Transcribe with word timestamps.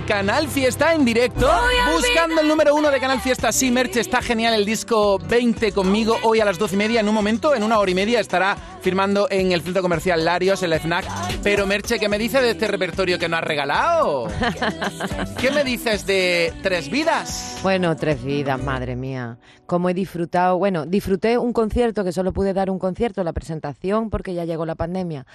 en 0.00 0.06
Canal 0.06 0.48
Fiesta 0.48 0.94
en 0.94 1.04
directo, 1.04 1.50
buscando 1.94 2.40
el 2.40 2.48
número 2.48 2.74
uno 2.74 2.90
de 2.90 3.00
Canal 3.00 3.20
Fiesta. 3.20 3.52
Sí, 3.52 3.70
Merche, 3.70 4.00
está 4.00 4.22
genial 4.22 4.54
el 4.54 4.64
disco 4.64 5.18
20 5.18 5.72
conmigo 5.72 6.16
hoy 6.22 6.40
a 6.40 6.44
las 6.44 6.58
12 6.58 6.74
y 6.74 6.78
media. 6.78 7.00
En 7.00 7.08
un 7.08 7.14
momento, 7.14 7.54
en 7.54 7.62
una 7.62 7.78
hora 7.78 7.90
y 7.90 7.94
media, 7.94 8.20
estará 8.20 8.56
firmando 8.82 9.26
en 9.30 9.52
el 9.52 9.62
centro 9.62 9.82
comercial 9.82 10.24
Larios, 10.24 10.62
en 10.62 10.70
la 10.70 10.78
FNAC. 10.78 11.04
Pero 11.42 11.66
Merche, 11.66 11.98
¿qué 11.98 12.08
me 12.08 12.18
dice 12.18 12.40
de 12.40 12.50
este 12.50 12.68
repertorio 12.68 13.18
que 13.18 13.28
nos 13.28 13.40
has 13.40 13.44
regalado? 13.44 14.28
¿Qué 15.40 15.50
me 15.50 15.64
dices 15.64 16.06
de 16.06 16.52
Tres 16.62 16.90
Vidas? 16.90 17.58
Bueno, 17.62 17.96
Tres 17.96 18.22
Vidas, 18.22 18.62
madre 18.62 18.96
mía. 18.96 19.38
Cómo 19.66 19.90
he 19.90 19.94
disfrutado. 19.94 20.58
Bueno, 20.58 20.86
disfruté 20.86 21.38
un 21.38 21.52
concierto, 21.52 22.04
que 22.04 22.12
solo 22.12 22.32
pude 22.32 22.52
dar 22.52 22.70
un 22.70 22.78
concierto, 22.78 23.24
la 23.24 23.32
presentación, 23.32 24.10
porque 24.10 24.34
ya 24.34 24.44
llegó 24.44 24.66
la 24.66 24.74
pandemia 24.74 25.26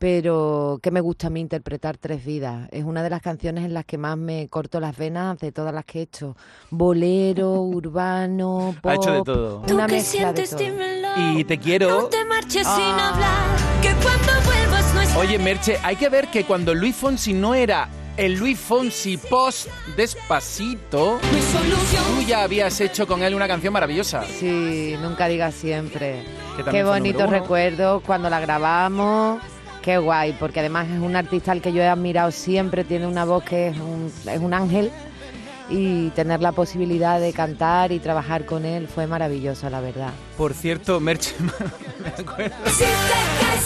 pero 0.00 0.80
que 0.82 0.90
me 0.90 1.02
gusta 1.02 1.26
a 1.26 1.30
mí 1.30 1.40
interpretar 1.40 1.98
Tres 1.98 2.24
Vidas. 2.24 2.70
Es 2.72 2.84
una 2.84 3.02
de 3.02 3.10
las 3.10 3.20
canciones 3.20 3.66
en 3.66 3.74
las 3.74 3.84
que 3.84 3.98
más 3.98 4.16
me 4.16 4.48
corto 4.48 4.80
las 4.80 4.96
venas 4.96 5.38
de 5.38 5.52
todas 5.52 5.74
las 5.74 5.84
que 5.84 5.98
he 5.98 6.02
hecho. 6.02 6.38
Bolero, 6.70 7.52
urbano, 7.60 8.74
pop, 8.80 8.90
ha 8.90 8.94
hecho 8.94 9.12
de 9.12 9.22
todo. 9.22 9.62
Una 9.70 9.86
mezcla 9.86 10.32
de 10.32 10.46
todo. 10.46 11.38
Y 11.38 11.44
te 11.44 11.58
quiero. 11.58 11.90
No 11.90 12.06
te 12.06 12.24
marches 12.24 12.66
sin 12.66 12.98
hablar, 12.98 13.58
que 13.82 13.92
cuando 14.02 14.32
vuelvas 14.46 14.94
no 14.94 15.00
es 15.02 15.16
Oye, 15.16 15.38
Merche, 15.38 15.76
hay 15.82 15.96
que 15.96 16.08
ver 16.08 16.28
que 16.28 16.44
cuando 16.44 16.74
Luis 16.74 16.96
Fonsi 16.96 17.34
no 17.34 17.54
era 17.54 17.86
el 18.16 18.38
Luis 18.38 18.58
Fonsi 18.58 19.18
post 19.18 19.68
despacito, 19.98 21.18
tú 21.20 22.22
ya 22.26 22.44
habías 22.44 22.80
hecho 22.80 23.06
con 23.06 23.22
él 23.22 23.34
una 23.34 23.46
canción 23.46 23.74
maravillosa. 23.74 24.24
Sí, 24.24 24.94
nunca 25.02 25.28
digas 25.28 25.54
siempre. 25.54 26.24
Qué 26.70 26.84
bonito 26.84 27.26
recuerdo 27.26 28.00
cuando 28.00 28.30
la 28.30 28.40
grabamos. 28.40 29.42
Qué 29.82 29.96
guay, 29.96 30.34
porque 30.34 30.60
además 30.60 30.88
es 30.90 31.00
un 31.00 31.16
artista 31.16 31.52
al 31.52 31.62
que 31.62 31.72
yo 31.72 31.80
he 31.80 31.88
admirado 31.88 32.30
siempre, 32.32 32.84
tiene 32.84 33.06
una 33.06 33.24
voz 33.24 33.44
que 33.44 33.68
es 33.68 33.78
un, 33.78 34.12
es 34.26 34.38
un 34.40 34.52
ángel 34.52 34.92
y 35.70 36.10
tener 36.10 36.40
la 36.40 36.52
posibilidad 36.52 37.20
de 37.20 37.32
cantar 37.32 37.92
y 37.92 38.00
trabajar 38.00 38.44
con 38.44 38.64
él 38.64 38.88
fue 38.88 39.06
maravilloso, 39.06 39.70
la 39.70 39.80
verdad. 39.80 40.10
Por 40.36 40.54
cierto, 40.54 41.00
Merche, 41.00 41.34
me 42.02 42.08
acuerdo 42.08 42.54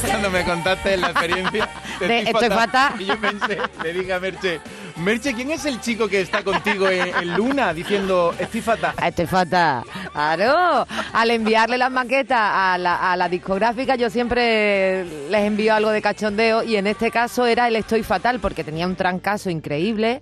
cuando 0.07 0.31
me 0.31 0.45
contaste 0.45 0.97
la 0.97 1.11
experiencia 1.11 1.69
De 2.01 2.21
Estoy 2.21 2.49
Fatal. 2.49 3.01
Y 3.01 3.05
yo 3.07 3.21
pensé, 3.21 3.59
le 3.83 3.93
dije 3.93 4.13
a 4.13 4.21
Merche, 4.21 4.61
Merche, 4.97 5.35
¿quién 5.35 5.51
es 5.51 5.65
el 5.65 5.81
chico 5.81 6.09
que 6.09 6.21
está 6.21 6.43
contigo 6.43 6.89
en, 6.89 7.15
en 7.15 7.35
Luna 7.35 7.73
diciendo 7.73 8.35
estoy 8.39 8.61
fatal? 8.61 8.95
Estoy 9.03 9.27
fatal. 9.27 9.85
Claro. 10.13 10.87
Al 11.13 11.31
enviarle 11.31 11.79
las 11.79 11.91
maquetas 11.91 12.39
a 12.39 12.79
la, 12.79 13.13
a 13.13 13.17
la 13.17 13.29
discográfica, 13.29 13.97
yo 13.97 14.11
siempre 14.11 15.05
les 15.31 15.43
envío 15.43 15.75
algo 15.75 15.91
de 15.91 16.03
cachondeo 16.03 16.63
y 16.63 16.77
en 16.77 16.87
este 16.87 17.11
caso 17.11 17.47
era 17.47 17.69
el 17.69 17.77
Estoy 17.77 18.03
Fatal 18.03 18.41
porque 18.41 18.65
tenía 18.65 18.87
un 18.87 18.97
trancazo 18.97 19.51
increíble. 19.51 20.21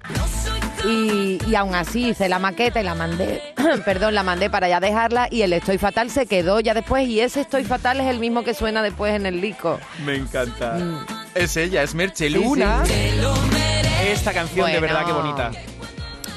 Y, 0.85 1.39
y 1.47 1.55
aún 1.55 1.75
así 1.75 2.09
hice 2.09 2.29
la 2.29 2.39
maqueta 2.39 2.81
y 2.81 2.85
la 2.85 2.95
mandé, 2.95 3.41
perdón, 3.85 4.15
la 4.15 4.23
mandé 4.23 4.51
para 4.51 4.69
ya 4.69 4.81
dejarla 4.81 5.29
y 5.31 5.43
el 5.43 5.53
Estoy 5.53 5.79
Fatal 5.79 6.11
se 6.11 6.27
quedó 6.27 6.61
ya 6.61 6.75
después 6.75 7.09
y 7.09 7.21
ese 7.21 7.43
Estoy 7.43 7.65
Fatal 7.65 8.01
es 8.01 8.07
el 8.09 8.19
mismo 8.19 8.43
que 8.43 8.55
suena 8.55 8.83
después 8.83 9.15
en 9.15 9.27
el 9.27 9.41
disco. 9.41 9.79
Me 10.05 10.17
encanta. 10.17 10.73
Mm. 10.75 11.07
Es 11.35 11.57
ella, 11.57 11.83
es 11.83 11.95
Merche 11.95 12.29
Luna. 12.31 12.85
sí. 12.85 12.93
Esta 14.05 14.33
canción 14.33 14.71
de 14.71 14.81
verdad 14.81 15.07
que 15.07 15.13
bonita. 15.13 15.53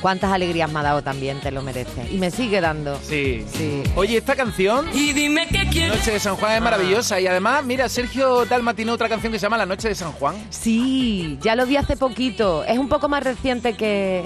Cuántas 0.06 0.32
alegrías 0.32 0.72
me 0.72 0.82
ha 0.82 0.84
dado 0.84 1.02
también, 1.02 1.40
te 1.40 1.50
lo 1.50 1.64
merece. 1.64 2.08
Y 2.12 2.18
me 2.18 2.30
sigue 2.30 2.62
dando. 2.62 2.96
Sí. 3.02 3.44
Sí. 3.52 3.82
Oye, 3.96 4.18
esta 4.18 4.36
canción, 4.36 4.88
Y 4.94 5.14
dime 5.14 5.48
qué 5.48 5.68
quieres. 5.68 5.98
Noche 5.98 6.12
de 6.12 6.20
San 6.20 6.36
Juan, 6.36 6.52
es 6.52 6.62
maravillosa. 6.62 7.20
Y 7.20 7.26
además, 7.26 7.66
mira, 7.66 7.90
Sergio 7.90 8.46
Dalma 8.46 8.76
tiene 8.76 8.92
otra 8.92 9.10
canción 9.10 9.34
que 9.34 9.40
se 9.40 9.48
llama 9.48 9.58
La 9.58 9.66
Noche 9.66 9.88
de 9.88 9.96
San 9.96 10.12
Juan. 10.12 10.36
Sí, 10.52 11.40
ya 11.42 11.56
lo 11.56 11.66
vi 11.66 11.78
hace 11.78 11.98
poquito. 11.98 12.64
Es 12.66 12.78
un 12.78 12.88
poco 12.88 13.10
más 13.10 13.24
reciente 13.24 13.74
que, 13.74 14.26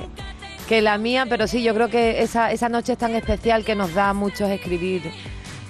que 0.67 0.81
la 0.81 0.97
mía, 0.97 1.27
pero 1.29 1.47
sí, 1.47 1.63
yo 1.63 1.73
creo 1.73 1.87
que 1.87 2.23
esa, 2.23 2.51
esa 2.51 2.67
noche 2.67 2.91
es 2.91 2.97
tan 2.97 3.15
especial 3.15 3.63
que 3.63 3.75
nos 3.75 3.93
da 3.93 4.09
a 4.09 4.13
muchos 4.13 4.49
escribir 4.49 5.03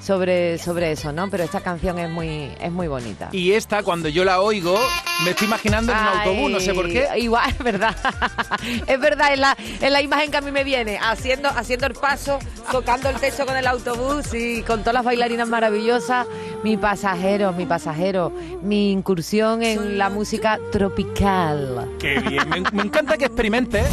sobre, 0.02 0.58
sobre 0.58 0.92
eso, 0.92 1.12
¿no? 1.12 1.30
Pero 1.30 1.44
esta 1.44 1.62
canción 1.62 2.00
es 2.00 2.10
muy, 2.10 2.52
es 2.60 2.72
muy 2.72 2.88
bonita. 2.88 3.30
Y 3.32 3.52
esta, 3.52 3.84
cuando 3.84 4.10
yo 4.10 4.24
la 4.24 4.42
oigo, 4.42 4.80
me 5.24 5.32
estoy 5.32 5.48
imaginando 5.48 5.92
en 5.92 5.98
un 5.98 6.04
Ay, 6.08 6.18
autobús, 6.20 6.52
no 6.52 6.60
sé 6.60 6.74
por 6.74 6.88
qué. 6.90 7.08
Igual, 7.18 7.50
es 7.50 7.58
verdad. 7.64 7.96
es 8.88 9.00
verdad, 9.00 9.34
es 9.34 9.40
la, 9.40 9.58
es 9.82 9.92
la 9.92 10.02
imagen 10.02 10.32
que 10.32 10.38
a 10.38 10.42
mí 10.42 10.52
me 10.52 10.64
viene. 10.64 10.98
Haciendo, 11.02 11.50
haciendo 11.50 11.86
el 11.88 11.94
paso, 11.94 12.40
tocando 12.72 13.10
el 13.10 13.16
techo 13.18 13.46
con 13.46 13.58
el 13.58 13.68
autobús 13.68 14.34
y 14.34 14.64
con 14.64 14.80
todas 14.82 14.94
las 14.94 15.06
bailarinas 15.06 15.48
maravillosas. 15.48 16.28
Mi 16.64 16.78
pasajero, 16.78 17.52
mi 17.54 17.66
pasajero. 17.66 18.31
Mi 18.62 18.92
incursión 18.92 19.64
en 19.64 19.98
la 19.98 20.10
música 20.10 20.60
tropical. 20.72 21.90
Qué 22.00 22.20
bien, 22.20 22.50
me, 22.50 22.62
me 22.72 22.84
encanta 22.84 23.18
que 23.18 23.26
experimentes 23.26 23.86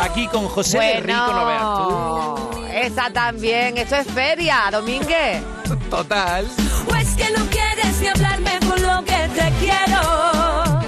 aquí 0.00 0.26
con 0.28 0.46
José 0.46 0.78
del 0.78 1.04
Rico, 1.04 1.32
no 1.32 1.46
veas 1.46 1.62
tú. 1.76 2.51
Esa 2.72 3.10
también. 3.12 3.76
Esto 3.78 3.96
es 3.96 4.06
feria, 4.08 4.68
Domínguez. 4.70 5.42
Total. 5.90 6.46
O 6.90 6.94
es 6.96 7.08
que 7.14 7.30
no 7.36 7.44
quieres 7.46 8.00
ni 8.00 8.08
hablarme 8.08 8.58
por 8.68 8.80
lo 8.80 9.04
que 9.04 9.28
te 9.34 9.52
quiero. 9.60 10.80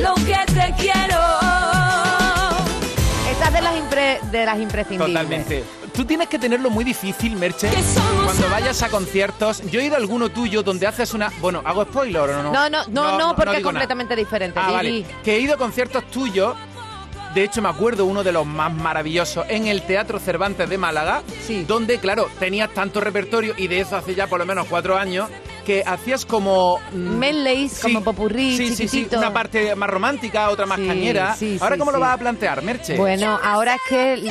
Lo 0.00 0.14
que 0.16 0.52
te 0.52 0.74
quiero. 0.78 1.18
Esta 3.30 3.46
es 3.46 3.52
de 3.52 3.60
las, 3.62 3.74
impre- 3.74 4.20
de 4.30 4.44
las 4.46 4.58
imprescindibles. 4.58 5.08
Totalmente. 5.08 5.64
Tú 5.94 6.04
tienes 6.04 6.28
que 6.28 6.38
tenerlo 6.38 6.70
muy 6.70 6.84
difícil, 6.84 7.36
Merche, 7.36 7.68
Que 7.68 7.82
somos 7.82 8.24
cuando 8.24 8.48
vayas 8.50 8.82
a 8.82 8.88
conciertos. 8.88 9.60
Yo 9.70 9.80
he 9.80 9.84
ido 9.84 9.94
a 9.96 9.98
alguno 9.98 10.28
tuyo 10.30 10.62
donde 10.62 10.86
haces 10.86 11.12
una... 11.14 11.30
Bueno, 11.40 11.62
¿hago 11.64 11.84
spoiler 11.84 12.22
o 12.22 12.42
no? 12.42 12.52
No, 12.52 12.70
no, 12.70 12.84
no, 12.88 13.18
no, 13.18 13.36
porque 13.36 13.50
es 13.52 13.56
nada. 13.58 13.62
completamente 13.62 14.16
diferente. 14.16 14.58
Ah, 14.62 14.70
vale. 14.70 15.04
Que 15.24 15.36
he 15.36 15.40
ido 15.40 15.54
a 15.54 15.56
conciertos 15.58 16.04
tuyos. 16.10 16.54
De 17.34 17.44
hecho, 17.44 17.62
me 17.62 17.68
acuerdo 17.68 18.06
uno 18.06 18.24
de 18.24 18.32
los 18.32 18.44
más 18.44 18.72
maravillosos 18.72 19.46
en 19.48 19.68
el 19.68 19.82
Teatro 19.82 20.18
Cervantes 20.18 20.68
de 20.68 20.78
Málaga, 20.78 21.22
Sí. 21.46 21.64
donde, 21.66 21.98
claro, 21.98 22.28
tenías 22.40 22.70
tanto 22.74 23.00
repertorio 23.00 23.54
y 23.56 23.68
de 23.68 23.80
eso 23.80 23.96
hace 23.96 24.14
ya 24.16 24.26
por 24.26 24.40
lo 24.40 24.46
menos 24.46 24.66
cuatro 24.68 24.96
años, 24.98 25.28
que 25.64 25.84
hacías 25.86 26.24
como... 26.26 26.78
mm, 26.92 26.96
Medleys, 27.18 27.78
como 27.80 28.02
popurrí, 28.02 28.56
sí, 28.56 28.74
sí, 28.74 28.88
sí, 28.88 29.08
una 29.16 29.32
parte 29.32 29.76
más 29.76 29.88
romántica, 29.88 30.50
otra 30.50 30.66
más 30.66 30.80
cañera. 30.80 31.36
Ahora, 31.60 31.76
¿cómo 31.78 31.92
lo 31.92 32.00
vas 32.00 32.14
a 32.14 32.18
plantear, 32.18 32.62
Merche? 32.62 32.96
Bueno, 32.96 33.38
ahora 33.42 33.76
es 33.76 33.80
que 33.88 34.30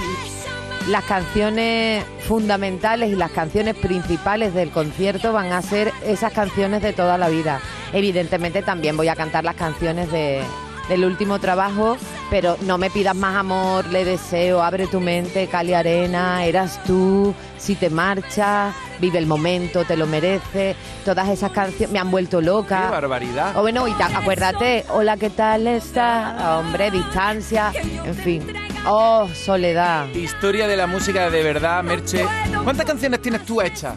las 0.87 1.03
canciones 1.05 2.03
fundamentales 2.27 3.11
y 3.11 3.15
las 3.15 3.31
canciones 3.31 3.75
principales 3.75 4.53
del 4.53 4.71
concierto 4.71 5.31
van 5.31 5.53
a 5.53 5.61
ser 5.61 5.93
esas 6.03 6.33
canciones 6.33 6.81
de 6.81 6.91
toda 6.93 7.17
la 7.17 7.29
vida. 7.29 7.61
Evidentemente 7.93 8.61
también 8.61 8.97
voy 8.97 9.07
a 9.07 9.15
cantar 9.15 9.43
las 9.43 9.55
canciones 9.55 10.11
de, 10.11 10.41
del 10.89 11.05
último 11.05 11.39
trabajo, 11.39 11.97
pero 12.29 12.57
no 12.61 12.77
me 12.77 12.89
pidas 12.89 13.15
más 13.15 13.35
amor, 13.35 13.85
le 13.85 14.03
deseo, 14.03 14.61
abre 14.61 14.87
tu 14.87 14.99
mente, 14.99 15.47
Cali 15.47 15.73
Arena, 15.73 16.43
eras 16.43 16.83
tú, 16.83 17.33
si 17.57 17.75
te 17.75 17.89
marchas, 17.89 18.73
vive 18.99 19.19
el 19.19 19.27
momento, 19.27 19.85
te 19.85 19.95
lo 19.95 20.07
merece. 20.07 20.75
Todas 21.05 21.29
esas 21.29 21.51
canciones 21.51 21.91
me 21.91 21.99
han 21.99 22.11
vuelto 22.11 22.41
loca. 22.41 22.85
¡Qué 22.85 22.91
barbaridad! 22.91 23.55
O 23.57 23.61
bueno, 23.61 23.87
y 23.87 23.91
acuérdate, 23.91 24.85
hola, 24.89 25.15
¿qué 25.17 25.29
tal 25.29 25.67
está? 25.67 26.59
Hombre, 26.59 26.91
distancia, 26.91 27.71
en 28.03 28.15
fin. 28.15 28.53
Oh, 28.85 29.27
soledad. 29.33 30.07
Historia 30.13 30.67
de 30.67 30.77
la 30.77 30.87
música 30.87 31.29
de 31.29 31.43
verdad, 31.43 31.83
Merche. 31.83 32.25
¿Cuántas 32.63 32.85
canciones 32.85 33.21
tienes 33.21 33.45
tú 33.45 33.61
hechas? 33.61 33.95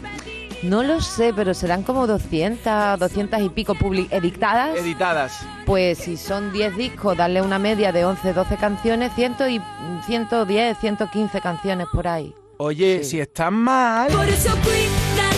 No 0.63 0.81
lo 0.81 1.01
sé, 1.01 1.33
pero 1.35 1.53
serán 1.53 1.83
como 1.83 2.07
200, 2.07 2.97
200 2.97 3.41
y 3.41 3.49
pico 3.49 3.75
public 3.75 4.11
editadas. 4.11 4.77
Editadas. 4.77 5.45
Pues 5.65 5.97
si 5.97 6.15
son 6.15 6.53
10 6.53 6.77
discos, 6.77 7.17
darle 7.17 7.41
una 7.41 7.59
media 7.59 7.91
de 7.91 8.05
11, 8.05 8.31
12 8.31 8.55
canciones, 8.55 9.11
100 9.13 9.35
y 9.49 9.61
110, 10.05 10.77
115 10.79 11.41
canciones 11.41 11.87
por 11.91 12.07
ahí. 12.07 12.33
Oye, 12.57 13.03
si 13.03 13.19
estás 13.19 13.51
mal, 13.51 14.09
Por 14.09 14.29
eso 14.29 14.51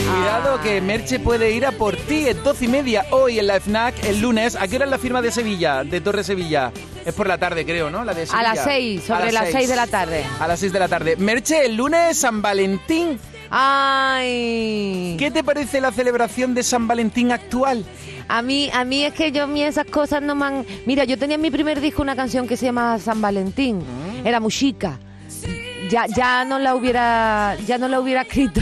cuidado 0.05 0.61
que 0.61 0.79
Merche 0.81 1.19
puede 1.19 1.51
ir 1.51 1.65
a 1.65 1.71
por 1.71 1.95
ti. 1.95 2.27
Es 2.27 2.43
12 2.43 2.65
y 2.65 2.67
media 2.67 3.05
hoy 3.09 3.39
en 3.39 3.47
la 3.47 3.59
FNAC, 3.59 4.03
el 4.05 4.21
lunes. 4.21 4.55
¿A 4.55 4.67
qué 4.67 4.75
hora 4.75 4.85
es 4.85 4.91
la 4.91 4.99
firma 4.99 5.21
de 5.23 5.31
Sevilla, 5.31 5.83
de 5.83 6.01
Torre 6.01 6.23
Sevilla? 6.23 6.71
Es 7.03 7.15
por 7.15 7.27
la 7.27 7.39
tarde, 7.39 7.65
creo, 7.65 7.89
¿no? 7.89 8.03
La 8.03 8.13
de 8.13 8.23
A 8.23 8.25
Sevilla. 8.27 8.53
las 8.53 8.63
6, 8.63 9.03
sobre 9.03 9.29
A 9.29 9.31
las 9.31 9.43
seis. 9.45 9.55
6 9.55 9.69
de 9.69 9.75
la 9.75 9.87
tarde. 9.87 10.25
A 10.39 10.47
las 10.47 10.59
6 10.59 10.71
de 10.73 10.79
la 10.79 10.87
tarde. 10.87 11.15
Merche, 11.17 11.65
el 11.65 11.75
lunes 11.75 12.17
San 12.17 12.41
Valentín. 12.43 13.19
¡Ay! 13.57 15.15
¿Qué 15.17 15.31
te 15.31 15.41
parece 15.41 15.79
la 15.79 15.93
celebración 15.93 16.53
de 16.53 16.61
San 16.61 16.89
Valentín 16.89 17.31
actual? 17.31 17.85
A 18.27 18.41
mí, 18.41 18.69
a 18.73 18.83
mí 18.83 19.05
es 19.05 19.13
que 19.13 19.31
yo 19.31 19.43
a 19.43 19.47
mí 19.47 19.63
esas 19.63 19.85
cosas 19.85 20.21
no 20.21 20.35
me 20.35 20.45
han... 20.45 20.65
Mira, 20.85 21.05
yo 21.05 21.17
tenía 21.17 21.35
en 21.35 21.41
mi 21.41 21.49
primer 21.49 21.79
disco 21.79 22.01
una 22.01 22.17
canción 22.17 22.49
que 22.49 22.57
se 22.57 22.65
llama 22.65 22.99
San 22.99 23.21
Valentín. 23.21 23.77
Mm. 23.77 24.27
Era 24.27 24.41
musica. 24.41 24.99
Ya, 25.89 26.05
ya 26.07 26.45
no 26.45 26.59
la 26.59 26.75
hubiera, 26.75 27.55
ya 27.65 27.77
no 27.77 27.87
la 27.87 27.99
hubiera 27.99 28.21
escrito. 28.21 28.61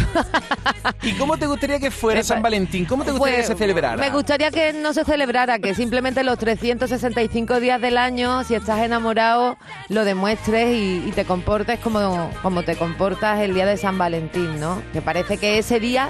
¿Y 1.02 1.14
cómo 1.14 1.38
te 1.38 1.46
gustaría 1.48 1.80
que 1.80 1.92
fuera 1.92 2.24
San 2.24 2.42
Valentín? 2.42 2.86
¿Cómo 2.86 3.04
te 3.04 3.12
gustaría 3.12 3.38
Pues, 3.38 3.48
que 3.48 3.54
se 3.54 3.58
celebrara? 3.58 3.98
Me 3.98 4.10
gustaría 4.10 4.52
que 4.52 4.74
no 4.74 4.94
se 4.94 5.04
celebrara, 5.06 5.60
que 5.60 5.74
simplemente 5.75 6.24
los 6.24 6.38
365 6.38 7.60
días 7.60 7.80
del 7.81 7.98
año, 7.98 8.44
si 8.44 8.56
estás 8.56 8.80
enamorado, 8.80 9.58
lo 9.90 10.06
demuestres 10.06 10.75
y, 10.75 11.04
y 11.08 11.12
te 11.14 11.25
comportes 11.25 11.80
como, 11.80 12.30
como 12.42 12.64
te 12.64 12.75
comportas 12.75 13.40
el 13.40 13.54
día 13.54 13.66
de 13.66 13.78
San 13.78 13.98
Valentín, 13.98 14.60
¿no? 14.60 14.81
Que 14.94 15.02
parece 15.02 15.38
que 15.38 15.58
ese 15.58 15.80
día 15.80 16.10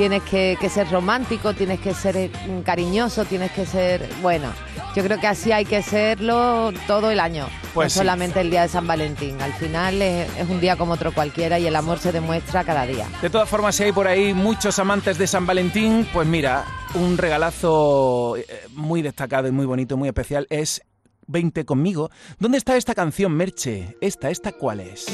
tienes 0.00 0.22
que, 0.22 0.56
que 0.58 0.70
ser 0.70 0.90
romántico, 0.90 1.52
tienes 1.52 1.78
que 1.78 1.92
ser 1.92 2.16
eh, 2.16 2.30
cariñoso, 2.64 3.26
tienes 3.26 3.50
que 3.52 3.66
ser, 3.66 4.08
bueno, 4.22 4.48
yo 4.96 5.02
creo 5.04 5.20
que 5.20 5.26
así 5.26 5.52
hay 5.52 5.66
que 5.66 5.82
serlo 5.82 6.72
todo 6.86 7.10
el 7.10 7.20
año, 7.20 7.46
Pues 7.74 7.88
no 7.88 7.90
sí. 7.90 7.98
solamente 7.98 8.40
el 8.40 8.48
día 8.48 8.62
de 8.62 8.68
San 8.68 8.86
Valentín. 8.86 9.38
Al 9.42 9.52
final 9.52 10.00
es, 10.00 10.26
es 10.38 10.48
un 10.48 10.58
día 10.58 10.76
como 10.76 10.94
otro 10.94 11.12
cualquiera 11.12 11.58
y 11.58 11.66
el 11.66 11.76
amor 11.76 11.98
se 11.98 12.12
demuestra 12.12 12.64
cada 12.64 12.86
día. 12.86 13.06
De 13.20 13.28
todas 13.28 13.46
formas, 13.46 13.76
si 13.76 13.82
hay 13.82 13.92
por 13.92 14.08
ahí 14.08 14.32
muchos 14.32 14.78
amantes 14.78 15.18
de 15.18 15.26
San 15.26 15.44
Valentín, 15.44 16.08
pues 16.14 16.26
mira, 16.26 16.64
un 16.94 17.18
regalazo 17.18 18.38
eh, 18.38 18.46
muy 18.70 19.02
destacado 19.02 19.48
y 19.48 19.52
muy 19.52 19.66
bonito, 19.66 19.98
muy 19.98 20.08
especial 20.08 20.46
es 20.48 20.80
20 21.26 21.66
conmigo. 21.66 22.08
¿Dónde 22.38 22.56
está 22.56 22.74
esta 22.78 22.94
canción, 22.94 23.34
Merche? 23.34 23.98
¿Esta, 24.00 24.30
esta 24.30 24.52
cuál 24.52 24.80
es? 24.80 25.04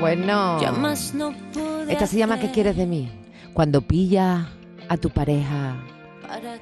Bueno, 0.00 0.60
esta 1.88 2.06
se 2.06 2.18
llama 2.18 2.38
¿Qué 2.38 2.50
quieres 2.50 2.76
de 2.76 2.84
mí? 2.84 3.23
Cuando 3.54 3.82
pilla 3.82 4.48
a 4.88 4.96
tu 4.96 5.10
pareja 5.10 5.76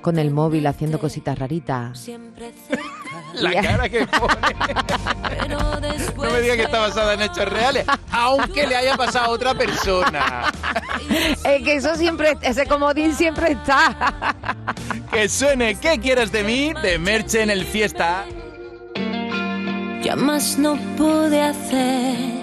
con 0.02 0.18
el 0.18 0.30
móvil 0.30 0.66
haciendo 0.66 0.98
cositas 1.00 1.38
raritas. 1.38 2.06
La 3.34 3.62
cara 3.62 3.88
que 3.88 4.06
pone. 4.06 5.48
No 5.48 6.30
me 6.30 6.40
diga 6.42 6.54
que 6.54 6.64
está 6.64 6.80
basada 6.80 7.14
en 7.14 7.22
hechos 7.22 7.48
reales, 7.48 7.86
aunque 8.10 8.66
le 8.66 8.76
haya 8.76 8.94
pasado 8.96 9.26
a 9.26 9.30
otra 9.30 9.54
persona. 9.54 10.52
Es 11.42 11.62
que 11.64 11.76
eso 11.76 11.96
siempre, 11.96 12.36
ese 12.42 12.66
comodín 12.66 13.14
siempre 13.14 13.52
está. 13.52 14.34
Que 15.10 15.30
suene 15.30 15.76
¿Qué 15.76 15.98
quieres 15.98 16.30
de 16.30 16.44
mí? 16.44 16.74
de 16.82 16.98
Merche 16.98 17.42
en 17.42 17.50
el 17.50 17.64
fiesta. 17.64 18.26
Ya 20.02 20.14
más 20.16 20.58
no 20.58 20.76
pude 20.96 21.40
hacer 21.40 22.41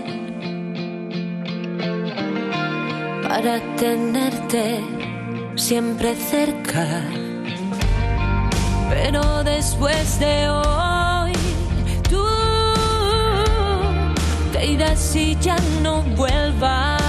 para 3.30 3.60
tenerte 3.76 4.82
siempre 5.56 6.16
cerca. 6.16 7.04
Pero 8.90 9.44
después 9.44 10.20
de 10.20 10.50
hoy, 10.50 11.34
tú 12.10 12.26
te 14.52 14.66
irás 14.66 15.16
y 15.16 15.38
ya 15.40 15.58
no 15.84 16.02
vuelvas. 16.18 17.00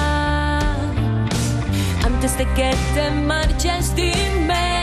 Antes 2.05 2.37
de 2.37 2.45
que 2.55 2.71
te 2.95 3.11
marches, 3.11 3.97
dime 3.97 4.83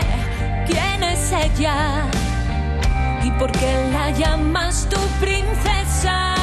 quién 0.65 1.03
es 1.03 1.31
ella 1.31 2.03
y 3.23 3.29
por 3.39 3.51
qué 3.51 3.73
la 3.93 4.09
llamas 4.09 4.87
tu 4.89 4.99
princesa. 5.23 6.33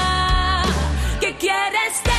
¿Qué 1.21 1.35
quieres 1.37 2.14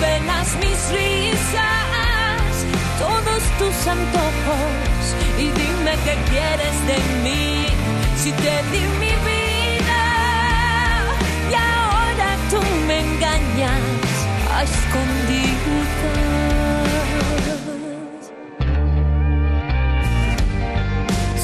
penas, 0.00 0.48
mis 0.56 0.80
risas, 0.98 2.52
todos 2.98 3.42
tus 3.58 3.86
antojos. 3.86 5.02
Y 5.38 5.44
dime 5.60 5.92
qué 6.04 6.16
quieres 6.30 6.76
de 6.90 6.98
mí, 7.22 7.66
si 8.16 8.32
te 8.32 8.54
di 8.72 8.84
mi 9.02 9.14
vida 9.30 10.02
y 11.50 11.54
ahora 11.54 12.28
tú 12.50 12.60
me 12.86 13.00
engañas 13.00 13.80
a 14.54 14.62
escondidas. 14.62 15.56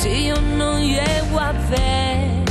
si 0.02 0.26
yo 0.26 0.34
no 0.58 0.80
llego 0.80 1.38
a 1.38 1.52
ver 1.52 2.42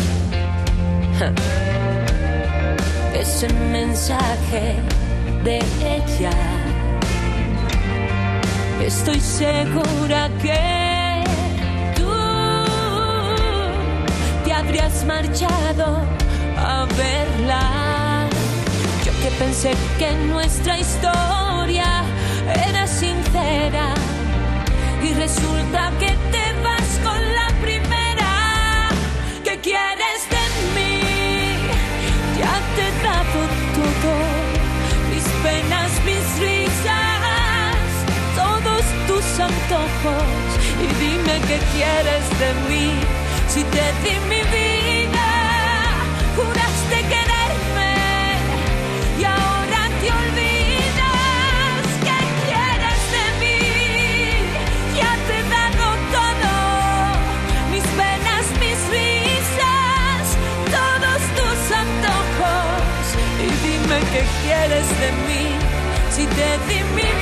ese 3.13 3.49
mensaje 3.71 4.75
de 5.43 5.59
ella. 5.83 6.31
Estoy 8.85 9.19
segura 9.19 10.29
que 10.41 11.23
tú 11.95 12.11
te 14.43 14.53
habrías 14.53 15.03
marchado 15.05 16.01
a 16.57 16.85
verla. 16.97 18.27
Yo 19.05 19.11
que 19.23 19.31
pensé 19.37 19.73
que 19.97 20.11
nuestra 20.33 20.79
historia 20.79 22.03
era 22.67 22.85
sincera 22.87 23.93
y 25.03 25.13
resulta 25.13 25.91
que 25.99 26.11
te 26.33 26.45
vas 26.61 26.89
con 27.03 27.21
la 27.33 27.47
primera. 27.61 28.89
¿Qué 29.43 29.59
quieres 29.59 30.19
de 30.35 30.45
mí? 30.75 31.01
Ya 32.39 32.55
te 32.75 32.81
he 32.87 32.93
dado 33.03 33.41
todo, 33.75 34.30
penas, 35.51 35.91
mis 36.05 36.25
risas, 36.39 37.89
todos 38.41 38.83
tus 39.07 39.27
antojos. 39.49 40.49
Y 40.83 40.87
dime 41.03 41.35
qué 41.47 41.57
quieres 41.73 42.25
de 42.41 42.49
mí, 42.69 42.87
si 43.53 43.61
te 43.75 43.85
di 44.03 44.15
mi 44.31 44.41
vida, 44.57 45.29
juraste 46.37 46.97
quererme 47.13 47.93
y 49.19 49.23
ahora 49.23 49.81
te 49.99 50.07
olvidas. 50.21 51.83
¿Qué 52.07 52.19
quieres 52.45 53.01
de 53.15 53.25
mí? 53.41 53.61
Ya 54.99 55.11
te 55.27 55.33
he 55.39 55.43
dado 55.57 55.87
todo, 56.17 56.53
mis 57.73 57.87
penas, 57.99 58.45
mis 58.63 58.79
risas, 58.97 60.23
todos 60.77 61.21
tus 61.37 61.59
antojos. 61.83 63.03
Y 63.45 63.49
dime 63.65 63.97
qué 64.13 64.23
quieres 64.43 64.87
de 65.01 65.09
mí, 65.25 65.30
si 66.35 66.37
te 66.37 67.20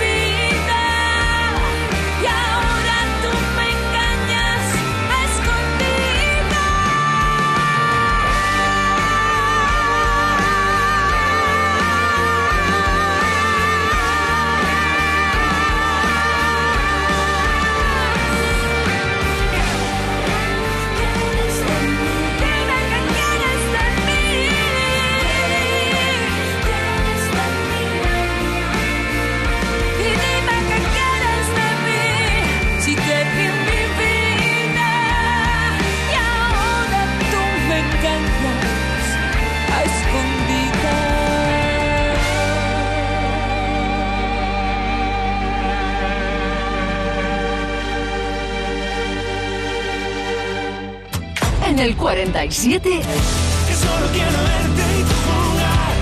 En 51.79 51.85
el 51.85 51.95
47, 51.95 52.89
que 52.89 53.73
solo 53.73 54.07
quiero 54.11 54.31
verte 54.31 54.83
y 54.99 55.03
jugar. 55.23 55.95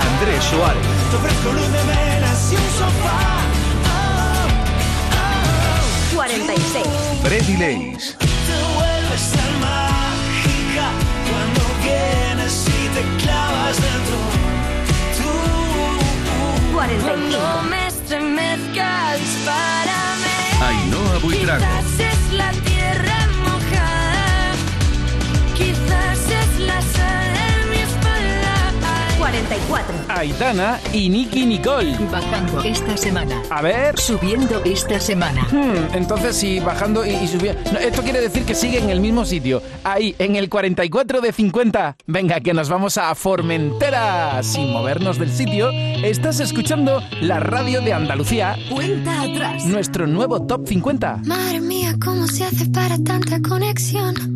Andrés 0.00 0.42
Suárez. 0.42 0.82
Te 1.10 1.16
ofrezco 1.16 1.52
luz 1.52 1.70
de 1.70 1.82
velas 1.84 2.50
y 2.50 2.54
un 2.54 2.70
sofá. 2.78 3.20
46. 6.14 6.86
Freddy 7.24 7.56
Leis. 7.58 8.16
Te 8.18 8.26
vuelves 8.74 9.32
tan 9.32 9.52
mágica 9.60 10.86
cuando 11.28 11.60
vienes 11.84 12.54
y 12.68 12.88
te 12.94 13.02
clavas 13.22 13.76
dentro. 13.76 14.16
Tú, 15.18 16.72
45. 16.72 17.38
No 17.38 17.62
me 17.64 17.86
estremezca, 17.86 18.88
dispárame. 19.18 20.36
Ainhoa 20.62 21.18
Buitrago. 21.18 21.66
Quizás 21.66 22.00
es 22.00 22.32
la 22.32 22.50
44. 29.68 29.94
Aitana 30.08 30.80
y 30.92 31.08
Nicky 31.08 31.46
Nicole. 31.46 31.96
Bajando 32.10 32.62
esta 32.62 32.96
semana. 32.96 33.42
A 33.50 33.62
ver. 33.62 33.98
Subiendo 33.98 34.62
esta 34.64 35.00
semana. 35.00 35.46
Hmm, 35.50 35.94
entonces, 35.94 36.36
sí, 36.36 36.60
bajando 36.60 37.04
y, 37.04 37.10
y 37.10 37.28
subiendo. 37.28 37.60
No, 37.72 37.78
esto 37.78 38.02
quiere 38.02 38.20
decir 38.20 38.44
que 38.44 38.54
sigue 38.54 38.78
en 38.78 38.90
el 38.90 39.00
mismo 39.00 39.24
sitio. 39.24 39.62
Ahí, 39.84 40.14
en 40.18 40.36
el 40.36 40.48
44 40.48 41.20
de 41.20 41.32
50. 41.32 41.96
Venga, 42.06 42.40
que 42.40 42.54
nos 42.54 42.68
vamos 42.68 42.98
a 42.98 43.14
Formentera. 43.14 44.42
Sin 44.42 44.72
movernos 44.72 45.18
del 45.18 45.30
sitio, 45.30 45.70
estás 45.70 46.40
escuchando 46.40 47.02
la 47.20 47.40
radio 47.40 47.80
de 47.80 47.92
Andalucía, 47.92 48.56
Cuenta 48.70 49.22
atrás. 49.22 49.64
nuestro 49.66 50.06
nuevo 50.06 50.46
top 50.46 50.66
50. 50.66 51.22
Madre 51.24 51.60
mía, 51.60 51.94
¿cómo 52.02 52.26
se 52.26 52.44
hace 52.44 52.66
para 52.66 52.98
tanta 52.98 53.40
conexión? 53.40 54.35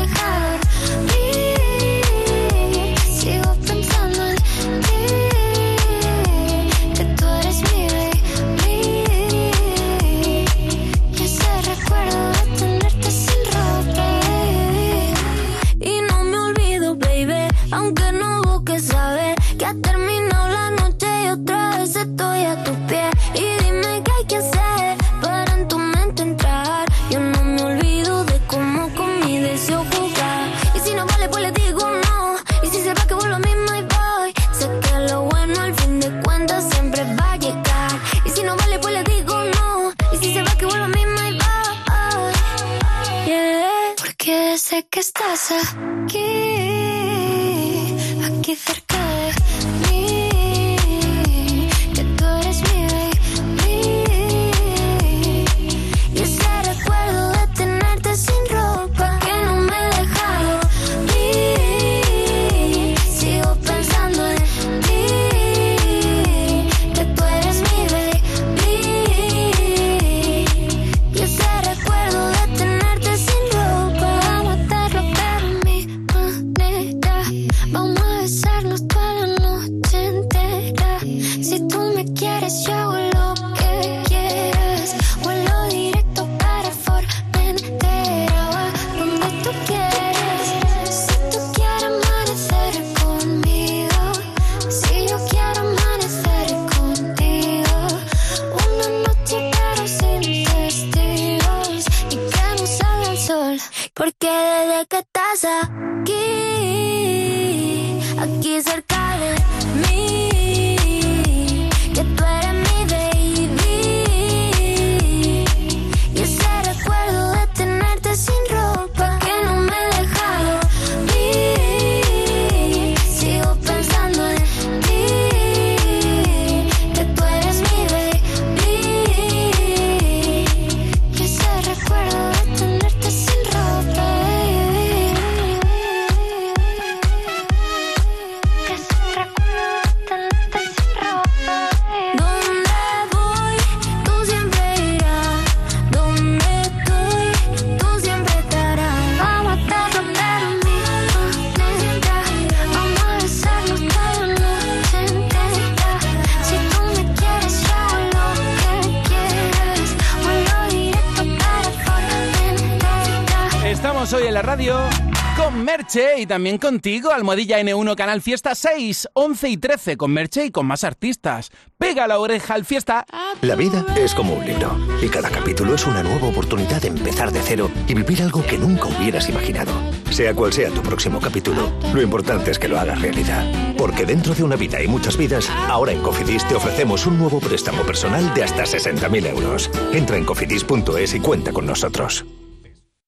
también 166.31 166.59
contigo, 166.59 167.11
Almohadilla 167.11 167.59
N1 167.59 167.93
Canal 167.93 168.21
Fiesta 168.21 168.55
6, 168.55 169.09
11 169.11 169.49
y 169.49 169.57
13 169.57 169.97
con 169.97 170.11
Merche 170.11 170.45
y 170.45 170.51
con 170.51 170.65
más 170.65 170.85
artistas. 170.85 171.51
Pega 171.77 172.07
la 172.07 172.19
oreja 172.19 172.53
al 172.53 172.63
fiesta. 172.63 173.05
La 173.41 173.55
vida 173.55 173.85
es 173.97 174.15
como 174.15 174.35
un 174.35 174.45
libro 174.45 174.79
y 175.01 175.09
cada 175.09 175.29
capítulo 175.29 175.75
es 175.75 175.85
una 175.85 176.03
nueva 176.03 176.29
oportunidad 176.29 176.81
de 176.81 176.87
empezar 176.87 177.33
de 177.33 177.41
cero 177.41 177.69
y 177.85 177.95
vivir 177.95 178.21
algo 178.21 178.45
que 178.45 178.57
nunca 178.57 178.85
hubieras 178.85 179.27
imaginado. 179.27 179.73
Sea 180.09 180.33
cual 180.33 180.53
sea 180.53 180.69
tu 180.69 180.81
próximo 180.81 181.19
capítulo, 181.19 181.69
lo 181.93 182.01
importante 182.01 182.51
es 182.51 182.59
que 182.59 182.69
lo 182.69 182.79
hagas 182.79 183.01
realidad. 183.01 183.75
Porque 183.77 184.05
dentro 184.05 184.33
de 184.33 184.43
una 184.45 184.55
vida 184.55 184.81
y 184.81 184.87
muchas 184.87 185.17
vidas, 185.17 185.49
ahora 185.67 185.91
en 185.91 186.01
Cofidis 186.01 186.47
te 186.47 186.55
ofrecemos 186.55 187.05
un 187.07 187.17
nuevo 187.17 187.41
préstamo 187.41 187.83
personal 187.83 188.33
de 188.33 188.45
hasta 188.45 188.63
60.000 188.63 189.25
euros. 189.27 189.69
Entra 189.91 190.15
en 190.15 190.23
cofidis.es 190.23 191.13
y 191.13 191.19
cuenta 191.19 191.51
con 191.51 191.65
nosotros. 191.65 192.23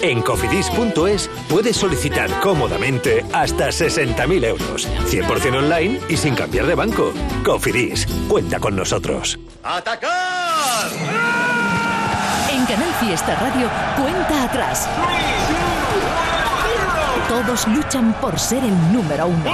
En 0.00 0.22
cofidis.es 0.22 1.28
puedes 1.48 1.76
solicitar 1.76 2.30
cómodamente 2.40 3.24
hasta 3.32 3.68
60.000 3.68 4.44
euros. 4.44 4.88
100% 5.06 5.58
online 5.58 6.00
y 6.08 6.16
sin 6.16 6.34
cambiar 6.34 6.66
de 6.66 6.74
banco. 6.74 7.12
Cofidis, 7.44 8.06
cuenta 8.28 8.60
con 8.60 8.76
nosotros. 8.76 9.38
¡Atacar! 9.62 10.90
En 12.50 12.64
Canal 12.66 12.94
Fiesta 13.00 13.34
Radio, 13.36 13.68
cuenta 13.96 14.44
atrás. 14.44 14.88
Todos 17.30 17.68
luchan 17.68 18.12
por 18.20 18.36
ser 18.40 18.64
el 18.64 18.92
número 18.92 19.28
uno. 19.28 19.44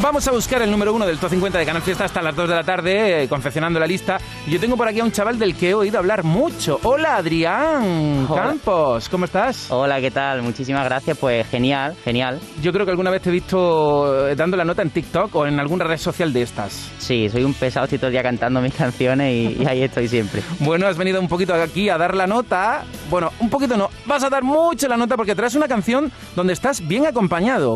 Vamos 0.00 0.26
a 0.26 0.32
buscar 0.32 0.62
el 0.62 0.70
número 0.70 0.94
uno 0.94 1.04
del 1.04 1.18
Top 1.18 1.28
50 1.28 1.58
de 1.58 1.66
Canal 1.66 1.82
Fiesta 1.82 2.06
hasta 2.06 2.22
las 2.22 2.34
2 2.34 2.48
de 2.48 2.54
la 2.54 2.62
tarde, 2.64 3.24
eh, 3.24 3.28
confeccionando 3.28 3.78
la 3.78 3.86
lista. 3.86 4.16
Yo 4.46 4.58
tengo 4.58 4.74
por 4.74 4.88
aquí 4.88 5.00
a 5.00 5.04
un 5.04 5.12
chaval 5.12 5.38
del 5.38 5.54
que 5.54 5.68
he 5.68 5.74
oído 5.74 5.98
hablar 5.98 6.24
mucho. 6.24 6.80
Hola, 6.82 7.16
Adrián 7.16 8.24
Hola. 8.26 8.42
Campos, 8.42 9.10
¿cómo 9.10 9.26
estás? 9.26 9.70
Hola, 9.70 10.00
¿qué 10.00 10.10
tal? 10.10 10.40
Muchísimas 10.40 10.86
gracias. 10.86 11.18
Pues 11.18 11.46
genial, 11.48 11.94
genial. 12.02 12.40
Yo 12.62 12.72
creo 12.72 12.86
que 12.86 12.92
alguna 12.92 13.10
vez 13.10 13.20
te 13.20 13.28
he 13.28 13.32
visto 13.32 14.28
eh, 14.28 14.34
dando 14.34 14.56
la 14.56 14.64
nota 14.64 14.80
en 14.80 14.88
TikTok 14.88 15.36
o 15.36 15.46
en 15.46 15.60
alguna 15.60 15.84
red 15.84 15.98
social 15.98 16.32
de 16.32 16.40
estas. 16.40 16.90
Sí, 16.96 17.28
soy 17.28 17.44
un 17.44 17.52
pesado, 17.52 17.84
estoy 17.84 17.98
todo 17.98 18.06
el 18.06 18.12
día 18.14 18.22
cantando 18.22 18.62
mis 18.62 18.74
canciones 18.74 19.30
y, 19.30 19.62
y 19.62 19.66
ahí 19.66 19.82
estoy 19.82 20.08
siempre. 20.08 20.40
Bueno, 20.60 20.86
has 20.86 20.96
venido 20.96 21.20
un 21.20 21.28
poquito 21.28 21.52
aquí 21.52 21.90
a 21.90 21.98
dar 21.98 22.14
la 22.14 22.26
nota. 22.26 22.84
Bueno, 23.10 23.30
un 23.40 23.50
poquito 23.50 23.76
no. 23.76 23.90
Vas 24.06 24.24
a 24.24 24.30
dar 24.30 24.42
mucho 24.42 24.88
la 24.88 24.96
nota 24.96 25.18
porque 25.18 25.34
traes 25.34 25.54
una 25.54 25.68
canción 25.68 26.10
donde 26.34 26.54
estás 26.54 26.80
bien 26.80 27.04
acompañado. 27.04 27.25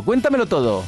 Cuéntamelo 0.02 0.46
todo. 0.46 0.82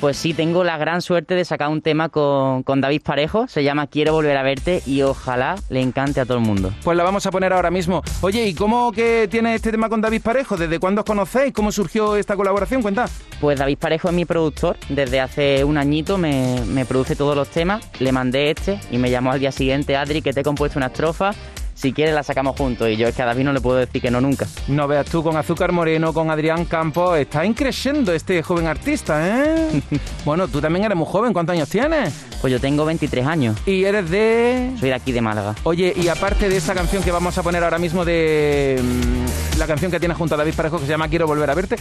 Pues 0.00 0.16
sí, 0.16 0.32
tengo 0.32 0.62
la 0.62 0.78
gran 0.78 1.02
suerte 1.02 1.34
de 1.34 1.44
sacar 1.44 1.70
un 1.70 1.82
tema 1.82 2.08
con, 2.08 2.62
con 2.62 2.80
David 2.80 3.02
Parejo, 3.02 3.48
se 3.48 3.64
llama 3.64 3.88
Quiero 3.88 4.12
volver 4.12 4.36
a 4.36 4.44
verte 4.44 4.80
y 4.86 5.02
ojalá 5.02 5.56
le 5.70 5.80
encante 5.80 6.20
a 6.20 6.24
todo 6.24 6.38
el 6.38 6.44
mundo. 6.44 6.72
Pues 6.84 6.96
la 6.96 7.02
vamos 7.02 7.26
a 7.26 7.32
poner 7.32 7.52
ahora 7.52 7.72
mismo. 7.72 8.02
Oye, 8.20 8.46
¿y 8.46 8.54
cómo 8.54 8.92
que 8.92 9.26
tiene 9.28 9.56
este 9.56 9.72
tema 9.72 9.88
con 9.88 10.00
David 10.00 10.22
Parejo? 10.22 10.56
¿Desde 10.56 10.78
cuándo 10.78 11.00
os 11.00 11.04
conocéis? 11.04 11.52
¿Cómo 11.52 11.72
surgió 11.72 12.14
esta 12.14 12.36
colaboración? 12.36 12.80
Cuenta. 12.80 13.06
Pues 13.40 13.58
David 13.58 13.78
Parejo 13.78 14.08
es 14.08 14.14
mi 14.14 14.24
productor, 14.24 14.76
desde 14.88 15.20
hace 15.20 15.64
un 15.64 15.76
añito 15.78 16.16
me, 16.16 16.60
me 16.66 16.84
produce 16.84 17.16
todos 17.16 17.34
los 17.34 17.48
temas, 17.48 17.88
le 17.98 18.12
mandé 18.12 18.50
este 18.50 18.78
y 18.92 18.98
me 18.98 19.10
llamó 19.10 19.32
al 19.32 19.40
día 19.40 19.50
siguiente, 19.50 19.96
Adri, 19.96 20.22
que 20.22 20.32
te 20.32 20.40
he 20.40 20.44
compuesto 20.44 20.78
una 20.78 20.86
estrofa, 20.86 21.32
si 21.78 21.92
quieres 21.92 22.12
la 22.12 22.24
sacamos 22.24 22.56
juntos 22.56 22.88
y 22.88 22.96
yo 22.96 23.06
es 23.06 23.14
que 23.14 23.22
a 23.22 23.26
David 23.26 23.44
no 23.44 23.52
le 23.52 23.60
puedo 23.60 23.76
decir 23.76 24.02
que 24.02 24.10
no 24.10 24.20
nunca. 24.20 24.46
No 24.66 24.88
veas 24.88 25.06
tú 25.06 25.22
con 25.22 25.36
Azúcar 25.36 25.70
Moreno, 25.70 26.12
con 26.12 26.28
Adrián 26.28 26.64
Campos, 26.64 27.16
está 27.18 27.44
increciendo 27.44 28.12
este 28.12 28.42
joven 28.42 28.66
artista, 28.66 29.20
¿eh? 29.28 29.80
bueno, 30.24 30.48
tú 30.48 30.60
también 30.60 30.84
eres 30.84 30.96
muy 30.98 31.06
joven, 31.06 31.32
¿cuántos 31.32 31.54
años 31.54 31.68
tienes? 31.68 32.12
Pues 32.40 32.52
yo 32.52 32.58
tengo 32.58 32.84
23 32.84 33.24
años. 33.26 33.56
¿Y 33.64 33.84
eres 33.84 34.10
de...? 34.10 34.72
Soy 34.80 34.88
de 34.88 34.94
aquí 34.94 35.12
de 35.12 35.20
Málaga. 35.20 35.54
Oye, 35.62 35.92
y 35.96 36.08
aparte 36.08 36.48
de 36.48 36.56
esa 36.56 36.74
canción 36.74 37.02
que 37.04 37.12
vamos 37.12 37.38
a 37.38 37.44
poner 37.44 37.62
ahora 37.62 37.78
mismo 37.78 38.04
de... 38.04 38.80
mm, 38.82 39.58
la 39.58 39.68
canción 39.68 39.92
que 39.92 40.00
tienes 40.00 40.18
junto 40.18 40.34
a 40.34 40.38
David 40.38 40.54
Parejo 40.54 40.78
que 40.78 40.84
se 40.84 40.90
llama 40.90 41.08
Quiero 41.08 41.28
volver 41.28 41.48
a 41.48 41.54
verte, 41.54 41.76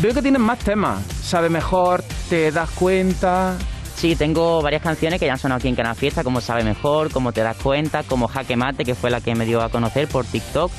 veo 0.00 0.14
que 0.14 0.22
tienes 0.22 0.40
más 0.40 0.58
temas. 0.60 1.04
Sabe 1.22 1.50
mejor, 1.50 2.02
te 2.30 2.50
das 2.52 2.70
cuenta... 2.70 3.58
Sí, 3.96 4.14
tengo 4.14 4.60
varias 4.60 4.82
canciones 4.82 5.18
que 5.18 5.26
ya 5.26 5.32
han 5.32 5.38
sonado 5.38 5.58
aquí 5.58 5.68
en 5.68 5.74
Canal 5.74 5.96
Fiesta, 5.96 6.22
como 6.22 6.40
Sabe 6.40 6.62
Mejor, 6.64 7.10
como 7.10 7.32
Te 7.32 7.42
Das 7.42 7.56
Cuenta, 7.56 8.02
como 8.02 8.28
Jaque 8.28 8.54
Mate, 8.54 8.84
que 8.84 8.94
fue 8.94 9.10
la 9.10 9.22
que 9.22 9.34
me 9.34 9.46
dio 9.46 9.62
a 9.62 9.70
conocer 9.70 10.06
por 10.06 10.26
TikTok, 10.26 10.70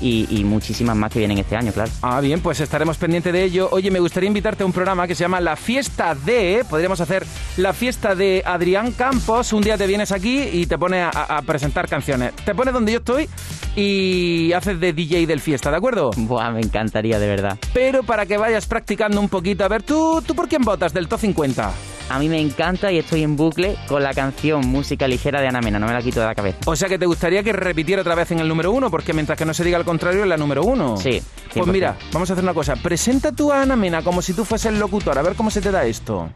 y, 0.00 0.26
y 0.30 0.42
muchísimas 0.42 0.96
más 0.96 1.12
que 1.12 1.20
vienen 1.20 1.38
este 1.38 1.54
año, 1.54 1.70
claro. 1.70 1.90
Ah, 2.00 2.20
bien, 2.20 2.40
pues 2.40 2.60
estaremos 2.60 2.96
pendientes 2.96 3.32
de 3.32 3.44
ello. 3.44 3.68
Oye, 3.70 3.90
me 3.90 4.00
gustaría 4.00 4.26
invitarte 4.26 4.62
a 4.62 4.66
un 4.66 4.72
programa 4.72 5.06
que 5.06 5.14
se 5.14 5.22
llama 5.22 5.40
La 5.40 5.54
Fiesta 5.54 6.14
de... 6.14 6.64
Podríamos 6.68 7.00
hacer 7.00 7.24
la 7.56 7.72
fiesta 7.72 8.14
de 8.14 8.42
Adrián 8.44 8.92
Campos. 8.92 9.52
Un 9.52 9.62
día 9.62 9.78
te 9.78 9.86
vienes 9.86 10.10
aquí 10.10 10.42
y 10.52 10.66
te 10.66 10.76
pones 10.76 11.04
a, 11.04 11.36
a 11.36 11.42
presentar 11.42 11.88
canciones. 11.88 12.32
Te 12.44 12.54
pones 12.54 12.74
donde 12.74 12.92
yo 12.92 12.98
estoy 12.98 13.28
y 13.76 14.52
haces 14.54 14.80
de 14.80 14.92
DJ 14.92 15.26
del 15.26 15.40
fiesta, 15.40 15.70
¿de 15.70 15.76
acuerdo? 15.76 16.10
Buah, 16.16 16.50
me 16.50 16.60
encantaría, 16.60 17.18
de 17.18 17.28
verdad. 17.28 17.58
Pero 17.72 18.02
para 18.02 18.26
que 18.26 18.38
vayas 18.38 18.66
practicando 18.66 19.20
un 19.20 19.28
poquito, 19.28 19.64
a 19.64 19.68
ver, 19.68 19.82
¿tú, 19.82 20.20
tú 20.26 20.34
por 20.34 20.48
quién 20.48 20.62
votas 20.62 20.92
del 20.92 21.06
top 21.06 21.20
50? 21.20 21.72
A 22.12 22.18
mí 22.18 22.28
me 22.28 22.38
encanta 22.38 22.92
y 22.92 22.98
estoy 22.98 23.22
en 23.22 23.36
bucle 23.36 23.74
con 23.88 24.02
la 24.02 24.12
canción 24.12 24.66
Música 24.68 25.08
Ligera 25.08 25.40
de 25.40 25.48
Ana 25.48 25.62
Mena, 25.62 25.78
no 25.78 25.86
me 25.86 25.94
la 25.94 26.02
quito 26.02 26.20
de 26.20 26.26
la 26.26 26.34
cabeza. 26.34 26.58
O 26.66 26.76
sea 26.76 26.86
que 26.86 26.98
te 26.98 27.06
gustaría 27.06 27.42
que 27.42 27.54
repitiera 27.54 28.02
otra 28.02 28.14
vez 28.14 28.30
en 28.32 28.38
el 28.38 28.46
número 28.46 28.70
uno, 28.70 28.90
porque 28.90 29.14
mientras 29.14 29.38
que 29.38 29.46
no 29.46 29.54
se 29.54 29.64
diga 29.64 29.78
el 29.78 29.86
contrario, 29.86 30.20
es 30.20 30.28
la 30.28 30.36
número 30.36 30.62
uno. 30.62 30.98
Sí. 30.98 31.22
Pues 31.54 31.66
100%. 31.66 31.72
mira, 31.72 31.96
vamos 32.12 32.28
a 32.28 32.34
hacer 32.34 32.44
una 32.44 32.52
cosa. 32.52 32.76
Presenta 32.76 33.32
tú 33.32 33.50
a 33.50 33.62
Ana 33.62 33.76
Mena 33.76 34.02
como 34.02 34.20
si 34.20 34.34
tú 34.34 34.44
fueses 34.44 34.70
el 34.72 34.78
locutor, 34.78 35.16
a 35.16 35.22
ver 35.22 35.36
cómo 35.36 35.50
se 35.50 35.62
te 35.62 35.70
da 35.70 35.86
esto. 35.86 36.28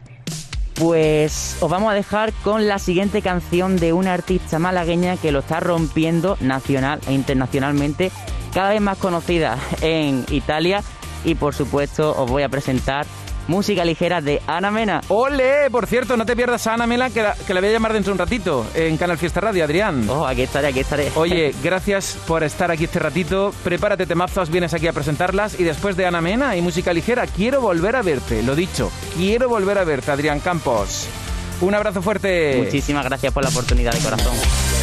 Pues 0.73 1.57
os 1.59 1.69
vamos 1.69 1.91
a 1.91 1.93
dejar 1.93 2.33
con 2.43 2.67
la 2.67 2.79
siguiente 2.79 3.21
canción 3.21 3.77
de 3.77 3.93
una 3.93 4.15
artista 4.15 4.57
malagueña 4.57 5.15
que 5.17 5.31
lo 5.31 5.39
está 5.39 5.59
rompiendo 5.59 6.37
nacional 6.41 7.01
e 7.07 7.13
internacionalmente, 7.13 8.11
cada 8.51 8.71
vez 8.71 8.81
más 8.81 8.97
conocida 8.97 9.59
en 9.81 10.25
Italia 10.31 10.81
y 11.23 11.35
por 11.35 11.53
supuesto 11.53 12.19
os 12.19 12.27
voy 12.27 12.41
a 12.41 12.49
presentar 12.49 13.05
música 13.47 13.83
ligera 13.85 14.21
de 14.21 14.41
Ana 14.47 14.71
Mena. 14.71 15.01
¡Ole! 15.07 15.69
Por 15.71 15.87
cierto, 15.87 16.17
no 16.17 16.25
te 16.25 16.35
pierdas 16.35 16.67
a 16.67 16.73
Ana 16.73 16.87
Mena, 16.87 17.09
que 17.09 17.23
la, 17.23 17.33
que 17.35 17.53
la 17.53 17.59
voy 17.59 17.69
a 17.69 17.73
llamar 17.73 17.93
dentro 17.93 18.11
de 18.11 18.13
un 18.13 18.19
ratito 18.19 18.65
en 18.73 18.97
Canal 18.97 19.17
Fiesta 19.17 19.41
Radio, 19.41 19.63
Adrián. 19.63 20.07
Oh, 20.09 20.25
aquí 20.25 20.43
estaré, 20.43 20.67
aquí 20.67 20.79
estaré. 20.79 21.11
Oye, 21.15 21.53
gracias 21.63 22.17
por 22.27 22.43
estar 22.43 22.71
aquí 22.71 22.85
este 22.85 22.99
ratito. 22.99 23.53
Prepárate 23.63 24.05
temazos, 24.05 24.49
vienes 24.49 24.73
aquí 24.73 24.87
a 24.87 24.93
presentarlas. 24.93 25.59
Y 25.59 25.63
después 25.63 25.97
de 25.97 26.05
Ana 26.05 26.21
Mena 26.21 26.55
y 26.55 26.61
música 26.61 26.93
ligera, 26.93 27.25
quiero 27.27 27.61
volver 27.61 27.95
a 27.95 28.01
verte. 28.01 28.43
Lo 28.43 28.55
dicho, 28.55 28.91
quiero 29.15 29.49
volver 29.49 29.77
a 29.77 29.83
verte, 29.83 30.11
Adrián 30.11 30.39
Campos. 30.39 31.07
Un 31.61 31.73
abrazo 31.73 32.01
fuerte. 32.01 32.61
Muchísimas 32.63 33.05
gracias 33.05 33.33
por 33.33 33.43
la 33.43 33.49
oportunidad 33.49 33.91
de 33.91 33.99
corazón. 33.99 34.76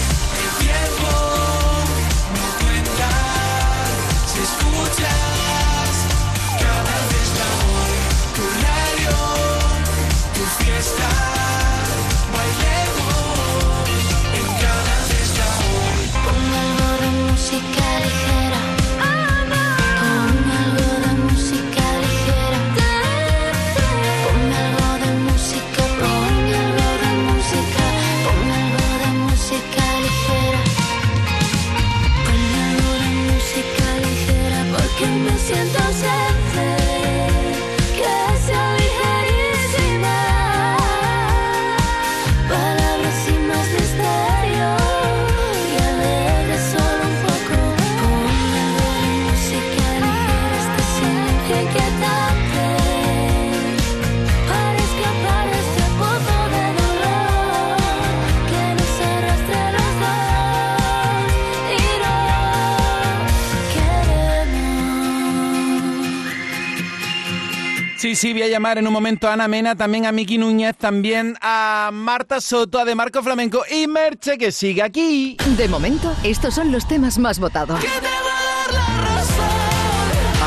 Sí, 68.15 68.29
sí, 68.29 68.33
voy 68.33 68.43
a 68.43 68.47
llamar 68.47 68.79
en 68.79 68.87
un 68.87 68.93
momento 68.93 69.27
a 69.27 69.33
Ana 69.33 69.49
Mena, 69.49 69.75
también 69.75 70.07
a 70.07 70.13
Miki 70.13 70.39
Núñez, 70.39 70.77
también 70.77 71.37
a 71.41 71.91
Marta 71.93 72.41
Soto, 72.41 72.79
a 72.79 72.85
De 72.85 72.95
Marco 72.95 73.21
Flamenco 73.25 73.65
y 73.69 73.89
Merche, 73.89 74.39
que 74.39 74.53
sigue 74.53 74.85
aquí. 74.85 75.37
De 75.57 75.67
momento, 75.67 76.15
estos 76.23 76.55
son 76.55 76.71
los 76.71 76.87
temas 76.87 77.19
más 77.19 77.41
votados. 77.41 77.81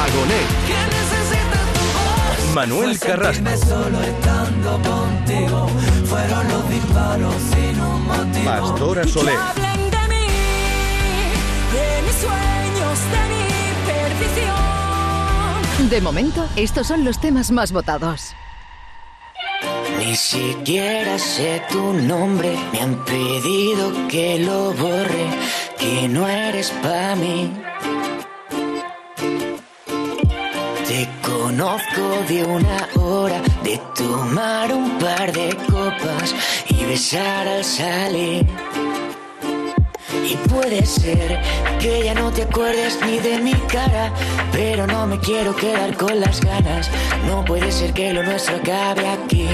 Agoné. 0.02 0.40
Manuel 2.54 2.98
Carrasco. 3.00 3.44
Solo 3.58 4.02
estando 4.02 4.82
contigo, 4.90 5.68
fueron 6.06 6.48
los 6.48 6.70
disparos 6.70 7.36
sin 7.52 7.82
un 7.82 8.08
motivo. 8.08 8.46
Pastora 8.46 9.06
Soler. 9.06 9.34
Que 9.34 9.42
hablen 9.42 9.90
de 9.92 10.08
mí, 10.08 10.28
de 11.74 12.02
mis 12.04 12.16
sueños, 12.16 13.00
de 13.12 13.28
mi 13.28 13.44
perdición. 13.92 14.67
De 15.78 16.02
momento, 16.02 16.46
estos 16.56 16.88
son 16.88 17.06
los 17.06 17.22
temas 17.22 17.52
más 17.52 17.72
votados. 17.72 18.34
Ni 20.00 20.16
siquiera 20.16 21.18
sé 21.20 21.62
tu 21.70 21.94
nombre, 21.94 22.58
me 22.74 22.82
han 22.82 23.06
pedido 23.06 23.94
que 24.10 24.40
lo 24.40 24.74
borre, 24.74 25.28
que 25.78 26.10
no 26.10 26.28
eres 26.28 26.72
para 26.82 27.16
mí. 27.16 27.54
Te 30.88 31.08
conozco 31.22 32.24
de 32.28 32.44
una 32.44 32.90
hora, 33.00 33.42
de 33.64 33.80
tomar 33.96 34.74
un 34.74 34.98
par 34.98 35.32
de 35.32 35.56
copas 35.72 36.36
y 36.70 36.86
besar 36.86 37.48
al 37.48 37.64
salir. 37.64 38.46
Y 40.26 40.36
puede 40.50 40.86
ser 40.86 41.42
que 41.80 42.04
ya 42.04 42.14
no 42.14 42.32
te 42.32 42.44
acuerdes 42.44 42.98
ni 43.06 43.20
de 43.20 43.40
mi 43.40 43.54
cara, 43.68 44.12
pero 44.52 44.88
no 44.88 45.08
me 45.08 45.20
quiero 45.20 45.56
quedar 45.56 45.96
con 45.96 46.20
las 46.20 46.42
ganas. 46.42 46.90
No 47.26 47.44
puede 47.46 47.72
ser 47.72 47.94
que 47.94 48.14
lo 48.14 48.24
nuestro 48.24 48.58
acabe 48.58 49.08
aquí. 49.08 49.48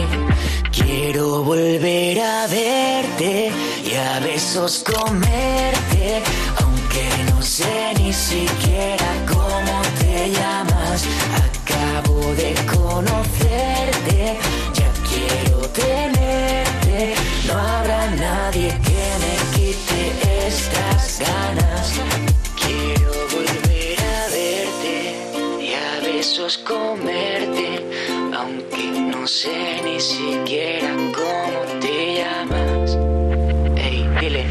Quiero 0.72 1.44
volver 1.44 2.20
a 2.20 2.48
verte 2.48 3.52
y 3.86 3.94
a 3.94 4.20
besos 4.20 4.84
comerte, 4.84 6.24
aunque 6.62 7.08
no 7.30 7.42
sé 7.42 7.94
ni 8.00 8.12
siquiera 8.12 9.06
cómo 9.28 9.82
te 10.00 10.32
llamas. 10.32 11.06
Acabo 11.44 12.34
de 12.36 12.56
conocerte, 12.66 14.38
ya 14.74 14.92
quiero 15.08 15.60
tenerte. 15.70 17.16
No 17.48 17.83
ganas. 21.20 22.02
Quiero 22.62 23.12
volver 23.32 24.00
a 24.00 24.28
verte 24.30 24.96
y 25.62 25.74
a 25.74 26.00
besos 26.02 26.58
comerte, 26.60 27.68
aunque 28.36 29.00
no 29.12 29.28
sé 29.28 29.82
ni 29.84 30.00
siquiera 30.00 30.90
cómo 31.14 31.80
te 31.80 32.16
llamas. 32.18 32.98
Ey, 33.78 34.08
dile. 34.20 34.46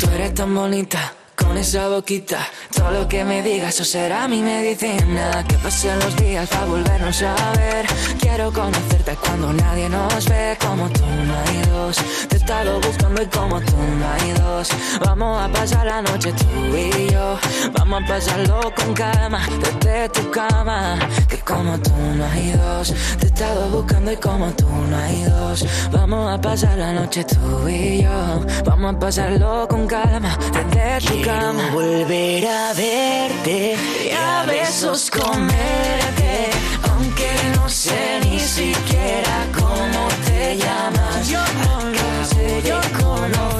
Tú 0.00 0.06
eres 0.14 0.34
tan 0.34 0.54
bonita 0.54 1.14
con 1.36 1.56
esa 1.56 1.88
boquita. 1.88 2.38
Todo 2.74 2.90
lo 2.90 3.08
que 3.08 3.24
me 3.24 3.42
digas, 3.42 3.74
eso 3.74 3.84
será 3.84 4.28
mi 4.28 4.42
medicina. 4.42 5.44
Que 5.48 5.56
pasen 5.56 5.98
los 6.00 6.16
días 6.16 6.48
para 6.48 6.66
volvernos 6.66 7.22
a 7.22 7.52
ver. 7.56 7.86
Quiero 8.20 8.52
conocerte 8.52 9.16
cuando 9.16 9.52
nadie 9.52 9.88
nos 9.88 10.28
ve. 10.28 10.56
Como 10.60 10.88
tú 10.90 11.04
no 11.04 11.34
hay 11.46 11.62
dos. 11.70 11.96
Te 12.28 12.36
he 12.36 12.38
estado 12.38 12.80
buscando 12.80 13.22
y 13.22 13.26
como 13.26 13.60
tú 13.60 13.76
no 13.76 14.06
hay 14.12 14.32
dos. 14.32 14.68
Vamos 15.04 15.42
a 15.42 15.48
pasar 15.48 15.86
la 15.86 16.02
noche 16.02 16.32
tú 16.32 16.76
y 16.76 17.12
yo. 17.12 17.38
Vamos 17.78 18.02
a 18.02 18.06
pasarlo 18.06 18.60
con 18.74 18.94
calma. 18.94 19.40
Desde 19.80 20.08
tu 20.10 20.30
cama. 20.30 20.98
Que 21.28 21.38
como 21.38 21.78
tú 21.78 21.92
no 22.16 22.24
hay 22.24 22.52
dos. 22.52 22.94
Te 23.18 23.26
he 23.26 23.28
estado 23.28 23.68
buscando 23.68 24.12
y 24.12 24.16
como 24.16 24.50
tú 24.52 24.68
no 24.68 24.96
hay 24.96 25.24
dos. 25.24 25.66
Vamos 25.92 26.32
a 26.32 26.40
pasar 26.40 26.78
la 26.78 26.92
noche 26.92 27.24
tú 27.24 27.68
y 27.68 28.02
yo. 28.02 28.44
Vamos 28.64 28.94
a 28.94 28.98
pasarlo 28.98 29.66
con 29.68 29.86
calma. 29.86 30.36
Desde 30.52 31.06
tu 31.06 31.23
volver 31.72 32.46
a 32.46 32.72
verte 32.74 33.76
y 34.04 34.10
a 34.10 34.44
besos 34.44 35.10
comerte. 35.10 36.50
Aunque 36.90 37.30
no 37.56 37.68
sé 37.68 38.20
ni 38.24 38.38
siquiera 38.38 39.46
cómo 39.58 40.08
te 40.26 40.56
llamas. 40.58 41.28
Yo 41.28 41.40
no 41.40 42.26
sé 42.26 42.62
yo 42.66 42.78
conocerte. 42.92 43.53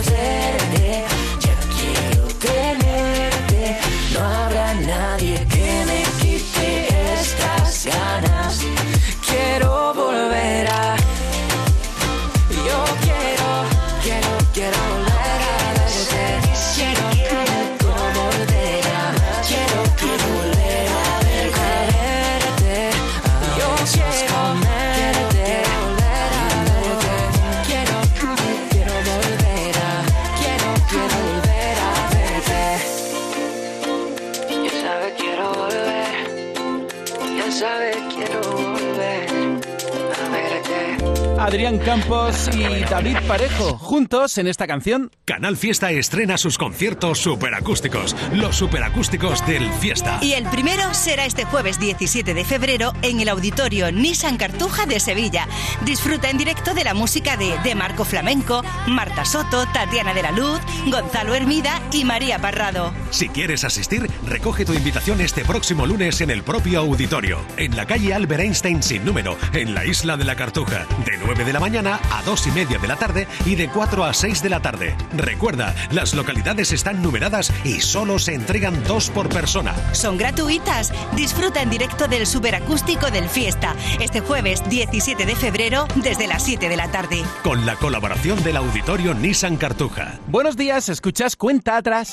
Campos 41.95 42.51
y 42.53 42.83
David 42.91 43.19
Parejo, 43.29 43.79
juntos 43.79 44.37
en 44.39 44.49
esta 44.49 44.67
canción. 44.67 45.13
Canal 45.25 45.57
Fiesta 45.57 45.93
estrena 45.93 46.37
sus 46.39 46.59
conciertos 46.59 47.19
superacústicos, 47.21 48.17
los 48.33 48.57
superacústicos 48.57 49.47
del 49.47 49.71
Fiesta. 49.75 50.19
Y 50.21 50.33
el 50.33 50.45
primero 50.47 50.93
será 50.93 51.25
este 51.25 51.45
jueves 51.45 51.79
17 51.79 52.35
de 52.35 52.45
febrero 52.45 52.95
en 53.03 53.21
el 53.21 53.29
auditorio 53.29 53.93
Nissan 53.93 54.39
Cartuja 54.39 54.87
de 54.87 54.99
Sevilla. 54.99 55.47
Disfruta 55.85 56.31
en 56.31 56.39
directo 56.39 56.75
de 56.75 56.83
la 56.83 56.95
música 56.95 57.37
de 57.37 57.57
De 57.63 57.77
Marco 57.77 58.05
Flamenco, 58.05 58.65
Marta 58.89 59.25
Soto, 59.25 59.65
Tatiana 59.73 60.15
de 60.15 60.23
la 60.23 60.33
Luz, 60.33 60.59
Gonzalo 60.91 61.37
Hermida 61.37 61.81
y 61.93 62.05
María 62.05 62.41
Parrado. 62.41 62.93
Si 63.11 63.29
quieres 63.29 63.63
asistir, 63.63 64.11
recoge 64.27 64.65
tu 64.65 64.73
invitación 64.73 65.21
este 65.21 65.45
próximo 65.45 65.87
lunes 65.87 66.21
en 66.21 66.31
el 66.31 66.43
propio 66.43 66.81
auditorio, 66.81 67.39
en 67.57 67.77
la 67.77 67.87
calle 67.87 68.15
Albert 68.15 68.43
Einstein 68.43 68.83
sin 68.83 69.05
número, 69.05 69.39
en 69.53 69.77
la 69.77 69.87
isla 69.87 70.17
de 70.17 70.25
la 70.25 70.35
Cartuja, 70.35 70.89
de 71.07 71.19
9 71.25 71.45
de 71.45 71.53
la 71.53 71.61
mañana 71.61 71.84
a 71.87 72.23
2 72.25 72.47
y 72.47 72.51
media 72.51 72.79
de 72.79 72.89
la 72.89 72.97
tarde 72.97 73.29
y 73.45 73.55
de 73.55 73.69
4 73.69 74.05
a 74.05 74.15
6 74.15 74.43
de 74.43 74.49
la 74.49 74.61
tarde. 74.61 74.97
Recuerda, 75.17 75.75
las 75.91 76.15
localidades 76.15 76.73
están 76.73 77.03
numeradas 77.03 77.53
y 77.65 77.81
solo 77.81 78.19
se 78.19 78.35
entregan 78.35 78.83
dos 78.85 79.11
por 79.11 79.29
persona. 79.29 79.75
Son 79.93 80.17
gratuitas. 80.17 80.93
Disfruta 81.15 81.63
en 81.63 81.71
directo 81.71 82.09
del 82.09 82.27
superacústico 82.27 83.11
del 83.11 83.29
Fiesta 83.29 83.75
este 84.01 84.21
jueves 84.21 84.63
17 84.69 85.27
de 85.27 85.37
febrero 85.37 85.87
desde 85.97 86.27
las 86.27 86.45
7 86.45 86.69
de 86.69 86.77
la 86.77 86.91
tarde. 86.91 87.23
Con 87.43 87.67
la 87.67 87.77
colaboración 87.77 88.43
del 88.43 88.57
auditorio 88.57 89.15
Nissan 89.15 89.57
Cartuja. 89.57 90.19
Buenos 90.27 90.57
días, 90.57 90.89
escuchas 90.89 91.37
Cuenta 91.37 91.77
Atrás. 91.77 92.13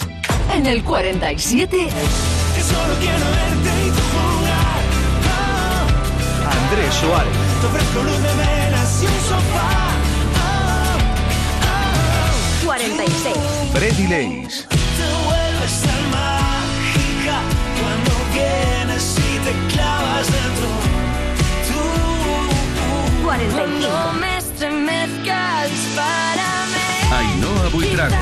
En 0.53 0.65
el 0.65 0.83
47. 0.83 1.77
Que 1.77 2.61
solo 2.61 2.93
quiero 2.99 3.25
verte 3.25 3.69
y 3.85 3.89
jugar. 3.89 4.81
Oh, 6.43 6.71
Andrés 6.71 6.93
Suárez. 6.95 8.70
46. 12.65 13.37
Freddy 13.73 14.07
Leis. 14.07 14.65
Te 14.69 14.77
vuelves 15.25 15.81
tan 15.81 16.03
mágica 16.09 17.37
cuando 17.79 18.11
vienes 18.33 19.15
y 19.17 19.39
te 19.45 19.53
clavas 19.73 20.27
dentro. 20.27 20.67
Tú, 21.67 23.23
45. 23.23 24.13
me 24.19 24.37
estremezcas, 24.37 25.69
párame. 25.95 26.85
Ainhoa 27.11 27.69
Buitrago. 27.69 28.15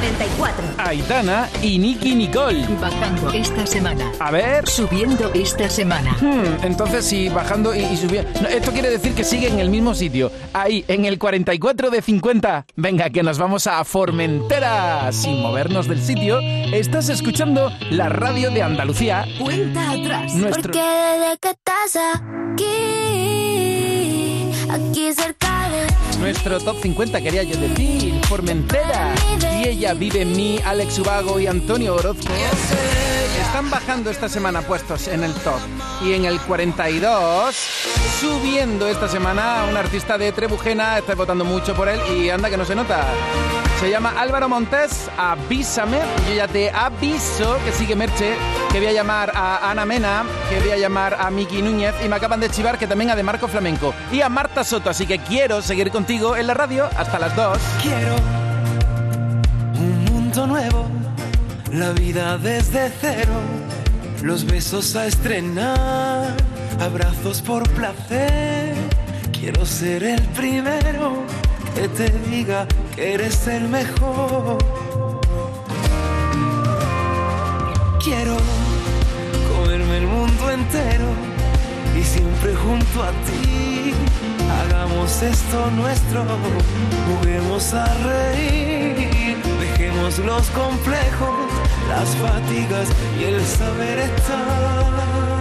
44. 0.00 0.64
Aitana 0.78 1.48
y 1.60 1.78
Nicky 1.78 2.14
Nicole. 2.14 2.66
Bajando 2.80 3.30
esta 3.32 3.66
semana. 3.66 4.10
A 4.18 4.30
ver. 4.30 4.66
Subiendo 4.66 5.30
esta 5.34 5.68
semana. 5.68 6.16
Hmm, 6.20 6.64
entonces, 6.64 7.04
si 7.04 7.28
bajando 7.28 7.74
y, 7.74 7.80
y 7.80 7.96
subiendo. 7.98 8.30
No, 8.40 8.48
esto 8.48 8.72
quiere 8.72 8.88
decir 8.88 9.14
que 9.14 9.24
sigue 9.24 9.48
en 9.48 9.58
el 9.58 9.68
mismo 9.68 9.94
sitio. 9.94 10.32
Ahí, 10.54 10.86
en 10.88 11.04
el 11.04 11.18
44 11.18 11.90
de 11.90 12.00
50. 12.00 12.64
Venga, 12.76 13.10
que 13.10 13.22
nos 13.22 13.36
vamos 13.38 13.66
a 13.66 13.84
Formentera. 13.84 15.12
Sin 15.12 15.42
movernos 15.42 15.86
del 15.86 16.00
sitio, 16.02 16.40
estás 16.72 17.10
escuchando 17.10 17.70
la 17.90 18.08
radio 18.08 18.50
de 18.50 18.62
Andalucía. 18.62 19.26
Cuenta 19.38 19.90
atrás. 19.90 20.34
Nuestro. 20.34 20.62
Porque 20.62 20.80
desde 20.80 21.38
que 21.40 21.50
estás 21.50 21.96
aquí, 22.54 22.70
aquí 24.70 25.12
cerca 25.12 25.59
Nuestro 26.18 26.60
top 26.60 26.80
50 26.80 27.20
quería 27.20 27.42
yo 27.42 27.56
decir, 27.58 28.14
Formentera. 28.26 29.14
Y 29.58 29.68
ella 29.68 29.94
vive 29.94 30.22
en 30.22 30.36
mí, 30.36 30.60
Alex 30.64 30.98
Ubago 30.98 31.40
y 31.40 31.46
Antonio 31.46 31.94
Orozco. 31.94 32.32
Están 33.40 33.70
bajando 33.70 34.10
esta 34.10 34.28
semana 34.28 34.62
puestos 34.62 35.08
en 35.08 35.24
el 35.24 35.32
top. 35.34 35.60
Y 36.02 36.12
en 36.12 36.24
el 36.24 36.40
42, 36.40 37.54
subiendo 38.20 38.86
esta 38.86 39.08
semana, 39.08 39.66
un 39.68 39.76
artista 39.76 40.18
de 40.18 40.30
Trebujena, 40.32 40.98
está 40.98 41.14
votando 41.14 41.44
mucho 41.44 41.74
por 41.74 41.88
él 41.88 42.00
y 42.14 42.30
anda 42.30 42.50
que 42.50 42.56
no 42.56 42.64
se 42.64 42.74
nota. 42.74 43.06
Se 43.80 43.88
llama 43.88 44.12
Álvaro 44.18 44.46
Montes, 44.46 45.08
avísame. 45.16 46.00
Yo 46.28 46.34
ya 46.34 46.46
te 46.46 46.68
aviso 46.68 47.56
que 47.64 47.72
sigue 47.72 47.96
Merche, 47.96 48.34
que 48.70 48.78
voy 48.78 48.88
a 48.88 48.92
llamar 48.92 49.32
a 49.34 49.70
Ana 49.70 49.86
Mena, 49.86 50.22
que 50.50 50.60
voy 50.60 50.72
a 50.72 50.76
llamar 50.76 51.16
a 51.18 51.30
Miki 51.30 51.62
Núñez 51.62 51.94
y 52.04 52.08
me 52.10 52.16
acaban 52.16 52.40
de 52.40 52.50
chivar 52.50 52.76
que 52.76 52.86
también 52.86 53.08
a 53.08 53.16
de 53.16 53.22
Marco 53.22 53.48
Flamenco 53.48 53.94
y 54.12 54.20
a 54.20 54.28
Marta 54.28 54.64
Soto. 54.64 54.90
Así 54.90 55.06
que 55.06 55.18
quiero 55.20 55.62
seguir 55.62 55.90
contigo 55.90 56.36
en 56.36 56.46
la 56.46 56.52
radio 56.52 56.90
hasta 56.94 57.18
las 57.18 57.34
2. 57.34 57.58
quiero 57.80 58.16
un 59.76 60.04
mundo 60.04 60.46
nuevo, 60.46 60.86
la 61.72 61.92
vida 61.92 62.36
desde 62.36 62.92
cero, 63.00 63.32
los 64.22 64.44
besos 64.44 64.94
a 64.94 65.06
estrenar, 65.06 66.36
abrazos 66.78 67.40
por 67.40 67.66
placer. 67.70 68.74
Quiero 69.32 69.64
ser 69.64 70.04
el 70.04 70.20
primero 70.20 71.24
que 71.74 71.88
te 71.88 72.10
diga 72.30 72.66
que 72.94 73.14
eres 73.14 73.46
el 73.46 73.68
mejor. 73.68 74.58
Quiero 78.02 78.36
comerme 79.54 79.98
el 79.98 80.06
mundo 80.06 80.50
entero 80.50 81.08
y 81.98 82.02
siempre 82.02 82.54
junto 82.54 83.02
a 83.02 83.10
ti. 83.26 83.94
Hagamos 84.62 85.22
esto 85.22 85.70
nuestro, 85.72 86.24
juguemos 87.06 87.72
a 87.74 87.86
reír, 88.04 89.36
dejemos 89.60 90.18
los 90.18 90.46
complejos, 90.50 91.48
las 91.88 92.08
fatigas 92.16 92.88
y 93.18 93.24
el 93.24 93.44
saber 93.44 93.98
estar. 94.00 95.39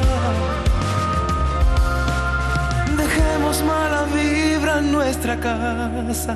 Dejemos 3.20 3.62
mala 3.64 4.04
vibra 4.14 4.80
en 4.80 4.92
nuestra 4.94 5.36
casa. 5.38 6.36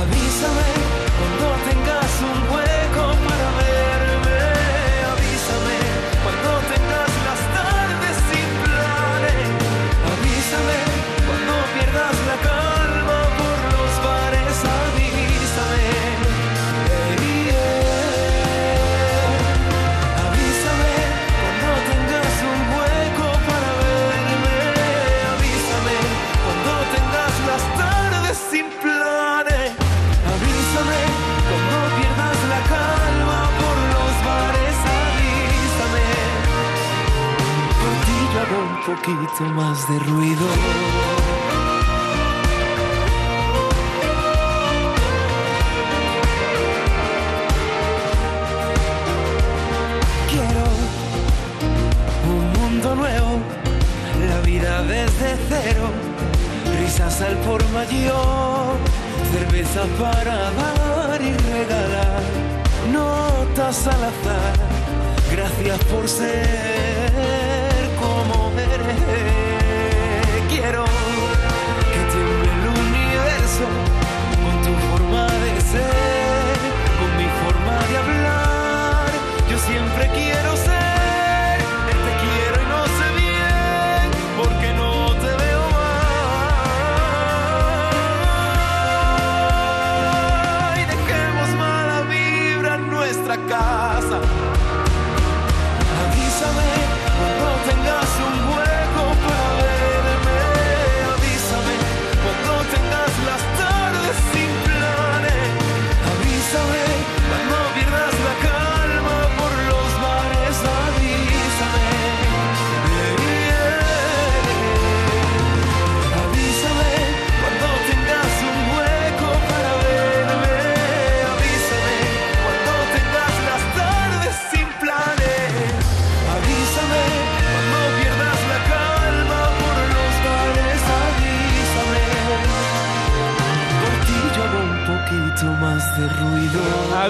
Avísame 0.00 0.68
cuando 1.16 1.46
tengas 1.68 2.12
un 2.30 2.38
hueco 2.52 3.04
para 3.24 3.48
verme. 3.56 3.77
De 39.88 39.98
ruido. 40.00 40.27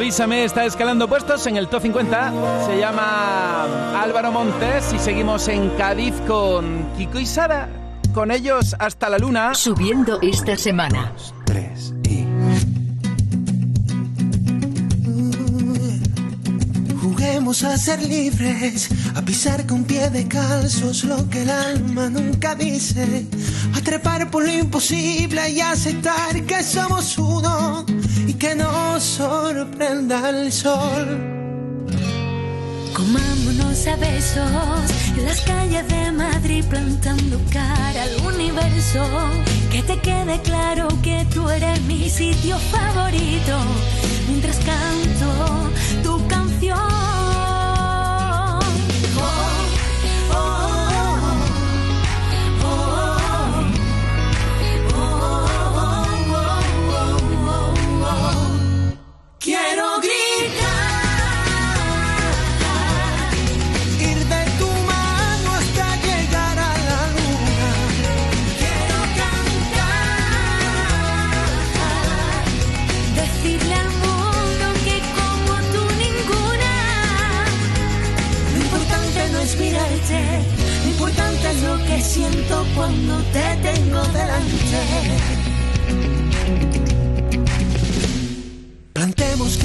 Avísame, 0.09 0.45
está 0.45 0.65
escalando 0.65 1.07
puestos 1.07 1.47
en 1.49 1.59
el 1.59 1.69
top 1.69 1.83
50. 1.83 2.65
Se 2.65 2.79
llama 2.79 4.01
Álvaro 4.03 4.33
Montes 4.33 4.91
y 4.95 4.99
seguimos 4.99 5.49
en 5.49 5.69
Cádiz 5.77 6.15
con 6.27 6.87
Kiko 6.97 7.19
y 7.19 7.27
Sara. 7.27 7.69
Con 8.15 8.31
ellos 8.31 8.75
hasta 8.79 9.11
la 9.11 9.19
luna. 9.19 9.55
Subiendo 9.55 10.19
esta 10.23 10.57
semana. 10.57 11.13
A 17.49 17.79
ser 17.79 18.03
libres, 18.03 18.91
a 19.15 19.23
pisar 19.23 19.67
con 19.67 19.83
pie 19.85 20.11
de 20.11 20.29
calzos 20.29 21.03
lo 21.05 21.31
que 21.31 21.41
el 21.41 21.51
alma 21.51 22.11
nunca 22.11 22.55
dice, 22.55 23.25
a 23.75 23.81
trepar 23.81 24.31
por 24.31 24.45
lo 24.45 24.53
imposible 24.53 25.51
y 25.51 25.63
aceptar 25.63 26.43
que 26.43 26.63
somos 26.63 27.17
uno 27.17 27.87
y 28.27 28.35
que 28.35 28.55
nos 28.55 29.03
sorprenda 29.03 30.29
el 30.29 30.53
sol. 30.53 31.09
Comámonos 32.93 33.87
a 33.87 33.97
besos 33.97 34.91
en 35.17 35.25
las 35.25 35.41
calles 35.41 35.89
de 35.89 36.13
Madrid 36.13 36.63
plantando 36.69 37.41
cara 37.51 38.03
al 38.03 38.35
universo. 38.35 39.03
Que 39.73 39.83
te 39.83 39.99
quede 40.01 40.39
claro 40.43 40.87
que 41.03 41.27
tú 41.33 41.49
eres 41.49 41.81
mi 41.85 42.11
sitio 42.11 42.59
favorito 42.71 43.57
mientras 44.29 44.59
canto 44.59 45.71
Quiero 59.49 59.89
gritar. 60.03 61.33
Ir 63.99 64.21
de 64.33 64.43
tu 64.59 64.69
mano 64.91 65.49
hasta 65.59 65.87
llegar 66.07 66.57
a 66.59 66.73
la 66.89 67.01
luna. 67.17 67.71
Quiero 68.61 68.99
cantar, 69.21 70.61
decirle 73.21 73.75
al 73.75 73.91
mundo 74.05 74.67
que 74.85 74.97
como 75.17 75.53
tú 75.73 75.83
ninguna. 76.05 76.75
Lo 78.53 78.59
importante 78.67 79.21
no 79.33 79.39
es 79.39 79.53
mirarte, 79.59 80.21
lo 80.85 80.89
importante 80.91 81.45
es 81.53 81.59
lo 81.63 81.75
que 81.87 81.97
siento 82.03 82.55
cuando 82.77 83.15
te 83.33 83.47
tengo 83.63 84.03
delante. 84.09 84.98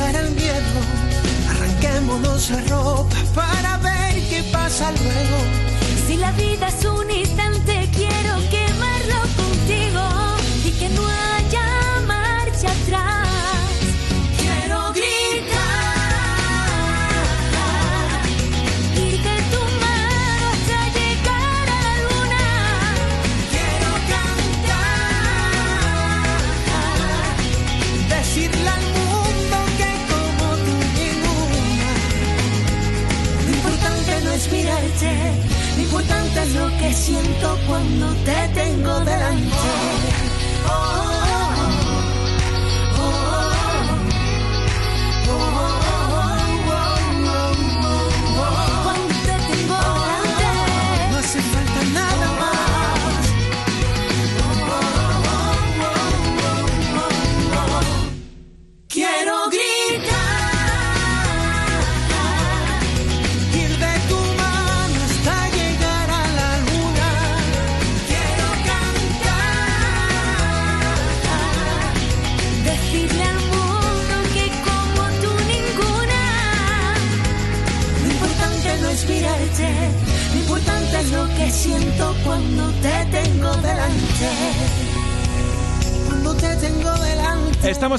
Cara 0.03 0.19
al 0.19 0.31
miedo, 0.31 0.79
arranquémonos 1.49 2.49
la 2.49 2.59
ropa 2.75 3.15
para 3.33 3.77
ver 3.77 4.15
qué 4.29 4.43
pasa 4.51 4.91
luego. 4.91 5.37
Si 6.05 6.17
la 6.17 6.33
vida 6.33 6.67
es 6.67 6.83
un 6.83 7.09
instante, 7.09 7.89
quiero 7.95 8.35
quemarlo 8.51 8.62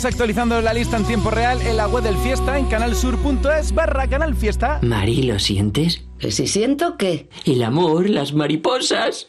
actualizando 0.05 0.61
la 0.61 0.75
lista 0.75 0.97
en 0.97 1.05
tiempo 1.05 1.31
real 1.31 1.61
en 1.63 1.77
la 1.77 1.89
web 1.89 2.03
del 2.03 2.17
Fiesta 2.17 2.59
en 2.59 2.67
canalsur.es 2.67 3.73
barra 3.75 4.09
Canal 4.09 4.35
Fiesta. 4.35 4.79
Mari, 4.83 5.23
¿lo 5.23 5.39
sientes? 5.39 6.05
¿Que 6.19 6.31
si 6.31 6.47
siento 6.47 6.97
qué? 6.97 7.29
El 7.45 7.63
amor, 7.63 8.09
las 8.09 8.33
mariposas. 8.33 9.29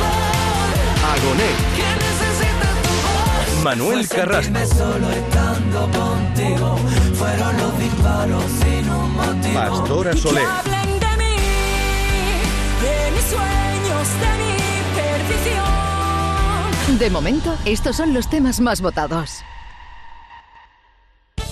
mis 13.11 13.23
sueños, 13.23 14.07
de 14.21 14.31
mi 14.39 14.55
perdición. 14.95 16.99
De 16.99 17.09
momento, 17.09 17.57
estos 17.65 17.97
son 17.97 18.13
los 18.13 18.29
temas 18.29 18.61
más 18.61 18.79
votados. 18.81 19.43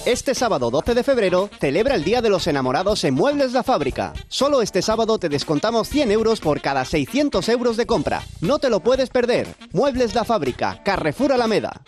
Este 0.06 0.34
sábado 0.34 0.72
12 0.72 0.96
de 0.96 1.04
febrero 1.04 1.50
celebra 1.60 1.94
el 1.94 2.04
Día 2.06 2.22
de 2.22 2.30
los 2.30 2.48
Enamorados 2.48 3.04
en 3.04 3.14
Muebles 3.14 3.52
La 3.52 3.64
Fábrica. 3.64 4.14
Solo 4.30 4.62
este 4.62 4.82
sábado 4.82 5.20
te 5.20 5.28
descontamos 5.28 5.90
100 5.90 6.12
euros 6.12 6.40
por 6.40 6.62
cada 6.62 6.86
600 6.86 7.48
euros 7.50 7.76
de 7.76 7.86
compra. 7.86 8.24
No 8.40 8.60
te 8.60 8.70
lo 8.70 8.80
puedes 8.80 9.10
perder. 9.10 9.48
Muebles 9.74 10.16
La 10.16 10.24
Fábrica, 10.24 10.82
Carrefour 10.84 11.34
Alameda. 11.34 11.82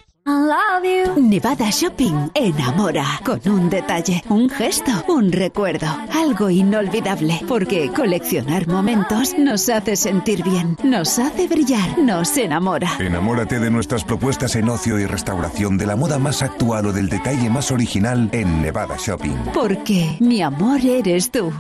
Nevada 1.17 1.69
Shopping 1.71 2.29
enamora 2.35 3.19
con 3.25 3.41
un 3.45 3.69
detalle, 3.69 4.23
un 4.29 4.49
gesto, 4.49 4.91
un 5.07 5.31
recuerdo, 5.31 5.87
algo 6.13 6.49
inolvidable, 6.49 7.41
porque 7.47 7.89
coleccionar 7.89 8.67
momentos 8.67 9.33
nos 9.37 9.67
hace 9.69 9.95
sentir 9.95 10.43
bien, 10.43 10.77
nos 10.83 11.17
hace 11.17 11.47
brillar, 11.47 11.97
nos 11.97 12.37
enamora. 12.37 12.97
Enamórate 12.99 13.59
de 13.59 13.71
nuestras 13.71 14.03
propuestas 14.03 14.55
en 14.55 14.69
ocio 14.69 14.99
y 14.99 15.05
restauración 15.05 15.77
de 15.77 15.87
la 15.87 15.95
moda 15.95 16.19
más 16.19 16.43
actual 16.43 16.85
o 16.87 16.93
del 16.93 17.09
detalle 17.09 17.49
más 17.49 17.71
original 17.71 18.29
en 18.31 18.61
Nevada 18.61 18.97
Shopping. 18.97 19.37
Porque 19.53 20.17
mi 20.19 20.41
amor 20.41 20.81
eres 20.81 21.31
tú. 21.31 21.51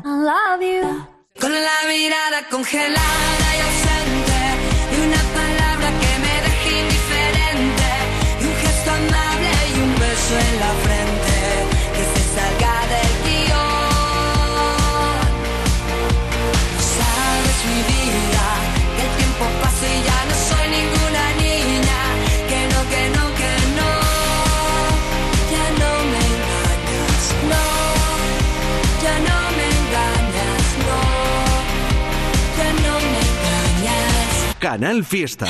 Con 1.39 1.51
la 1.51 1.77
mirada 1.87 2.47
congelada 2.51 3.47
y 3.57 3.61
ausente, 3.61 4.33
y 4.91 5.07
una 5.07 5.17
palabra 5.33 5.60
Canal 34.61 35.03
Fiesta. 35.03 35.47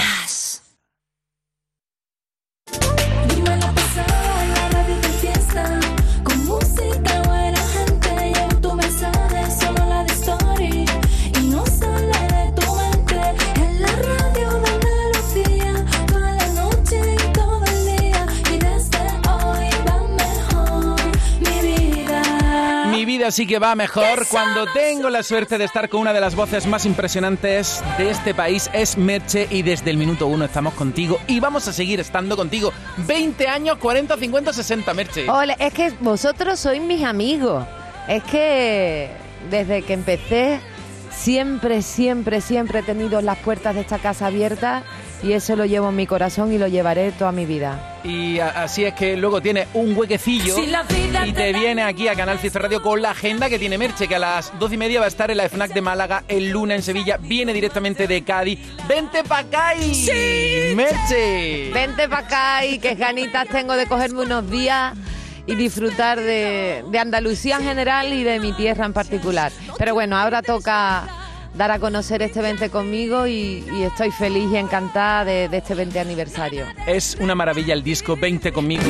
Vida 23.31 23.41
sí 23.41 23.47
que 23.47 23.59
va 23.59 23.75
mejor 23.75 24.27
cuando 24.29 24.65
tengo 24.73 25.09
la 25.09 25.23
suerte 25.23 25.57
de 25.57 25.63
estar 25.63 25.89
con 25.89 26.01
una 26.01 26.13
de 26.13 26.19
las 26.19 26.35
voces 26.35 26.67
más 26.67 26.85
impresionantes 26.85 27.81
de 27.97 28.09
este 28.09 28.33
país, 28.33 28.69
es 28.73 28.97
Merche, 28.97 29.47
y 29.49 29.61
desde 29.61 29.89
el 29.89 29.97
minuto 29.97 30.27
uno 30.27 30.45
estamos 30.45 30.73
contigo 30.73 31.19
y 31.27 31.39
vamos 31.39 31.67
a 31.67 31.73
seguir 31.73 31.99
estando 31.99 32.35
contigo. 32.35 32.71
20 32.97 33.47
años, 33.47 33.77
40, 33.77 34.17
50, 34.17 34.53
60, 34.53 34.93
Merche. 34.93 35.29
Ole, 35.29 35.55
es 35.59 35.73
que 35.73 35.91
vosotros 36.01 36.59
sois 36.59 36.81
mis 36.81 37.03
amigos. 37.03 37.65
Es 38.07 38.23
que 38.23 39.09
desde 39.49 39.81
que 39.83 39.93
empecé, 39.93 40.59
siempre, 41.11 41.81
siempre, 41.81 42.41
siempre 42.41 42.79
he 42.79 42.83
tenido 42.83 43.21
las 43.21 43.37
puertas 43.37 43.75
de 43.75 43.81
esta 43.81 43.99
casa 43.99 44.27
abiertas 44.27 44.83
y 45.23 45.33
eso 45.33 45.55
lo 45.55 45.65
llevo 45.65 45.89
en 45.89 45.95
mi 45.95 46.07
corazón 46.07 46.51
y 46.51 46.57
lo 46.57 46.67
llevaré 46.67 47.11
toda 47.11 47.31
mi 47.31 47.45
vida. 47.45 47.99
Y 48.03 48.39
así 48.39 48.83
es 48.85 48.93
que 48.95 49.15
luego 49.15 49.41
tiene 49.41 49.67
un 49.75 49.95
huequecillo 49.95 50.55
Si 50.55 50.71
y 51.27 51.31
te 51.33 51.53
viene 51.53 51.83
aquí 51.83 52.07
a 52.07 52.15
Canal 52.15 52.39
Fiesta 52.39 52.57
Radio 52.59 52.81
con 52.81 53.01
la 53.01 53.11
agenda 53.11 53.47
que 53.47 53.59
tiene 53.59 53.77
Merche, 53.77 54.07
que 54.07 54.15
a 54.15 54.19
las 54.19 54.57
12 54.57 54.73
y 54.73 54.77
media 54.77 54.99
va 54.99 55.05
a 55.05 55.09
estar 55.09 55.29
en 55.29 55.37
la 55.37 55.47
FNAC 55.47 55.73
de 55.73 55.81
Málaga, 55.81 56.23
el 56.27 56.49
Luna 56.49 56.73
en 56.75 56.81
Sevilla, 56.81 57.17
viene 57.17 57.53
directamente 57.53 58.07
de 58.07 58.23
Cádiz. 58.23 58.59
¡Vente 58.87 59.23
pa' 59.23 59.39
acá! 59.39 59.75
y- 59.75 60.73
¡Merche! 60.75 61.69
Vente 61.71 62.09
para 62.09 62.25
acá 62.25 62.65
y 62.65 62.79
qué 62.79 62.95
ganitas 62.95 63.47
tengo 63.49 63.75
de 63.75 63.85
cogerme 63.85 64.21
unos 64.23 64.49
días 64.49 64.93
y 65.45 65.55
disfrutar 65.55 66.19
de, 66.19 66.83
de 66.89 66.99
Andalucía 66.99 67.57
en 67.57 67.63
general 67.63 68.11
y 68.13 68.23
de 68.23 68.39
mi 68.39 68.53
tierra 68.53 68.85
en 68.85 68.93
particular. 68.93 69.51
Pero 69.77 69.93
bueno, 69.93 70.17
ahora 70.17 70.41
toca 70.41 71.07
dar 71.53 71.71
a 71.71 71.79
conocer 71.79 72.21
este 72.21 72.41
20 72.41 72.69
conmigo 72.69 73.27
y, 73.27 73.65
y 73.73 73.83
estoy 73.83 74.11
feliz 74.11 74.49
y 74.51 74.57
encantada 74.57 75.25
de, 75.25 75.49
de 75.49 75.57
este 75.57 75.75
20 75.75 75.99
aniversario. 75.99 76.65
Es 76.87 77.17
una 77.19 77.35
maravilla 77.35 77.73
el 77.73 77.83
disco 77.83 78.15
20 78.15 78.51
conmigo. 78.51 78.83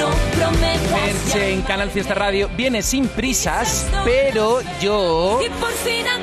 Merche 0.60 1.54
en 1.54 1.62
Canal 1.63 1.89
Fiesta 1.89 2.13
Radio 2.13 2.50
viene 2.56 2.82
sin 2.82 3.08
prisas, 3.08 3.88
pero 4.04 4.60
yo 4.80 5.39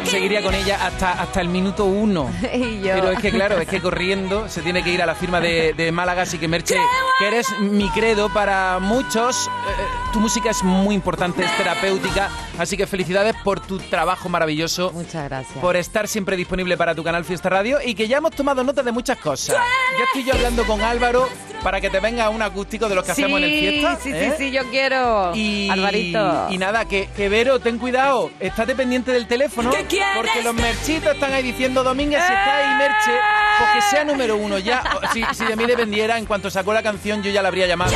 seguiría 0.05 0.42
con 0.42 0.55
ella 0.55 0.87
hasta, 0.87 1.12
hasta 1.22 1.40
el 1.40 1.48
minuto 1.48 1.85
uno. 1.85 2.31
Y 2.59 2.81
yo. 2.81 2.94
Pero 2.94 3.11
es 3.12 3.18
que 3.20 3.31
claro, 3.31 3.59
es 3.59 3.68
que 3.68 3.81
corriendo 3.81 4.48
se 4.48 4.62
tiene 4.62 4.83
que 4.83 4.90
ir 4.90 5.03
a 5.03 5.07
la 5.07 5.14
firma 5.14 5.40
de, 5.40 5.74
de 5.74 5.92
Málaga, 5.92 6.22
así 6.22 6.38
que 6.38 6.48
Merche, 6.48 6.77
que 7.18 7.27
eres 7.29 7.46
mi 7.61 7.88
credo 7.90 8.29
para 8.33 8.79
muchos. 8.81 9.46
eh, 9.46 9.83
tu 10.12 10.20
música 10.20 10.51
es 10.51 10.62
muy 10.64 10.94
importante, 10.94 11.44
es 11.44 11.57
terapéutica, 11.57 12.31
así 12.59 12.77
que 12.77 12.87
felicidades 12.87 13.35
por 13.44 13.61
tu 13.61 13.79
trabajo 13.79 14.29
maravilloso. 14.29 14.90
Muchas 14.92 15.24
gracias. 15.29 15.59
Por 15.59 15.77
estar 15.77 16.09
siempre 16.09 16.28
disponible 16.37 16.77
para 16.77 16.95
tu 16.95 17.03
canal 17.03 17.25
Fiesta 17.25 17.49
Radio 17.49 17.79
y 17.85 17.95
que 17.95 18.09
ya 18.09 18.19
hemos 18.19 18.33
tomado 18.33 18.62
nota 18.64 18.83
de 18.83 18.93
muchas 18.93 19.19
cosas. 19.19 19.57
Ya 19.99 20.05
estoy 20.05 20.25
yo 20.25 20.35
hablando 20.35 20.64
con 20.64 20.81
Álvaro 20.81 21.29
para 21.62 21.81
que 21.81 21.90
te 21.90 22.01
venga 22.01 22.29
un 22.31 22.42
acústico 22.42 22.88
de 22.88 22.94
los 22.94 23.05
que 23.05 23.14
Sí, 23.14 23.23
hacemos 23.23 23.38
en 23.40 23.44
el 23.44 23.51
Fiesta. 23.61 23.99
sí, 24.03 24.11
¿eh? 24.12 24.35
sí, 24.37 24.44
sí, 24.44 24.51
yo 24.53 24.62
quiero. 24.71 25.33
Y, 25.35 25.68
Alvarito. 25.71 26.47
y 26.51 26.59
nada, 26.59 26.85
que, 26.87 27.09
que 27.16 27.29
Vero, 27.29 27.59
ten 27.61 27.79
cuidado, 27.79 28.31
estate 28.40 28.75
pendiente 28.75 29.12
del 29.12 29.27
teléfono, 29.27 29.71
¿Qué 29.71 29.85
quieres? 29.85 30.16
porque 30.16 30.42
los 30.42 30.55
merchitos 30.55 31.14
están 31.14 31.33
ahí 31.33 31.42
diciendo, 31.42 31.83
Domínguez, 31.83 32.21
si 32.21 32.33
está 32.33 32.57
ahí 32.57 32.77
Merche, 32.79 33.12
pues 33.59 33.71
que 33.75 33.83
sea 33.90 34.05
número 34.05 34.37
uno. 34.37 34.59
Ya, 34.59 34.83
si, 35.12 35.23
si 35.35 35.44
de 35.44 35.57
mí 35.57 35.66
dependiera, 35.66 36.16
en 36.18 36.27
cuanto 36.27 36.51
sacó 36.51 36.73
la 36.73 36.83
canción, 36.83 37.23
yo 37.23 37.31
ya 37.31 37.42
la 37.42 37.49
habría 37.49 37.66
llamado 37.66 37.92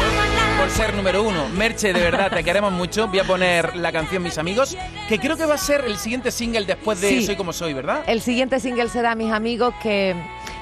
por 0.59 0.71
ser 0.71 0.95
número 0.95 1.23
uno. 1.23 1.49
Merche, 1.51 1.93
de 1.93 2.01
verdad, 2.01 2.31
te 2.33 2.43
queremos 2.45 2.73
mucho. 2.73 3.09
Voy 3.09 3.19
a 3.21 3.25
poner 3.25 3.77
la 3.77 3.93
canción 3.93 4.23
Mis 4.23 4.39
Amigos, 4.39 4.77
que 5.09 5.19
creo 5.19 5.37
que 5.37 5.47
va 5.47 5.55
a 5.55 5.59
ser 5.59 5.85
el 5.87 5.97
siguiente 5.99 6.31
single 6.31 6.65
después 6.65 7.01
de 7.01 7.09
Sí. 7.11 7.27
Soy 7.27 7.37
Como 7.37 7.53
Soy, 7.53 7.73
¿verdad? 7.75 8.03
El 8.07 8.21
siguiente 8.23 8.59
single 8.61 8.89
será 8.89 9.15
Mis 9.15 9.33
Amigos, 9.33 9.75
que, 9.83 10.15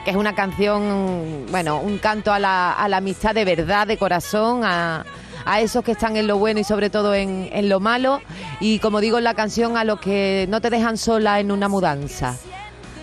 que 0.04 0.10
es 0.10 0.16
una 0.16 0.34
canción, 0.34 1.46
bueno, 1.50 1.78
un 1.78 1.98
canto 1.98 2.32
a 2.32 2.38
la, 2.38 2.72
a 2.72 2.88
la 2.88 2.98
amistad 2.98 3.34
de 3.34 3.44
verdad, 3.44 3.86
de 3.86 3.96
corazón, 3.96 4.62
a, 4.64 5.04
a 5.44 5.60
esos 5.60 5.84
que 5.84 5.92
están 5.92 6.16
en 6.16 6.26
lo 6.26 6.38
bueno 6.38 6.60
y 6.60 6.64
sobre 6.64 6.90
todo 6.90 7.14
en, 7.14 7.48
en 7.52 7.68
lo 7.68 7.80
malo. 7.80 8.20
Y 8.60 8.78
como 8.78 9.00
digo 9.00 9.18
en 9.18 9.24
la 9.24 9.34
canción, 9.34 9.76
a 9.76 9.84
los 9.84 10.00
que 10.00 10.46
no 10.48 10.60
te 10.60 10.70
dejan 10.70 10.96
sola 10.96 11.40
en 11.40 11.50
una 11.50 11.68
mudanza. 11.68 12.36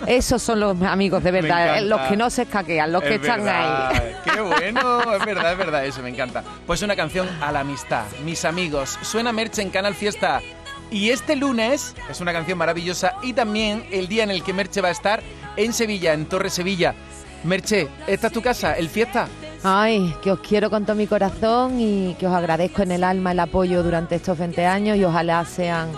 Esos 0.06 0.44
son 0.44 0.60
los 0.60 0.80
amigos 0.84 1.24
de 1.24 1.32
verdad, 1.32 1.80
eh, 1.80 1.82
los 1.82 2.00
que 2.02 2.16
no 2.16 2.30
se 2.30 2.44
escaquean, 2.44 2.92
los 2.92 3.02
que 3.02 3.16
Es 3.16 3.22
están 3.22 3.44
verdad, 3.44 3.90
ahí. 3.92 4.16
Qué 4.32 4.42
bueno, 4.42 5.14
es 5.16 5.26
verdad, 5.26 5.52
es 5.54 5.58
verdad, 5.58 5.86
eso 5.86 6.04
me 6.04 6.10
encanta. 6.10 6.44
Pues 6.68 6.84
una 6.84 6.96
canción 6.96 7.28
a 7.42 7.52
la 7.52 7.62
amistad, 7.62 8.04
mis 8.24 8.46
amigos. 8.46 9.00
Suena 9.02 9.32
Merche 9.32 9.64
en 9.64 9.72
Canal 9.72 9.96
Fiesta. 9.96 10.42
Y 10.90 11.10
este 11.10 11.36
lunes 11.36 11.96
es 12.10 12.22
una 12.22 12.34
canción 12.34 12.58
maravillosa 12.58 13.16
y 13.22 13.34
también 13.34 13.86
el 13.92 14.08
día 14.08 14.24
en 14.24 14.32
el 14.32 14.44
que 14.44 14.54
Merche 14.54 14.82
va 14.82 14.88
a 14.90 14.92
estar 14.92 15.22
en 15.56 15.74
Sevilla, 15.74 16.14
en 16.14 16.26
Torre 16.26 16.50
Sevilla. 16.50 16.96
Merche, 17.44 17.88
¿esta 18.08 18.28
es 18.28 18.34
tu 18.34 18.42
casa, 18.42 18.74
el 18.74 18.90
Fiesta? 18.90 19.28
Ay, 19.64 20.16
que 20.22 20.32
os 20.32 20.40
quiero 20.40 20.70
con 20.70 20.86
todo 20.86 20.96
mi 20.96 21.08
corazón 21.08 21.80
y 21.80 22.16
que 22.16 22.28
os 22.28 22.34
agradezco 22.34 22.84
en 22.84 22.92
el 22.92 23.04
alma 23.04 23.32
el 23.32 23.40
apoyo 23.40 23.84
durante 23.84 24.16
estos 24.16 24.38
20 24.38 24.66
años 24.66 24.98
y 24.98 25.04
ojalá 25.04 25.44
sean 25.46 25.90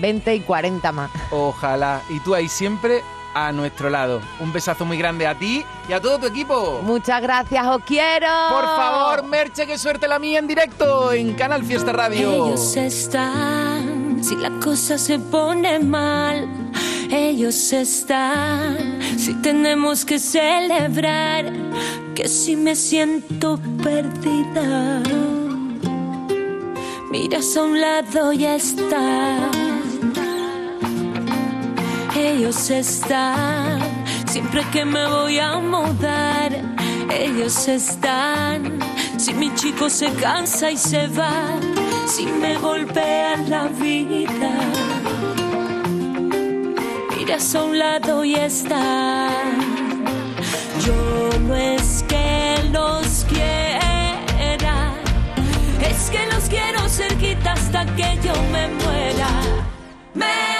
20 0.00 0.34
y 0.34 0.40
40 0.40 0.92
más. 0.92 1.10
Ojalá. 1.30 2.00
Y 2.10 2.20
tú 2.20 2.34
ahí 2.34 2.48
siempre 2.48 3.02
a 3.34 3.52
nuestro 3.52 3.90
lado. 3.90 4.20
Un 4.40 4.52
besazo 4.52 4.84
muy 4.84 4.96
grande 4.96 5.26
a 5.26 5.38
ti 5.38 5.64
y 5.88 5.92
a 5.92 6.00
todo 6.00 6.18
tu 6.18 6.26
equipo. 6.26 6.80
Muchas 6.82 7.20
gracias, 7.22 7.66
os 7.66 7.82
quiero. 7.84 8.26
Por 8.50 8.64
favor, 8.64 9.24
Merche, 9.24 9.66
que 9.66 9.78
suerte 9.78 10.08
la 10.08 10.18
mía 10.18 10.38
en 10.38 10.46
directo 10.46 11.12
en 11.12 11.34
Canal 11.34 11.64
Fiesta 11.64 11.92
Radio. 11.92 12.46
Ellos 12.46 12.76
están, 12.76 13.87
si 14.22 14.36
la 14.36 14.50
cosa 14.60 14.98
se 14.98 15.18
pone 15.18 15.78
mal. 15.78 16.48
Ellos 17.10 17.72
están, 17.72 18.98
si 19.16 19.34
tenemos 19.34 20.04
que 20.04 20.18
celebrar, 20.18 21.52
que 22.14 22.28
si 22.28 22.56
me 22.56 22.74
siento 22.74 23.58
perdida. 23.82 25.02
Miras 27.10 27.56
a 27.56 27.62
un 27.62 27.80
lado 27.80 28.32
y 28.32 28.44
está. 28.44 29.50
Ellos 32.14 32.70
están, 32.70 33.80
siempre 34.26 34.62
que 34.72 34.84
me 34.84 35.06
voy 35.08 35.38
a 35.38 35.58
mudar. 35.58 36.78
Ellos 37.10 37.68
están, 37.68 38.78
si 39.16 39.32
mi 39.34 39.54
chico 39.54 39.88
se 39.88 40.12
cansa 40.12 40.70
y 40.70 40.76
se 40.76 41.08
va, 41.08 41.58
si 42.06 42.26
me 42.26 42.56
golpea 42.58 43.36
la 43.48 43.68
vida. 43.68 44.52
Miras 47.16 47.54
a 47.54 47.64
un 47.64 47.78
lado 47.78 48.24
y 48.24 48.34
está. 48.34 49.28
Yo 50.84 51.38
no 51.40 51.54
es 51.54 52.04
que 52.08 52.56
los 52.72 53.24
quiera, 53.28 54.92
es 55.80 56.10
que 56.10 56.26
los 56.32 56.44
quiero 56.48 56.88
cerquita 56.88 57.52
hasta 57.52 57.84
que 57.96 58.18
yo 58.22 58.32
me 58.52 58.68
muera. 58.68 59.28
Me 60.14 60.57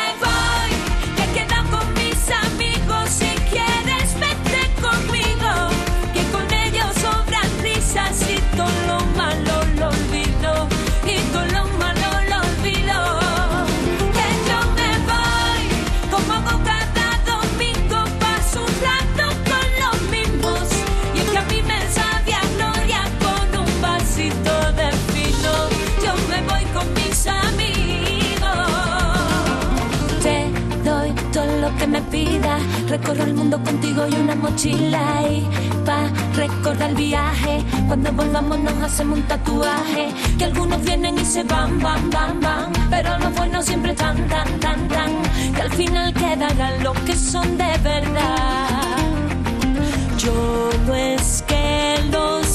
Recorro 33.01 33.25
el 33.25 33.35
mundo 33.35 33.63
contigo 33.63 34.07
y 34.11 34.15
una 34.15 34.35
mochila. 34.35 35.23
Y 35.31 35.47
pa' 35.85 36.09
recordar 36.35 36.91
el 36.91 36.97
viaje. 36.97 37.65
Cuando 37.87 38.13
volvamos 38.13 38.59
nos 38.59 38.83
hacemos 38.83 39.19
un 39.19 39.25
tatuaje. 39.25 40.09
Que 40.37 40.45
algunos 40.45 40.83
vienen 40.83 41.19
y 41.19 41.25
se 41.25 41.45
van, 41.45 41.79
van, 41.81 42.11
van, 42.11 42.41
van. 42.41 42.73
Pero 42.91 43.19
los 43.19 43.33
buenos 43.35 43.65
siempre 43.67 43.95
tan, 43.95 44.17
tan, 44.29 44.49
tan, 44.61 44.89
tan. 44.89 45.11
Que 45.55 45.63
al 45.63 45.73
final 45.73 46.13
quedarán 46.13 46.83
los 46.83 46.99
que 47.01 47.15
son 47.15 47.57
de 47.57 47.79
verdad. 47.83 48.97
Yo 50.19 50.71
no 50.87 50.95
es 50.95 51.45
que 51.47 52.01
los 52.11 52.48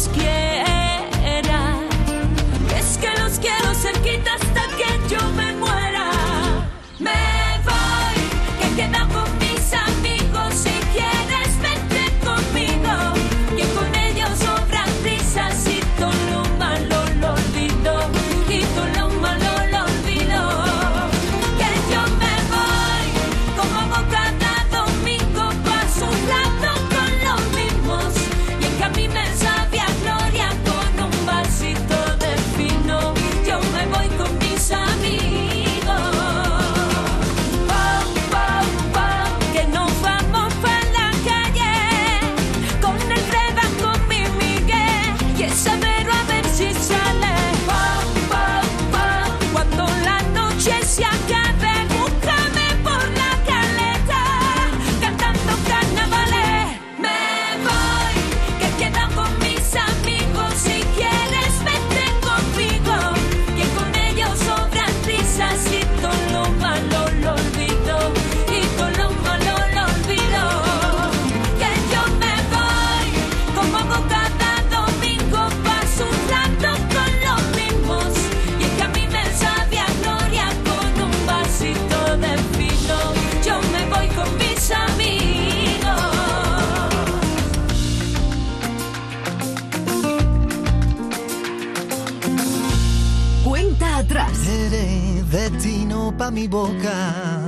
mi 96.31 96.47
boca. 96.47 97.47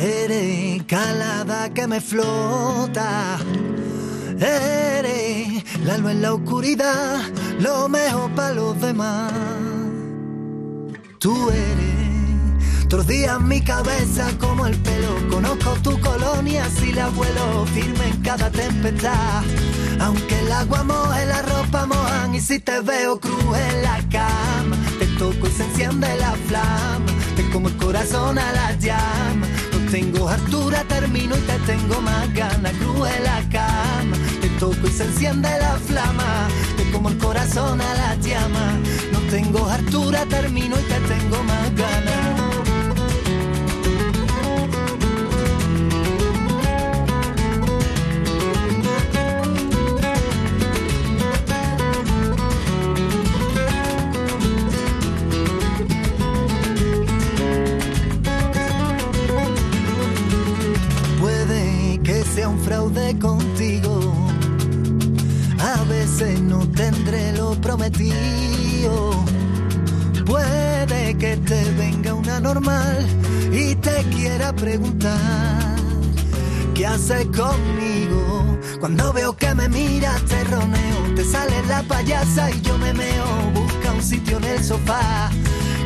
Eres 0.00 0.82
calada 0.84 1.70
que 1.74 1.86
me 1.86 2.00
flota. 2.00 3.38
Eres 4.38 5.64
la 5.84 5.98
luz 5.98 6.10
en 6.12 6.22
la 6.22 6.34
oscuridad, 6.34 7.20
lo 7.58 7.88
mejor 7.88 8.30
para 8.34 8.54
los 8.54 8.80
demás. 8.80 9.32
Tú 11.18 11.50
eres 11.50 12.88
todos 12.88 13.06
días 13.06 13.40
mi 13.40 13.60
cabeza 13.60 14.26
como 14.38 14.66
el 14.66 14.76
pelo. 14.78 15.14
Conozco 15.30 15.74
tu 15.82 16.00
colonia 16.00 16.68
si 16.70 16.92
la 16.92 17.08
vuelo 17.08 17.64
firme 17.66 18.08
en 18.08 18.20
cada 18.22 18.50
tempestad. 18.50 19.44
Aunque 20.00 20.40
el 20.40 20.50
agua 20.50 20.82
moje, 20.82 21.26
la 21.26 21.42
ropa 21.42 21.86
mojan 21.86 22.34
y 22.34 22.40
si 22.40 22.58
te 22.58 22.80
veo 22.80 23.20
cruz 23.20 23.56
en 23.70 23.82
la 23.82 23.98
cama, 24.10 24.76
te 25.00 25.06
toco 25.18 25.48
y 25.48 25.50
se 25.50 25.64
enciende 25.64 26.14
la 26.18 26.32
flama. 26.46 27.06
Te 27.34 27.48
como 27.50 27.68
el 27.68 27.76
corazón 27.78 28.38
a 28.38 28.52
la 28.52 28.76
llama. 28.76 29.46
No 29.72 29.90
tengo 29.90 30.28
altura, 30.28 30.84
termino 30.88 31.36
y 31.36 31.40
te 31.40 31.58
tengo 31.60 32.02
más 32.02 32.32
ganas. 32.34 32.72
Cruz 32.74 33.08
en 33.16 33.24
la 33.24 33.40
cama, 33.50 34.16
te 34.42 34.48
toco 34.60 34.86
y 34.86 34.90
se 34.90 35.04
enciende 35.04 35.48
la 35.58 35.76
flama. 35.86 36.48
Te 36.76 36.90
como 36.90 37.08
el 37.08 37.16
corazón 37.16 37.80
a 37.80 37.94
la 37.94 38.14
llama. 38.16 38.78
No 39.10 39.20
tengo 39.30 39.66
altura, 39.70 40.26
termino 40.26 40.76
y 40.78 40.82
te 40.82 41.00
tengo 41.14 41.42
más 41.44 41.74
ganas. 41.74 42.39
Sea 62.34 62.48
un 62.48 62.58
fraude 62.60 63.18
contigo. 63.18 64.14
A 65.58 65.82
veces 65.84 66.40
no 66.40 66.68
tendré 66.70 67.32
lo 67.32 67.54
prometido. 67.60 69.24
Puede 70.26 71.16
que 71.18 71.36
te 71.38 71.64
venga 71.72 72.14
una 72.14 72.38
normal 72.40 73.06
y 73.52 73.74
te 73.74 74.04
quiera 74.14 74.52
preguntar 74.52 75.76
qué 76.74 76.86
haces 76.86 77.26
conmigo. 77.26 78.58
Cuando 78.78 79.12
veo 79.12 79.36
que 79.36 79.54
me 79.54 79.68
miras 79.68 80.24
te 80.24 80.44
roneo, 80.44 81.14
te 81.16 81.24
sale 81.24 81.62
la 81.66 81.82
payasa 81.82 82.50
y 82.50 82.60
yo 82.60 82.78
me 82.78 82.94
meo. 82.94 83.26
Busca 83.54 83.92
un 83.92 84.02
sitio 84.02 84.36
en 84.38 84.44
el 84.44 84.64
sofá. 84.64 85.30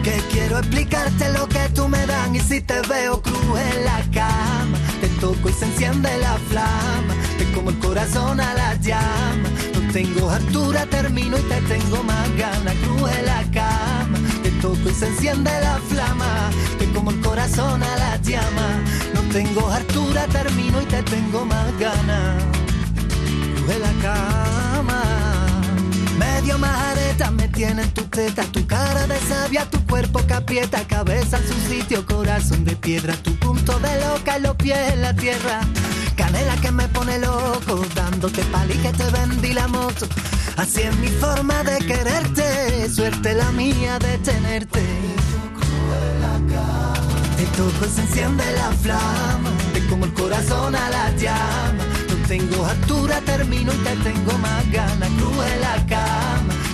Que 0.03 0.21
quiero 0.31 0.59
explicarte 0.59 1.33
lo 1.33 1.49
que 1.49 1.67
tú 1.75 1.89
me 1.89 2.05
dan 2.07 2.37
y 2.37 2.41
si 2.41 2.61
te 2.61 2.79
veo 2.83 3.23
cruz 3.23 3.59
en 3.73 3.85
la 3.87 4.03
cama, 4.13 4.79
toco 5.21 5.49
y 5.49 5.53
se 5.53 5.65
enciende 5.67 6.09
la 6.19 6.35
flama. 6.49 7.15
Te 7.39 7.51
como 7.53 7.71
el 7.71 7.79
corazón 7.79 8.41
a 8.41 8.55
la 8.55 8.75
llama. 8.77 9.49
No 9.75 9.93
tengo 9.93 10.31
altura, 10.31 10.87
termino 10.87 11.39
y 11.39 11.43
te 11.43 11.61
tengo 11.63 12.03
más 12.03 12.37
ganas. 12.37 12.75
Cruje 12.85 13.23
la 13.23 13.43
cama. 13.53 14.19
Te 14.43 14.51
toco 14.63 14.89
y 14.89 14.95
se 14.95 15.07
enciende 15.09 15.51
la 15.61 15.79
flama. 15.89 16.51
Te 16.79 16.91
como 16.93 17.11
el 17.11 17.21
corazón 17.21 17.83
a 17.83 17.97
la 17.97 18.17
llama. 18.23 18.83
No 19.15 19.21
tengo 19.33 19.71
altura, 19.71 20.27
termino 20.29 20.81
y 20.83 20.87
te 20.87 21.03
tengo 21.03 21.45
más 21.45 21.79
ganas. 21.79 22.43
Cruje 23.55 23.79
la 23.79 23.93
cama. 24.03 25.24
Medio 26.45 26.59
majareta 26.59 27.31
me 27.31 27.49
tiene 27.49 27.85
en 27.85 27.91
tu 27.95 28.03
teta, 28.03 28.45
tu 28.45 28.67
cara 28.67 29.07
de 29.07 29.19
sabia, 29.21 29.65
tu 29.71 29.83
cuerpo 29.87 30.21
que 30.27 30.35
aprieta, 30.35 30.87
cabeza 30.87 31.39
en 31.39 31.49
su 31.49 31.55
sitio, 31.71 32.05
corazón 32.05 32.67
de 32.67 32.77
piedra, 32.77 33.15
tu 33.15 33.35
punto 33.37 33.79
de 33.79 33.99
loca 34.05 34.37
y 34.37 34.43
los 34.43 34.55
pies 34.57 34.93
en 34.93 35.01
la 35.01 35.15
tierra. 35.15 35.61
Canela 36.15 36.55
que 36.57 36.71
me 36.71 36.87
pone 36.89 37.19
loco, 37.19 37.83
dándote 37.95 38.43
pali 38.53 38.75
que 38.75 38.93
te 38.93 39.05
vendí 39.05 39.55
la 39.55 39.69
moto. 39.69 40.07
Así 40.59 40.83
es 40.83 40.95
mi 40.99 41.09
forma 41.09 41.65
de 41.65 41.79
quererte, 41.79 42.91
suerte 42.91 43.33
la 43.33 43.51
mía 43.53 43.99
de 43.99 44.19
tenerte. 44.19 44.83
Te 47.37 47.45
toco 47.57 47.87
se 47.87 48.03
enciende 48.03 48.45
la 48.53 48.71
flama, 48.83 49.51
te 49.73 49.87
como 49.87 50.05
el 50.05 50.13
corazón 50.13 50.77
a 50.77 50.91
la 50.91 51.11
llama. 51.17 51.85
No 52.09 52.29
tengo 52.29 52.65
altura, 52.65 53.21
termino 53.23 53.73
y 53.73 53.79
te 53.79 53.97
tengo 53.97 54.39
más 54.39 54.71
ganas. 54.71 55.09
Cruje 55.19 55.57
la 55.61 55.87
cama, 55.87 56.14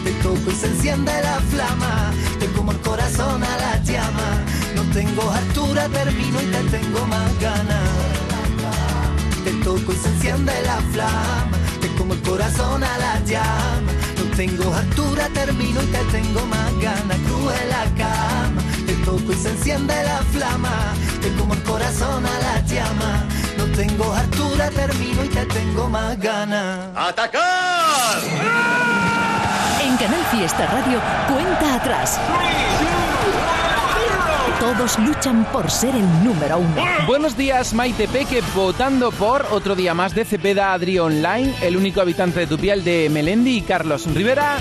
te 0.05 0.13
toco 0.23 0.51
y 0.51 0.55
se 0.55 0.67
enciende 0.67 1.13
la 1.23 1.41
flama. 1.51 2.13
Te 2.39 2.47
como 2.53 2.73
el 2.73 2.81
corazón 2.81 3.43
a 3.43 3.57
la 3.57 3.83
llama. 3.83 4.45
No 4.75 4.83
tengo 4.93 5.31
altura, 5.31 5.89
termino 5.89 6.41
y 6.41 6.47
te 6.47 6.79
tengo 6.79 7.07
más 7.07 7.39
ganas. 7.41 7.91
Te 9.45 9.53
toco 9.65 9.93
y 9.93 9.97
se 9.97 10.09
enciende 10.09 10.53
la 10.63 10.77
flama. 10.93 11.49
Te 11.81 11.89
como 11.97 12.15
el 12.15 12.23
corazón 12.23 12.83
a 12.85 12.99
la 12.99 13.21
llama. 13.25 13.93
No 14.19 14.37
tengo 14.37 14.75
altura, 14.75 15.29
termino 15.35 15.83
y 15.83 15.87
te 15.87 16.05
tengo 16.13 16.47
más 16.47 16.79
ganas. 16.81 17.19
Cruje 17.27 17.67
la 17.69 17.85
cama. 17.97 18.63
Te 18.87 18.95
toco 19.05 19.33
y 19.33 19.37
se 19.37 19.51
enciende 19.51 19.95
la 20.05 20.19
flama. 20.33 20.95
Te 21.21 21.33
como 21.35 21.55
el 21.55 21.63
corazón 21.63 22.25
a 22.27 22.39
la 22.39 22.67
llama. 22.67 23.25
No 23.59 23.65
tengo 23.77 24.13
altura, 24.15 24.71
termino 24.71 25.25
y 25.25 25.29
te 25.29 25.45
tengo 25.47 25.89
más 25.89 26.19
ganas. 26.19 26.89
¡Atacar! 26.97 28.80
Canal 30.01 30.25
Fiesta 30.31 30.65
Radio, 30.65 30.99
cuenta 31.29 31.75
atrás. 31.75 32.19
Todos 34.59 34.99
luchan 34.99 35.45
por 35.53 35.71
ser 35.71 35.95
el 35.95 36.25
número 36.25 36.59
uno. 36.59 36.75
Buenos 37.07 37.37
días, 37.37 37.75
Maite 37.75 38.09
Peque, 38.09 38.43
votando 38.55 39.13
por 39.13 39.47
otro 39.51 39.75
día 39.75 39.93
más 39.93 40.15
de 40.15 40.25
Cepeda 40.25 40.73
Adri 40.73 40.99
Online, 40.99 41.55
el 41.61 41.77
único 41.77 42.01
habitante 42.01 42.41
de 42.41 42.47
tu 42.47 42.57
piel 42.57 42.83
de 42.83 43.11
Melendi 43.11 43.59
y 43.59 43.61
Carlos 43.61 44.07
Rivera. 44.07 44.57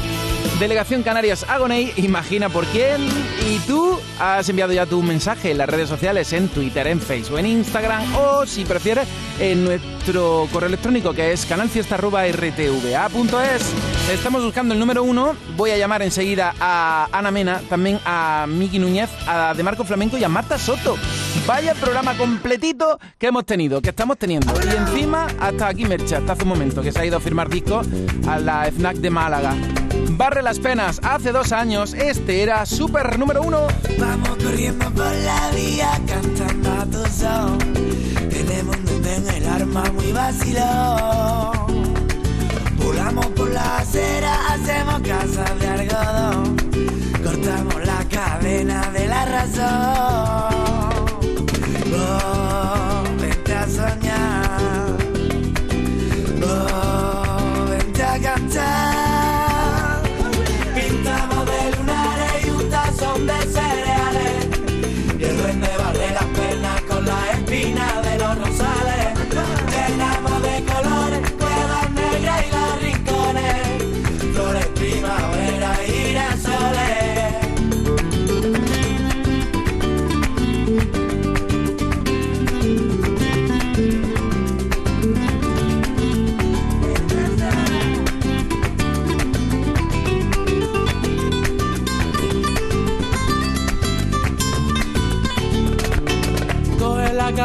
Delegación 0.59 1.03
Canarias 1.03 1.45
Agoney, 1.47 1.93
imagina 1.95 2.49
por 2.49 2.65
quién. 2.65 3.07
Y 3.49 3.59
tú 3.59 3.97
has 4.19 4.49
enviado 4.49 4.73
ya 4.73 4.85
tu 4.85 5.01
mensaje 5.01 5.51
en 5.51 5.57
las 5.57 5.69
redes 5.69 5.87
sociales, 5.87 6.33
en 6.33 6.49
Twitter, 6.49 6.85
en 6.87 6.99
Facebook, 6.99 7.39
en 7.39 7.45
Instagram 7.45 8.03
o, 8.17 8.45
si 8.45 8.65
prefieres, 8.65 9.07
en 9.39 9.63
nuestro 9.63 10.49
correo 10.51 10.67
electrónico 10.67 11.13
que 11.13 11.31
es 11.31 11.45
canalfiesta.rtva.es. 11.45 13.73
Estamos 14.11 14.43
buscando 14.43 14.73
el 14.73 14.81
número 14.81 15.03
uno. 15.03 15.33
Voy 15.55 15.71
a 15.71 15.77
llamar 15.77 16.01
enseguida 16.01 16.53
a 16.59 17.07
Ana 17.11 17.31
Mena, 17.31 17.61
también 17.69 18.01
a 18.03 18.45
Miki 18.45 18.79
Núñez, 18.79 19.09
a 19.27 19.53
De 19.53 19.63
Marco 19.63 19.85
Flamenco 19.85 20.17
y 20.17 20.25
a 20.25 20.29
Marta 20.29 20.57
Soto. 20.57 20.97
Vaya 21.49 21.73
programa 21.73 22.15
completito 22.15 22.99
que 23.17 23.25
hemos 23.25 23.43
tenido, 23.43 23.81
que 23.81 23.89
estamos 23.89 24.19
teniendo. 24.19 24.53
Y 24.63 24.67
encima, 24.69 25.25
hasta 25.39 25.69
aquí 25.69 25.83
Mercha, 25.83 26.17
hasta 26.17 26.33
hace 26.33 26.43
un 26.43 26.49
momento, 26.49 26.83
que 26.83 26.91
se 26.91 26.99
ha 26.99 27.05
ido 27.07 27.17
a 27.17 27.19
firmar 27.19 27.49
disco 27.49 27.81
a 28.27 28.37
la 28.37 28.71
FNAC 28.71 28.97
de 28.97 29.09
Málaga. 29.09 29.55
Barre 30.11 30.43
las 30.43 30.59
penas, 30.59 30.99
hace 31.01 31.31
dos 31.31 31.51
años, 31.51 31.95
este 31.95 32.43
era 32.43 32.67
super 32.67 33.17
número 33.17 33.41
uno. 33.41 33.65
Vamos 33.97 34.37
corriendo 34.43 34.91
por 34.91 35.11
la 35.11 35.49
vía 35.55 35.89
cantando 36.05 36.71
a 36.71 36.85
tu 36.85 37.03
son. 37.11 37.57
Tenemos 38.29 38.75
un 38.77 39.07
en 39.07 39.27
el 39.35 39.47
arma 39.47 39.85
muy 39.95 40.11
vacilón. 40.11 41.93
Volamos 42.77 43.25
por 43.25 43.49
la 43.49 43.77
acera, 43.77 44.53
hacemos 44.53 44.99
casas 44.99 45.59
de 45.59 45.67
algodón. 45.67 46.57
Cortamos 47.23 47.87
la 47.87 48.05
cadena 48.07 48.91
de 48.91 49.07
la 49.07 49.25
razón. 49.25 49.98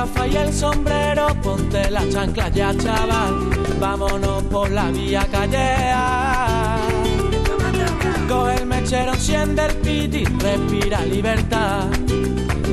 Gafa 0.05 0.27
y 0.27 0.37
el 0.37 0.53
sombrero, 0.53 1.29
ponte 1.43 1.91
las 1.91 2.09
chanclas 2.11 2.53
ya, 2.53 2.77
chaval. 2.77 3.51
Vámonos 3.81 4.43
por 4.45 4.71
la 4.71 4.91
vía 4.91 5.27
callea. 5.31 6.79
Coge 8.29 8.55
el 8.57 8.67
mechero, 8.67 9.13
enciende 9.13 9.67
el 9.67 9.75
piti, 9.77 10.25
respira 10.25 11.05
libertad. 11.07 11.89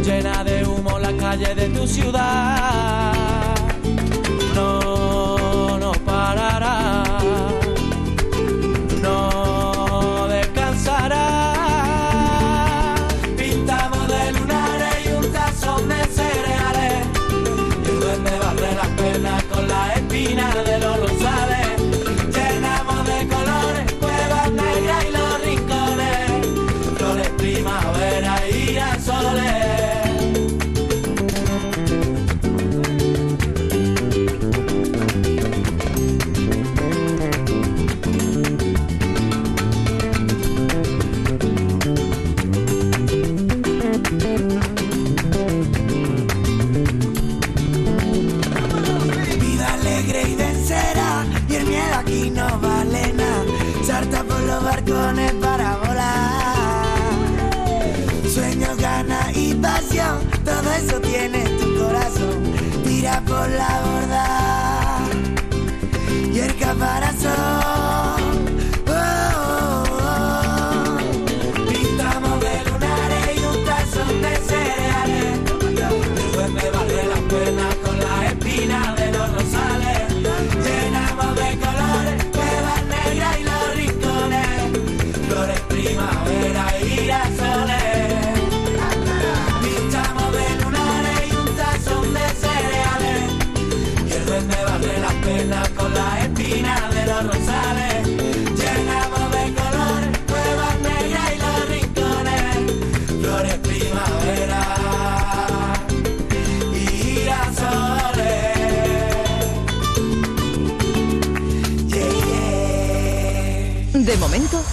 Llena 0.04 0.44
de 0.44 0.66
humo 0.66 1.00
la 1.00 1.14
calle 1.14 1.56
de 1.56 1.70
tu 1.70 1.88
ciudad. 1.88 3.41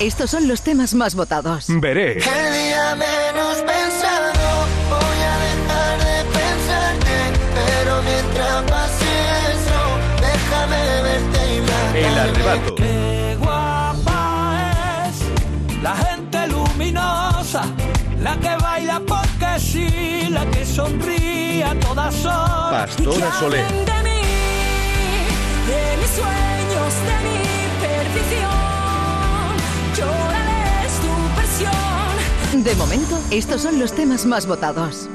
Estos 0.01 0.31
son 0.31 0.47
los 0.49 0.63
temas 0.63 0.95
más 0.95 1.15
votados. 1.15 1.67
Veré. 1.69 2.13
El 2.13 2.21
día 2.21 2.97
menos 2.97 3.57
pensado 3.59 4.33
voy 4.89 5.21
a 5.23 5.39
dejar 5.49 5.99
de 5.99 6.25
pensarte, 6.39 7.17
pero 7.55 8.03
mientras 8.03 8.63
pase 8.71 9.11
eso, 9.55 9.81
déjame 10.21 11.03
verte 11.03 11.57
y 11.57 11.61
matarme. 11.61 12.01
El 12.01 12.19
arrebato. 12.19 12.75
Qué 12.77 13.37
guapa 13.41 15.09
es 15.09 15.83
la 15.83 15.97
gente 15.97 16.47
luminosa, 16.49 17.63
la 18.21 18.37
que 18.39 18.57
baila 18.57 19.01
porque 19.07 19.61
sí, 19.61 20.29
la 20.31 20.47
que 20.47 20.65
sonríe 20.65 21.65
a 21.65 21.75
todas 21.81 22.25
horas. 22.25 22.71
Pastora 22.71 23.33
Soler. 23.41 23.67
de 23.67 24.03
mí, 24.05 24.21
de 25.67 25.97
mis 26.01 26.11
sueños, 26.11 26.95
de 27.05 27.29
mi 27.29 27.48
De 32.65 32.75
momento, 32.75 33.17
estos 33.31 33.61
son 33.61 33.79
los 33.79 33.93
temas 33.93 34.27
más 34.27 34.45
votados. 34.45 35.09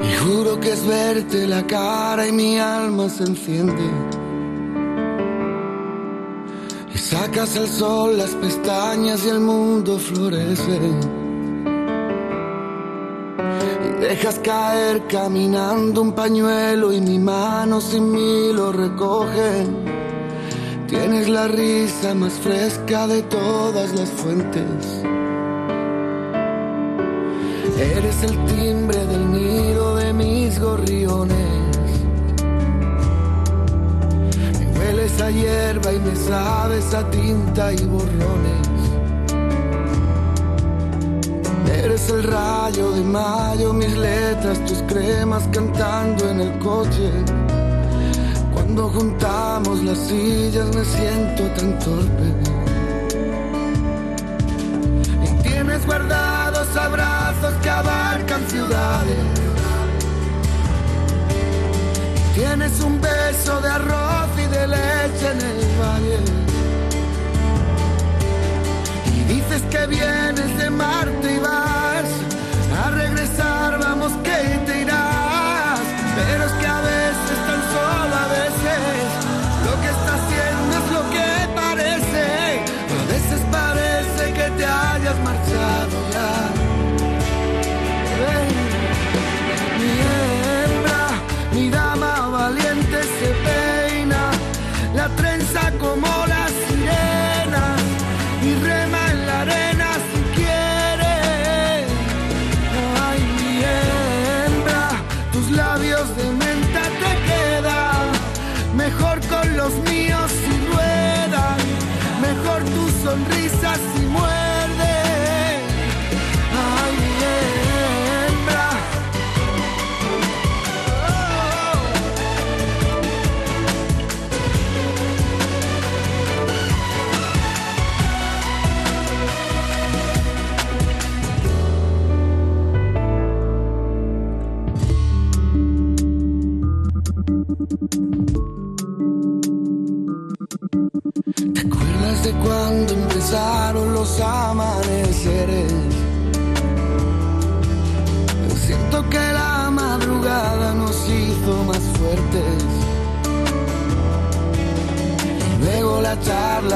Y 0.00 0.14
juro 0.24 0.60
que 0.60 0.72
es 0.72 0.86
verte 0.86 1.44
la 1.48 1.66
cara 1.66 2.28
y 2.28 2.30
mi 2.30 2.56
alma 2.56 3.08
se 3.08 3.24
enciende. 3.24 3.82
Y 6.94 6.98
sacas 6.98 7.56
al 7.56 7.66
sol 7.66 8.16
las 8.16 8.30
pestañas 8.36 9.26
y 9.26 9.28
el 9.30 9.40
mundo 9.40 9.98
florece. 9.98 10.78
Y 13.88 14.00
dejas 14.00 14.38
caer 14.38 15.02
caminando 15.08 16.00
un 16.00 16.12
pañuelo 16.12 16.92
y 16.92 17.00
mi 17.00 17.18
mano 17.18 17.80
sin 17.80 18.12
mí 18.12 18.52
lo 18.52 18.70
recoge. 18.70 19.66
Tienes 20.86 21.28
la 21.28 21.48
risa 21.48 22.14
más 22.14 22.34
fresca 22.34 23.08
de 23.08 23.22
todas 23.22 23.92
las 23.98 24.10
fuentes. 24.10 25.04
Eres 27.76 28.22
el 28.22 28.44
timbre 28.44 29.04
del 29.06 29.32
nido 29.32 29.96
de 29.96 30.12
mis 30.12 30.60
gorriones. 30.60 31.36
Me 34.58 34.78
hueles 34.78 35.20
a 35.20 35.30
hierba 35.30 35.92
y 35.92 35.98
me 35.98 36.14
sabes 36.14 36.94
a 36.94 37.10
tinta 37.10 37.72
y 37.72 37.84
borrones. 37.84 38.64
Eres 41.84 42.08
el 42.10 42.22
rayo 42.22 42.92
de 42.92 43.02
mayo, 43.02 43.72
mis 43.72 43.96
letras, 43.96 44.64
tus 44.66 44.80
cremas 44.82 45.42
cantando 45.52 46.30
en 46.30 46.40
el 46.40 46.58
coche. 46.60 47.10
Cuando 48.54 48.88
juntamos 48.88 49.82
las 49.82 49.98
sillas 49.98 50.74
me 50.74 50.84
siento 50.84 51.42
tan 51.56 51.78
torpe. 51.80 52.53
Tienes 62.34 62.80
un 62.80 63.00
beso 63.00 63.60
de 63.60 63.68
arroz 63.68 64.30
y 64.36 64.46
de 64.46 64.66
leche 64.66 65.30
en 65.32 65.40
el 65.40 65.60
valle. 65.80 66.18
Y 69.14 69.24
dices 69.32 69.62
que 69.70 69.86
vienes 69.86 70.58
de 70.58 70.70
Marte 70.70 71.34
y 71.34 71.38
vas 71.38 72.08
a 72.84 72.90
regresar, 72.90 73.78
vamos 73.78 74.12
que 74.24 74.60
te 74.66 74.82
irás. 74.82 75.80
Pero 76.16 76.44
es 76.44 76.52
que 76.52 76.66
a 76.66 76.80
veces, 76.80 77.38
tan 77.46 77.62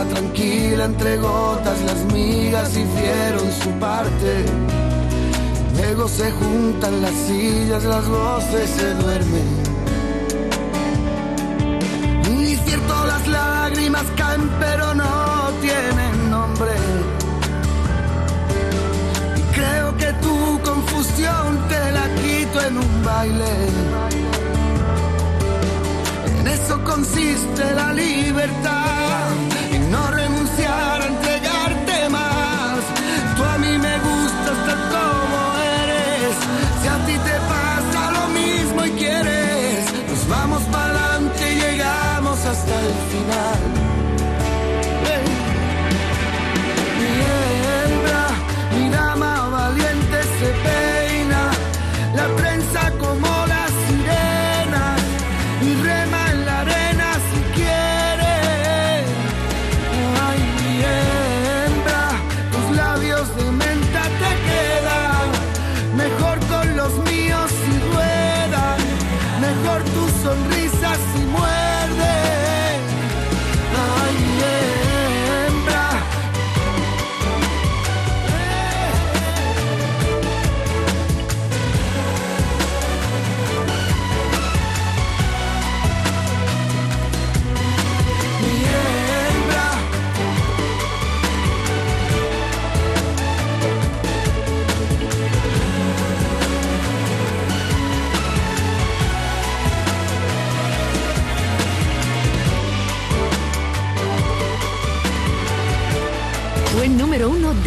tranquila 0.04 0.84
entre 0.84 1.16
gotas, 1.16 1.80
las 1.82 2.04
migas 2.12 2.70
hicieron 2.70 3.52
su 3.62 3.70
parte. 3.78 4.44
Luego 5.76 6.08
se 6.08 6.30
juntan 6.32 7.02
las 7.02 7.14
sillas, 7.26 7.84
las 7.84 8.08
voces 8.08 8.70
se 8.70 8.94
duermen. 8.94 9.48
Y 12.30 12.56
cierto 12.56 13.06
las 13.06 13.26
lágrimas 13.28 14.04
caen 14.16 14.48
pero 14.60 14.94
no 14.94 15.50
tienen 15.60 16.30
nombre. 16.30 16.72
Y 19.36 19.42
creo 19.54 19.96
que 19.96 20.12
tu 20.24 20.60
confusión 20.62 21.68
te 21.68 21.92
la 21.92 22.06
quito 22.20 22.60
en 22.60 22.78
un 22.78 23.04
baile. 23.04 23.54
En 26.40 26.46
eso 26.46 26.82
consiste 26.84 27.74
la 27.74 27.92
libertad, 27.92 28.77
vamos 40.58 40.76
para 40.76 41.14
adelante 41.14 41.54
llegamos 41.54 42.44
hasta 42.44 42.80
el 42.80 42.94
final. 43.10 43.77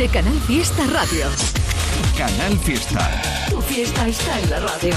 De 0.01 0.09
Canal 0.09 0.39
Fiesta 0.47 0.83
Radio. 0.87 1.27
Canal 2.17 2.57
Fiesta. 2.57 3.21
Tu 3.51 3.61
fiesta 3.61 4.07
está 4.07 4.39
en 4.39 4.49
la 4.49 4.59
radio. 4.61 4.95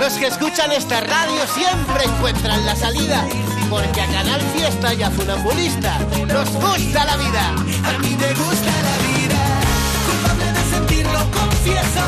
Los 0.00 0.14
que 0.14 0.26
escuchan 0.26 0.72
esta 0.72 1.00
radio 1.00 1.46
siempre 1.46 2.02
encuentran 2.02 2.66
la 2.66 2.74
salida, 2.74 3.24
porque 3.70 4.00
a 4.00 4.06
Canal 4.06 4.40
Fiesta 4.52 4.94
y 4.94 5.02
a 5.04 5.12
Funambulista 5.12 5.96
nos 6.26 6.50
gusta 6.54 7.04
la 7.04 7.16
vida. 7.18 7.50
A 7.84 7.98
mí 8.02 8.16
me 8.18 8.34
gusta 8.34 8.72
la 8.88 8.96
vida, 9.06 9.38
culpable 10.06 10.46
de 10.58 10.62
sentirlo, 10.74 11.18
confieso. 11.30 12.04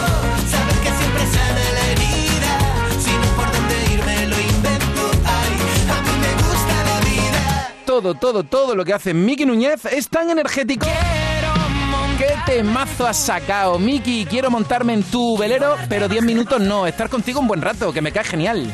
Saber 0.51 0.77
que 0.83 0.91
siempre 0.99 1.23
sana 1.31 1.65
la 1.73 1.87
herida, 1.93 2.53
si 2.99 3.13
no 3.13 3.37
por 3.37 3.53
dónde 3.53 3.95
irme 3.95 4.27
lo 4.27 4.41
invento. 4.41 5.11
Ay, 5.25 5.53
a 5.89 6.03
mí 6.03 6.19
me 6.19 6.33
gusta 6.43 6.75
la 6.83 7.01
vida. 7.09 7.75
Todo, 7.87 8.15
todo, 8.15 8.43
todo 8.43 8.75
lo 8.75 8.85
que 8.85 8.93
hace 8.93 9.15
Miki 9.15 9.47
Núñez 9.47 9.85
es 9.85 10.09
tan 10.09 10.31
energético. 10.31 10.89
¿Qué 12.21 12.35
temazo 12.45 13.07
has 13.07 13.17
sacado, 13.17 13.79
Miki? 13.79 14.27
Quiero 14.27 14.51
montarme 14.51 14.93
en 14.93 15.03
tu 15.03 15.39
velero, 15.39 15.77
pero 15.89 16.07
10 16.07 16.23
minutos 16.23 16.61
no. 16.61 16.87
Estar 16.87 17.09
contigo 17.09 17.41
un 17.41 17.49
buen 17.49 17.63
rato, 17.63 17.95
que 17.95 18.03
me 18.03 18.13
cae 18.13 18.25
genial. 18.25 18.71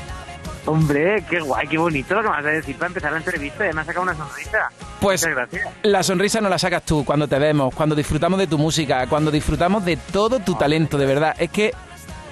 Hombre, 0.64 1.24
qué 1.30 1.38
guay, 1.38 1.68
qué 1.68 1.78
bonito 1.78 2.16
lo 2.16 2.22
que 2.22 2.28
me 2.28 2.34
vas 2.34 2.44
a 2.44 2.48
decir 2.48 2.74
para 2.74 2.88
empezar 2.88 3.12
la 3.12 3.18
entrevista. 3.18 3.62
Me 3.72 3.80
has 3.80 3.86
sacado 3.86 4.02
una 4.02 4.16
sonrisa. 4.16 4.68
Pues 5.00 5.22
Muchas 5.22 5.36
gracias. 5.36 5.68
la 5.84 6.02
sonrisa 6.02 6.40
no 6.40 6.48
la 6.48 6.58
sacas 6.58 6.82
tú 6.82 7.04
cuando 7.04 7.28
te 7.28 7.38
vemos, 7.38 7.72
cuando 7.72 7.94
disfrutamos 7.94 8.36
de 8.40 8.48
tu 8.48 8.58
música, 8.58 9.06
cuando 9.06 9.30
disfrutamos 9.30 9.84
de 9.84 9.96
todo 9.96 10.40
tu 10.40 10.56
talento, 10.56 10.98
de 10.98 11.06
verdad. 11.06 11.36
Es 11.38 11.50
que 11.50 11.72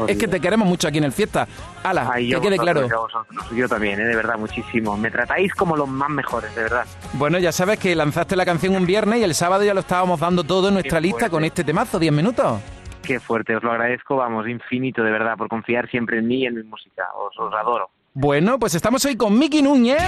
es 0.09 0.17
que 0.19 0.29
te 0.29 0.41
queremos 0.41 0.67
mucho 0.69 0.89
aquí 0.89 0.99
en 0.99 1.05
el 1.05 1.13
fiesta. 1.13 1.47
Ala, 1.83 2.11
Ay, 2.13 2.27
que 2.27 2.33
yo 2.33 2.41
quede 2.41 2.59
claro. 2.59 2.89
yo 3.55 3.69
también, 3.69 4.01
¿eh? 4.01 4.05
de 4.05 4.17
verdad, 4.17 4.37
muchísimo. 4.39 4.97
Me 4.97 5.11
tratáis 5.11 5.55
como 5.55 5.77
los 5.77 5.89
más 5.89 6.11
mejores, 6.11 6.55
de 6.55 6.63
verdad. 6.63 6.85
Bueno, 7.15 7.39
ya 7.39 7.53
sabes 7.53 7.79
que 7.79 7.95
lanzaste 7.95 8.37
la 8.37 8.45
canción 8.45 8.75
un 8.77 8.87
viernes 8.87 9.21
y 9.21 9.23
el 9.25 9.35
sábado 9.35 9.65
ya 9.65 9.75
lo 9.75 9.81
estábamos 9.81 10.21
dando 10.21 10.45
todo 10.45 10.69
en 10.69 10.75
nuestra 10.75 10.99
Qué 10.99 11.03
lista 11.03 11.19
fuerte. 11.21 11.31
con 11.31 11.45
este 11.45 11.65
temazo, 11.65 11.99
10 11.99 12.13
minutos. 12.13 12.61
Qué 13.03 13.21
fuerte, 13.21 13.55
os 13.55 13.63
lo 13.63 13.71
agradezco, 13.71 14.17
vamos, 14.17 14.49
infinito, 14.49 15.03
de 15.03 15.11
verdad, 15.11 15.37
por 15.37 15.49
confiar 15.49 15.89
siempre 15.91 16.19
en 16.19 16.27
mí 16.27 16.43
y 16.43 16.47
en 16.47 16.55
mi 16.55 16.63
música. 16.63 17.05
Os, 17.15 17.39
os 17.39 17.53
adoro. 17.55 17.91
Bueno, 18.15 18.59
pues 18.59 18.75
estamos 18.75 19.05
hoy 19.05 19.17
con 19.17 19.39
Miki 19.39 19.61
Núñez. 19.61 20.01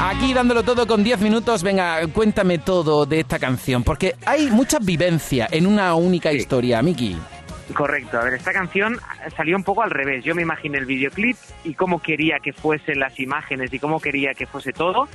Aquí 0.00 0.32
dándolo 0.32 0.62
todo 0.62 0.86
con 0.86 1.04
10 1.04 1.20
minutos. 1.20 1.62
Venga, 1.62 2.00
cuéntame 2.08 2.58
todo 2.58 3.04
de 3.06 3.20
esta 3.20 3.38
canción, 3.38 3.84
porque 3.84 4.14
hay 4.26 4.50
mucha 4.50 4.78
vivencia 4.80 5.46
en 5.50 5.66
una 5.66 5.94
única 5.94 6.32
historia, 6.32 6.80
Miki. 6.82 7.16
Correcto, 7.74 8.18
a 8.18 8.24
ver, 8.24 8.34
esta 8.34 8.52
canción 8.52 8.96
salió 9.36 9.54
un 9.56 9.62
poco 9.62 9.82
al 9.82 9.90
revés. 9.90 10.24
Yo 10.24 10.34
me 10.34 10.42
imaginé 10.42 10.78
el 10.78 10.86
videoclip 10.86 11.36
y 11.64 11.74
cómo 11.74 12.00
quería 12.00 12.38
que 12.42 12.52
fuesen 12.54 12.98
las 12.98 13.18
imágenes 13.20 13.72
y 13.72 13.78
cómo 13.78 14.00
quería 14.00 14.32
que 14.32 14.46
fuese 14.46 14.72
todo. 14.72 15.06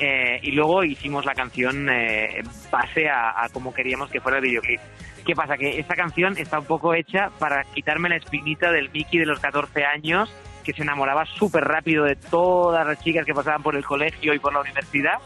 eh, 0.00 0.40
y 0.42 0.52
luego 0.52 0.82
hicimos 0.82 1.24
la 1.26 1.34
canción 1.34 1.88
eh, 1.90 2.42
base 2.72 3.08
a, 3.08 3.44
a 3.44 3.48
cómo 3.50 3.72
queríamos 3.72 4.10
que 4.10 4.20
fuera 4.20 4.38
el 4.38 4.44
videoclip. 4.44 4.80
¿Qué 5.26 5.34
pasa? 5.34 5.56
Que 5.58 5.78
esta 5.78 5.94
canción 5.94 6.36
está 6.38 6.58
un 6.58 6.64
poco 6.64 6.94
hecha 6.94 7.28
para 7.38 7.62
quitarme 7.64 8.08
la 8.08 8.16
espinita 8.16 8.72
del 8.72 8.90
Mickey 8.90 9.20
de 9.20 9.26
los 9.26 9.38
14 9.40 9.84
años 9.84 10.34
que 10.64 10.72
se 10.72 10.82
enamoraba 10.82 11.24
súper 11.26 11.64
rápido 11.64 12.04
de 12.04 12.16
todas 12.16 12.86
las 12.86 12.98
chicas 13.04 13.24
que 13.26 13.34
pasaban 13.34 13.62
por 13.62 13.76
el 13.76 13.84
colegio 13.84 14.34
y 14.34 14.38
por 14.38 14.52
la 14.54 14.60
universidad. 14.60 15.18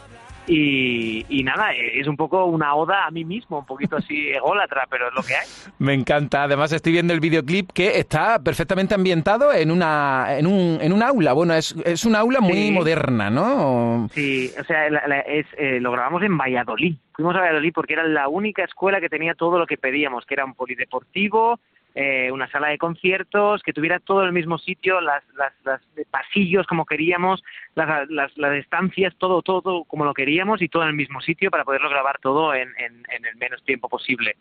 Y, 0.47 1.25
y 1.29 1.43
nada, 1.43 1.71
es 1.73 2.07
un 2.07 2.15
poco 2.17 2.45
una 2.45 2.75
oda 2.75 3.05
a 3.05 3.11
mí 3.11 3.25
mismo, 3.25 3.59
un 3.59 3.65
poquito 3.65 3.97
así 3.97 4.29
ególatra, 4.33 4.85
pero 4.89 5.07
es 5.07 5.13
lo 5.15 5.21
que 5.23 5.35
hay. 5.35 5.47
Me 5.79 5.93
encanta. 5.93 6.43
Además, 6.43 6.71
estoy 6.71 6.91
viendo 6.93 7.13
el 7.13 7.19
videoclip 7.19 7.71
que 7.71 7.97
está 7.99 8.39
perfectamente 8.39 8.93
ambientado 8.95 9.51
en 9.53 9.71
una 9.71 10.37
en 10.37 10.47
un, 10.47 10.77
en 10.81 10.93
un 10.93 11.01
aula. 11.03 11.33
Bueno, 11.33 11.53
es, 11.55 11.75
es 11.85 12.05
un 12.05 12.15
aula 12.15 12.39
muy 12.41 12.53
Sí. 12.67 12.71
moderna, 12.71 13.29
¿no? 13.29 14.07
Sí, 14.13 14.51
o 14.59 14.63
sea, 14.63 14.89
la- 14.89 15.07
la- 15.07 15.19
es, 15.21 15.45
eh, 15.57 15.79
lo 15.79 15.91
grabamos 15.91 16.21
en 16.23 16.37
Valladolid. 16.37 16.95
Fuimos 17.13 17.35
a 17.35 17.39
Valladolid 17.39 17.71
porque 17.73 17.93
era 17.93 18.03
la 18.03 18.27
única 18.27 18.63
escuela 18.63 18.99
que 19.01 19.09
tenía 19.09 19.33
todo 19.35 19.57
lo 19.59 19.65
que 19.67 19.77
pedíamos, 19.77 20.25
que 20.25 20.33
era 20.35 20.45
un 20.45 20.53
polideportivo, 20.53 21.59
eh, 21.95 22.29
una 22.31 22.49
sala 22.51 22.67
de 22.67 22.77
conciertos, 22.77 23.63
que 23.63 23.73
tuviera 23.73 23.99
todo 23.99 24.23
el 24.23 24.33
mismo 24.33 24.57
sitio, 24.57 25.01
las, 25.01 25.23
las, 25.35 25.53
las 25.63 25.81
pasillos 26.11 26.67
como 26.67 26.85
queríamos, 26.85 27.43
las, 27.73 28.09
las, 28.09 28.53
estancias, 28.57 29.15
todo, 29.17 29.41
todo, 29.41 29.85
como 29.85 30.05
lo 30.05 30.13
queríamos 30.13 30.61
y 30.61 30.67
todo 30.67 30.83
en 30.83 30.89
el 30.89 30.95
mismo 30.95 31.21
sitio 31.21 31.49
para 31.49 31.63
poderlo 31.63 31.89
grabar 31.89 32.19
todo 32.19 32.53
en 32.53 32.69
el 32.77 33.35
menos 33.37 33.63
tiempo 33.63 33.89
posible. 33.89 34.35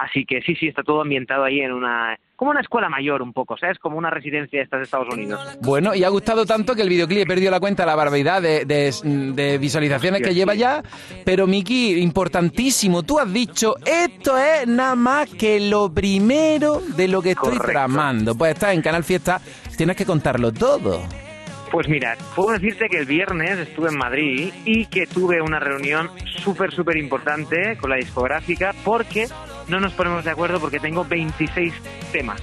Así 0.00 0.24
que 0.24 0.40
sí, 0.42 0.54
sí, 0.54 0.68
está 0.68 0.84
todo 0.84 1.00
ambientado 1.02 1.42
ahí 1.42 1.58
en 1.58 1.72
una... 1.72 2.16
como 2.36 2.52
una 2.52 2.60
escuela 2.60 2.88
mayor 2.88 3.20
un 3.20 3.32
poco, 3.32 3.56
¿sabes? 3.58 3.80
Como 3.80 3.98
una 3.98 4.10
residencia 4.10 4.64
de 4.70 4.82
Estados 4.82 5.12
Unidos. 5.12 5.58
Bueno, 5.60 5.92
y 5.92 6.04
ha 6.04 6.08
gustado 6.08 6.46
tanto 6.46 6.76
que 6.76 6.82
el 6.82 6.88
videoclip 6.88 7.22
he 7.22 7.26
perdido 7.26 7.50
la 7.50 7.58
cuenta 7.58 7.82
de 7.82 7.88
la 7.88 7.96
barbaridad 7.96 8.40
de, 8.40 8.64
de- 8.64 8.92
de 9.34 9.58
visualizaciones 9.58 10.22
que 10.22 10.32
lleva 10.34 10.54
ya. 10.54 10.84
Pero, 11.24 11.48
Miki, 11.48 11.98
importantísimo, 12.00 13.02
tú 13.02 13.18
has 13.18 13.32
dicho, 13.32 13.74
esto 13.84 14.38
es 14.38 14.68
nada 14.68 14.94
más 14.94 15.30
que 15.30 15.58
lo 15.58 15.92
primero 15.92 16.80
de 16.96 17.08
lo 17.08 17.20
que 17.20 17.30
estoy 17.30 17.56
Correcto. 17.56 17.72
tramando. 17.72 18.36
Pues 18.38 18.52
estás 18.54 18.74
en 18.74 18.82
Canal 18.82 19.02
Fiesta, 19.02 19.40
tienes 19.76 19.96
que 19.96 20.06
contarlo 20.06 20.52
todo. 20.52 21.02
Pues 21.72 21.86
mira, 21.88 22.16
puedo 22.34 22.52
decirte 22.52 22.88
que 22.88 22.98
el 23.00 23.04
viernes 23.04 23.58
estuve 23.58 23.88
en 23.90 23.98
Madrid 23.98 24.52
y 24.64 24.86
que 24.86 25.06
tuve 25.06 25.42
una 25.42 25.58
reunión 25.58 26.08
súper, 26.42 26.72
súper 26.72 26.96
importante 26.96 27.76
con 27.76 27.90
la 27.90 27.96
discográfica 27.96 28.74
porque 28.84 29.26
no 29.68 29.80
nos 29.80 29.92
ponemos 29.92 30.24
de 30.24 30.30
acuerdo 30.30 30.60
porque 30.60 30.80
tengo 30.80 31.04
26 31.04 31.72
temas. 32.12 32.40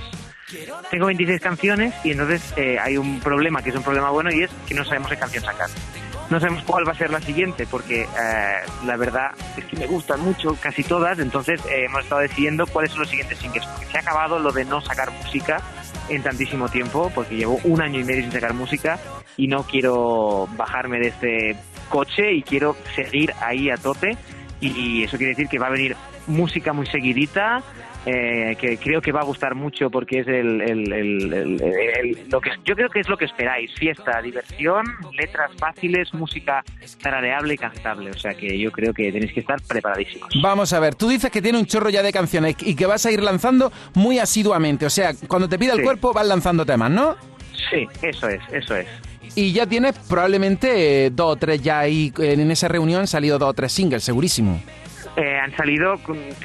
Tengo 0.92 1.08
26 1.08 1.42
canciones 1.42 1.94
y 2.04 2.12
entonces 2.12 2.54
eh, 2.56 2.78
hay 2.80 2.98
un 2.98 3.20
problema 3.20 3.62
que 3.62 3.70
es 3.72 3.76
un 3.76 3.84
problema 3.84 4.12
bueno 4.12 4.32
y 4.32 4.44
es 4.44 4.52
que 4.68 4.76
no 4.76 4.86
sabemos 4.86 5.10
qué 5.10 5.18
canción 5.18 5.44
sacar. 5.44 5.70
No 6.30 6.40
sabemos 6.40 6.64
cuál 6.64 6.88
va 6.88 6.92
a 6.92 6.96
ser 6.96 7.12
la 7.12 7.22
siguiente 7.22 7.68
porque 7.70 8.04
eh, 8.04 8.56
la 8.86 8.98
verdad 8.98 9.32
es 9.58 9.66
que 9.66 9.78
me 9.78 9.88
gustan 9.88 10.22
mucho 10.22 10.56
casi 10.60 10.84
todas, 10.84 11.20
entonces 11.20 11.64
eh, 11.66 11.86
hemos 11.86 12.04
estado 12.04 12.22
decidiendo 12.22 12.66
cuáles 12.68 12.92
son 12.92 13.02
los 13.02 13.10
siguientes 13.10 13.38
singles. 13.40 13.66
Porque 13.66 13.86
se 13.86 13.98
ha 13.98 14.02
acabado 14.02 14.40
lo 14.40 14.52
de 14.52 14.66
no 14.66 14.82
sacar 14.82 15.12
música 15.12 15.62
en 16.10 16.22
tantísimo 16.22 16.70
tiempo 16.70 17.12
porque 17.14 17.36
llevo 17.36 17.60
un 17.64 17.82
año 17.82 18.00
y 18.00 18.04
medio 18.04 18.22
sin 18.22 18.32
sacar 18.32 18.54
música 18.54 19.00
y 19.38 19.48
no 19.48 19.64
quiero 19.64 20.48
bajarme 20.56 21.00
de 21.00 21.08
este 21.08 21.56
coche 21.90 22.34
y 22.34 22.44
quiero 22.44 22.76
seguir 22.96 23.34
ahí 23.42 23.70
a 23.70 23.78
tope 23.78 24.18
y 24.62 25.04
eso 25.04 25.18
quiere 25.18 25.32
decir 25.32 25.48
que 25.48 25.60
va 25.60 25.68
a 25.68 25.72
venir 25.72 25.96
música 26.28 26.74
muy 26.74 26.88
seguidita 26.88 27.62
eh, 28.08 28.56
que 28.60 28.78
creo 28.78 29.02
que 29.02 29.12
va 29.12 29.22
a 29.22 29.24
gustar 29.24 29.56
mucho 29.56 29.90
porque 29.90 30.20
es 30.20 30.28
el, 30.28 30.62
el- 30.62 30.94
el- 30.94 32.30
lo 32.30 32.40
que 32.40 32.52
yo 32.64 32.76
creo 32.76 32.90
que 32.90 33.00
es 33.00 33.10
lo 33.10 33.18
que 33.18 33.26
esperáis 33.26 33.72
fiesta 33.76 34.22
diversión 34.22 34.86
letras 35.18 35.52
fáciles 35.60 36.14
música 36.14 36.64
tarareable 37.02 37.56
y 37.56 37.58
cantable 37.58 38.12
o 38.12 38.18
sea 38.18 38.34
que 38.34 38.58
yo 38.60 38.72
creo 38.72 38.94
que 38.94 39.12
tenéis 39.12 39.34
que 39.34 39.40
estar 39.42 39.60
preparadísimos 39.68 40.30
Vamos 40.42 40.72
a 40.74 40.80
ver, 40.80 40.96
tú 40.96 41.10
dices 41.10 41.32
que 41.32 41.42
tiene 41.42 41.58
un 41.58 41.66
chorro 41.66 41.90
ya 41.90 42.02
de 42.04 42.12
canciones 42.14 42.56
y 42.62 42.76
que 42.76 42.86
vas 42.86 43.06
a 43.06 43.12
ir 43.12 43.22
lanzando 43.22 43.72
muy 43.94 44.20
asiduamente. 44.20 44.86
O 44.86 44.90
sea, 44.90 45.12
cuando 45.28 45.48
te 45.50 45.58
pida 45.58 45.74
el 45.74 45.80
Sí. 45.80 45.84
cuerpo 45.84 46.14
vas 46.14 46.28
lanzando 46.28 46.66
temas, 46.66 46.92
¿no? 46.92 47.16
sí 47.70 47.88
eso 48.04 48.28
es 48.30 48.42
eso 48.52 48.76
es 48.76 48.86
Y 49.36 49.52
ya 49.52 49.68
tienes 49.68 49.98
probablemente 50.08 51.06
eh, 51.06 51.10
dos 51.10 51.34
o 51.34 51.36
tres 51.36 51.62
ya 51.62 51.80
ahí, 51.80 52.14
en 52.18 52.50
esa 52.52 52.68
reunión 52.68 53.02
han 53.02 53.08
salido 53.08 53.38
dos 53.38 53.50
o 53.50 53.54
tres 53.54 53.72
singles, 53.74 54.04
segurísimo. 54.04 54.62
Eh, 55.18 55.38
han 55.38 55.56
salido 55.56 55.96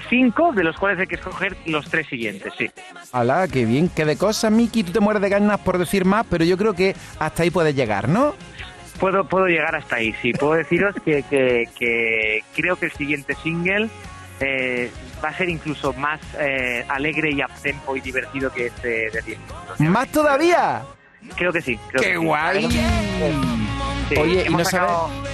cinco 0.09 0.53
de 0.53 0.63
los 0.63 0.77
cuales 0.77 1.01
hay 1.01 1.07
que 1.07 1.17
escoger 1.17 1.57
los 1.67 1.91
tres 1.91 2.07
siguientes 2.07 2.53
sí 2.57 2.71
Hola, 3.13 3.49
qué 3.49 3.65
bien, 3.65 3.89
qué 3.89 4.05
de 4.05 4.17
cosas, 4.17 4.53
Miki. 4.53 4.85
Tú 4.85 4.93
te 4.93 5.01
mueres 5.01 5.21
de 5.23 5.29
ganas 5.29 5.59
por 5.61 5.79
decir 5.79 6.05
más, 6.05 6.25
pero 6.31 6.45
yo 6.45 6.57
creo 6.57 6.75
que 6.75 6.95
hasta 7.19 7.43
ahí 7.43 7.51
puedes 7.51 7.75
llegar, 7.75 8.09
¿no? 8.09 8.35
Puedo, 9.01 9.25
puedo 9.25 9.47
llegar 9.47 9.75
hasta 9.75 9.97
ahí, 9.97 10.15
sí. 10.23 10.33
Puedo 10.33 10.55
deciros 10.55 10.95
que, 11.05 11.25
que, 11.29 11.69
que 11.77 12.45
creo 12.55 12.77
que 12.77 12.87
el 12.87 12.93
siguiente 12.93 13.35
single 13.43 13.89
eh, 14.41 14.91
va 15.23 15.31
a 15.31 15.37
ser 15.37 15.49
incluso 15.49 15.93
más 15.95 16.21
eh, 16.39 16.85
alegre 16.89 17.31
y 17.33 17.43
uptempo 17.43 17.97
y 17.97 18.01
divertido 18.01 18.53
que 18.53 18.67
este 18.67 19.11
de 19.11 19.23
10 19.25 19.27
minutos. 19.27 19.81
¿Más 19.81 20.09
todavía? 20.13 20.83
Creo 21.37 21.53
que 21.53 21.61
sí. 21.63 21.79
creo 21.89 22.03
¡Qué 22.03 22.09
que 22.13 22.19
sí. 22.19 22.25
guay! 22.25 22.69
Sí, 24.09 24.17
Oye, 24.17 24.43
y 24.43 24.47
hemos 24.47 24.59
no 24.63 24.65
sacado- 24.65 25.09
sabes... 25.09 25.31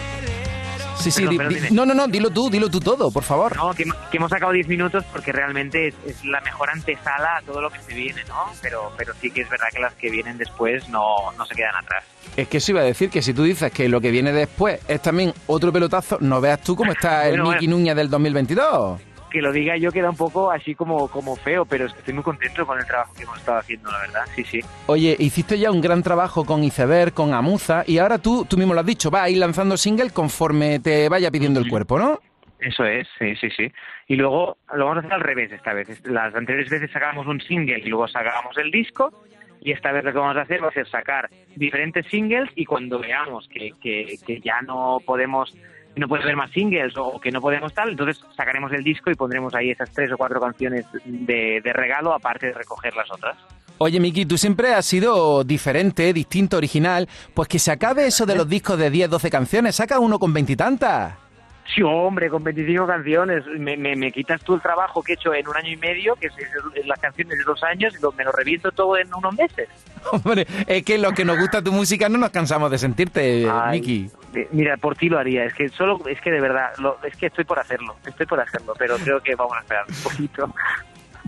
Sí, 0.98 1.10
sí, 1.12 1.20
Perdón, 1.20 1.30
di- 1.30 1.36
perdón, 1.38 1.54
di- 1.54 1.60
dime. 1.60 1.70
no, 1.70 1.86
no, 1.86 1.94
no, 1.94 2.08
dilo 2.08 2.30
tú, 2.30 2.50
dilo 2.50 2.68
tú 2.68 2.80
todo, 2.80 3.12
por 3.12 3.22
favor. 3.22 3.54
No, 3.54 3.72
que, 3.74 3.84
que 4.10 4.16
hemos 4.16 4.30
sacado 4.30 4.50
10 4.52 4.66
minutos 4.66 5.04
porque 5.12 5.30
realmente 5.30 5.88
es, 5.88 5.94
es 6.04 6.24
la 6.24 6.40
mejor 6.40 6.68
antesala 6.70 7.36
a 7.36 7.42
todo 7.42 7.60
lo 7.60 7.70
que 7.70 7.78
se 7.80 7.94
viene, 7.94 8.24
¿no? 8.26 8.50
Pero, 8.60 8.90
pero 8.96 9.12
sí 9.20 9.30
que 9.30 9.42
es 9.42 9.48
verdad 9.48 9.66
que 9.72 9.78
las 9.78 9.92
que 9.94 10.10
vienen 10.10 10.36
después 10.36 10.88
no, 10.88 11.30
no 11.38 11.46
se 11.46 11.54
quedan 11.54 11.76
atrás. 11.76 12.02
Es 12.36 12.48
que 12.48 12.56
eso 12.56 12.72
iba 12.72 12.80
a 12.80 12.84
decir 12.84 13.08
que 13.10 13.22
si 13.22 13.32
tú 13.34 13.44
dices 13.44 13.70
que 13.70 13.88
lo 13.88 14.00
que 14.00 14.10
viene 14.10 14.32
después 14.32 14.80
es 14.88 15.00
también 15.00 15.32
otro 15.46 15.72
pelotazo, 15.72 16.16
no 16.20 16.40
veas 16.40 16.60
tú 16.62 16.74
cómo 16.74 16.90
está 16.92 17.26
el 17.28 17.36
Bueno, 17.40 17.50
Miki 17.52 17.66
bueno. 17.66 17.78
Núñez 17.78 17.94
del 17.96 18.10
2022. 18.10 19.00
Que 19.30 19.42
lo 19.42 19.52
diga 19.52 19.76
yo 19.76 19.92
queda 19.92 20.10
un 20.10 20.16
poco 20.16 20.50
así 20.50 20.74
como, 20.74 21.08
como 21.08 21.36
feo, 21.36 21.64
pero 21.64 21.86
es 21.86 21.92
que 21.92 21.98
estoy 21.98 22.14
muy 22.14 22.22
contento 22.22 22.66
con 22.66 22.78
el 22.78 22.86
trabajo 22.86 23.12
que 23.14 23.24
hemos 23.24 23.38
estado 23.38 23.58
haciendo, 23.58 23.90
la 23.90 23.98
verdad. 23.98 24.22
Sí, 24.34 24.44
sí. 24.44 24.60
Oye, 24.86 25.16
hiciste 25.18 25.58
ya 25.58 25.70
un 25.70 25.80
gran 25.80 26.02
trabajo 26.02 26.44
con 26.44 26.62
Iceberg, 26.62 27.12
con 27.12 27.34
Amuza, 27.34 27.84
y 27.86 27.98
ahora 27.98 28.18
tú, 28.18 28.46
tú 28.48 28.56
mismo 28.56 28.74
lo 28.74 28.80
has 28.80 28.86
dicho, 28.86 29.10
vas 29.10 29.22
a 29.22 29.30
ir 29.30 29.38
lanzando 29.38 29.76
single 29.76 30.10
conforme 30.10 30.78
te 30.78 31.08
vaya 31.08 31.30
pidiendo 31.30 31.60
el 31.60 31.68
cuerpo, 31.68 31.98
¿no? 31.98 32.20
Eso 32.58 32.84
es, 32.84 33.06
sí, 33.18 33.36
sí, 33.36 33.50
sí. 33.50 33.72
Y 34.08 34.16
luego 34.16 34.56
lo 34.74 34.86
vamos 34.86 34.96
a 34.96 35.00
hacer 35.00 35.12
al 35.12 35.20
revés 35.20 35.52
esta 35.52 35.74
vez. 35.74 36.02
Las 36.06 36.34
anteriores 36.34 36.70
veces 36.70 36.90
sacábamos 36.90 37.26
un 37.26 37.40
single 37.40 37.78
y 37.78 37.88
luego 37.88 38.08
sacábamos 38.08 38.56
el 38.58 38.70
disco. 38.70 39.12
Y 39.60 39.72
esta 39.72 39.92
vez 39.92 40.04
lo 40.04 40.12
que 40.12 40.18
vamos 40.18 40.36
a 40.36 40.42
hacer 40.42 40.62
va 40.62 40.68
a 40.68 40.72
ser 40.72 40.88
sacar 40.88 41.28
diferentes 41.56 42.06
singles 42.06 42.48
y 42.54 42.64
cuando 42.64 42.98
veamos 42.98 43.48
que, 43.48 43.72
que, 43.82 44.16
que 44.24 44.40
ya 44.40 44.62
no 44.62 44.98
podemos 45.04 45.54
no 45.96 46.08
puede 46.08 46.22
haber 46.22 46.36
más 46.36 46.50
singles 46.50 46.94
o 46.96 47.18
que 47.18 47.30
no 47.30 47.40
podemos 47.40 47.72
tal, 47.72 47.90
entonces 47.90 48.22
sacaremos 48.36 48.72
el 48.72 48.84
disco 48.84 49.10
y 49.10 49.14
pondremos 49.14 49.54
ahí 49.54 49.70
esas 49.70 49.90
tres 49.90 50.12
o 50.12 50.16
cuatro 50.16 50.40
canciones 50.40 50.84
de, 51.04 51.60
de 51.62 51.72
regalo, 51.72 52.12
aparte 52.12 52.46
de 52.46 52.52
recoger 52.52 52.94
las 52.94 53.10
otras. 53.10 53.36
Oye, 53.78 54.00
Miki, 54.00 54.24
tú 54.24 54.38
siempre 54.38 54.74
has 54.74 54.86
sido 54.86 55.44
diferente, 55.44 56.12
distinto, 56.12 56.56
original. 56.56 57.08
Pues 57.34 57.48
que 57.48 57.58
se 57.58 57.70
acabe 57.70 58.06
eso 58.06 58.24
de 58.24 58.34
los 58.34 58.48
discos 58.48 58.78
de 58.78 58.90
10, 58.90 59.10
12 59.10 59.30
canciones. 59.30 59.76
Saca 59.76 59.98
uno 60.00 60.18
con 60.18 60.32
veintitantas. 60.32 61.25
Sí, 61.74 61.82
hombre, 61.82 62.30
con 62.30 62.42
25 62.44 62.86
canciones. 62.86 63.44
Me, 63.58 63.76
me, 63.76 63.96
me 63.96 64.12
quitas 64.12 64.40
tú 64.42 64.54
el 64.54 64.60
trabajo 64.60 65.02
que 65.02 65.12
he 65.12 65.14
hecho 65.16 65.34
en 65.34 65.46
un 65.48 65.56
año 65.56 65.70
y 65.70 65.76
medio, 65.76 66.14
que 66.14 66.28
es, 66.28 66.34
es 66.74 66.86
las 66.86 66.98
canciones 66.98 67.36
de 67.38 67.44
dos 67.44 67.62
años, 67.64 67.94
y 67.98 68.00
lo- 68.02 68.12
me 68.12 68.24
lo 68.24 68.32
reviento 68.32 68.70
todo 68.72 68.96
en 68.96 69.12
unos 69.12 69.34
meses. 69.34 69.68
Hombre, 70.12 70.46
es 70.66 70.84
que 70.84 70.96
los 70.98 71.12
que 71.12 71.24
nos 71.24 71.38
gusta 71.38 71.60
tu 71.62 71.72
música 71.72 72.08
no 72.08 72.18
nos 72.18 72.30
cansamos 72.30 72.70
de 72.70 72.78
sentirte, 72.78 73.48
Ay, 73.50 73.80
Miki. 73.80 74.10
eh, 74.34 74.48
Mira, 74.52 74.76
por 74.76 74.94
ti 74.96 75.08
lo 75.08 75.18
haría. 75.18 75.44
Es 75.44 75.54
que 75.54 75.68
solo, 75.70 76.00
es 76.06 76.20
que 76.20 76.30
de 76.30 76.40
verdad, 76.40 76.70
lo- 76.78 76.98
es 77.02 77.16
que 77.16 77.26
estoy 77.26 77.44
por 77.44 77.58
hacerlo. 77.58 77.96
Estoy 78.06 78.26
por 78.26 78.38
hacerlo, 78.40 78.72
pero 78.78 78.96
creo 78.98 79.20
que 79.20 79.34
vamos 79.34 79.56
a 79.56 79.60
esperar 79.60 79.84
un 79.88 79.94
poquito. 80.02 80.54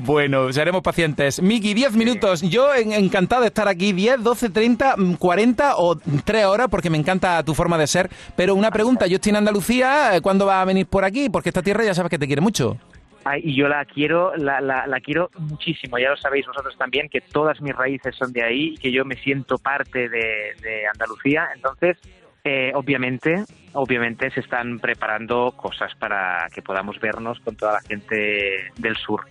Bueno, 0.00 0.52
seremos 0.52 0.82
pacientes. 0.82 1.42
Miki, 1.42 1.74
10 1.74 1.92
minutos. 1.96 2.42
Yo 2.42 2.72
en- 2.74 2.92
encantado 2.92 3.42
de 3.42 3.48
estar 3.48 3.66
aquí. 3.66 3.92
10, 3.92 4.22
12, 4.22 4.48
30, 4.50 4.94
mm, 4.96 5.14
40 5.14 5.76
o 5.76 5.96
3 6.24 6.44
horas 6.46 6.68
porque 6.70 6.88
me 6.88 6.96
encanta 6.98 7.42
tu 7.42 7.52
forma 7.54 7.76
de 7.76 7.86
ser. 7.88 8.08
Pero 8.36 8.54
una 8.54 8.70
pregunta, 8.70 9.06
yo 9.08 9.16
estoy 9.16 9.30
en 9.30 9.36
Andalucía. 9.36 10.14
eh, 10.16 10.20
¿Cuándo 10.20 10.46
vas 10.46 10.62
a 10.62 10.64
venir 10.64 10.86
por 10.86 11.04
aquí? 11.04 11.28
Porque 11.28 11.48
esta 11.50 11.62
tierra 11.62 11.84
ya 11.84 11.94
sabes 11.94 12.10
que 12.10 12.18
te 12.18 12.26
quiere 12.28 12.40
mucho. 12.40 12.78
Ay, 13.24 13.40
y 13.44 13.56
yo 13.56 13.66
la 13.68 13.84
quiero, 13.84 14.34
la, 14.36 14.60
la, 14.60 14.86
la 14.86 15.00
quiero 15.00 15.30
muchísimo. 15.36 15.98
Ya 15.98 16.10
lo 16.10 16.16
sabéis 16.16 16.46
vosotros 16.46 16.76
también, 16.78 17.08
que 17.08 17.20
todas 17.20 17.60
mis 17.60 17.74
raíces 17.74 18.14
son 18.16 18.32
de 18.32 18.42
ahí 18.44 18.74
y 18.74 18.78
que 18.78 18.92
yo 18.92 19.04
me 19.04 19.16
siento 19.16 19.58
parte 19.58 20.08
de, 20.08 20.54
de 20.62 20.86
Andalucía. 20.92 21.48
Entonces, 21.54 21.98
eh, 22.44 22.70
obviamente, 22.74 23.42
obviamente 23.72 24.30
se 24.30 24.40
están 24.40 24.78
preparando 24.78 25.52
cosas 25.56 25.92
para 25.96 26.46
que 26.54 26.62
podamos 26.62 26.98
vernos 27.00 27.38
con 27.40 27.56
toda 27.56 27.72
la 27.74 27.80
gente 27.80 28.70
del 28.78 28.96
sur. 28.96 29.26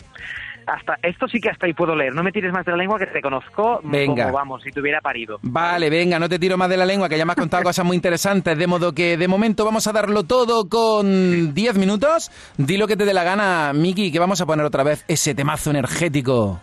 Hasta 0.67 0.97
esto 1.01 1.29
sí 1.29 1.39
que 1.39 1.49
hasta 1.49 1.65
ahí 1.65 1.73
puedo 1.73 1.95
leer. 1.95 2.13
No 2.13 2.23
me 2.23 2.33
tires 2.33 2.51
más 2.51 2.65
de 2.65 2.71
la 2.73 2.77
lengua 2.77 2.99
que 2.99 3.05
te 3.07 3.21
conozco 3.21 3.79
Venga. 3.85 4.25
como 4.25 4.35
vamos, 4.35 4.61
si 4.63 4.69
te 4.69 4.81
hubiera 4.81 4.99
parido. 4.99 5.39
Vale, 5.41 5.89
venga, 5.89 6.19
no 6.19 6.27
te 6.27 6.37
tiro 6.37 6.57
más 6.57 6.69
de 6.69 6.75
la 6.75 6.85
lengua, 6.85 7.07
que 7.07 7.17
ya 7.17 7.25
me 7.25 7.31
has 7.31 7.37
contado 7.37 7.63
cosas 7.71 7.85
muy 7.85 7.95
interesantes. 7.95 8.57
De 8.57 8.67
modo 8.67 8.93
que 8.93 9.15
de 9.15 9.29
momento 9.29 9.63
vamos 9.63 9.87
a 9.87 9.93
darlo 9.93 10.23
todo 10.23 10.67
con 10.67 11.53
10 11.53 11.77
minutos. 11.77 12.29
Di 12.57 12.75
lo 12.77 12.85
que 12.85 12.97
te 12.97 13.05
dé 13.05 13.13
la 13.13 13.23
gana, 13.23 13.71
Miki, 13.73 14.11
que 14.11 14.19
vamos 14.19 14.41
a 14.41 14.45
poner 14.45 14.65
otra 14.65 14.83
vez 14.83 15.05
ese 15.07 15.33
temazo 15.33 15.69
energético. 15.69 16.59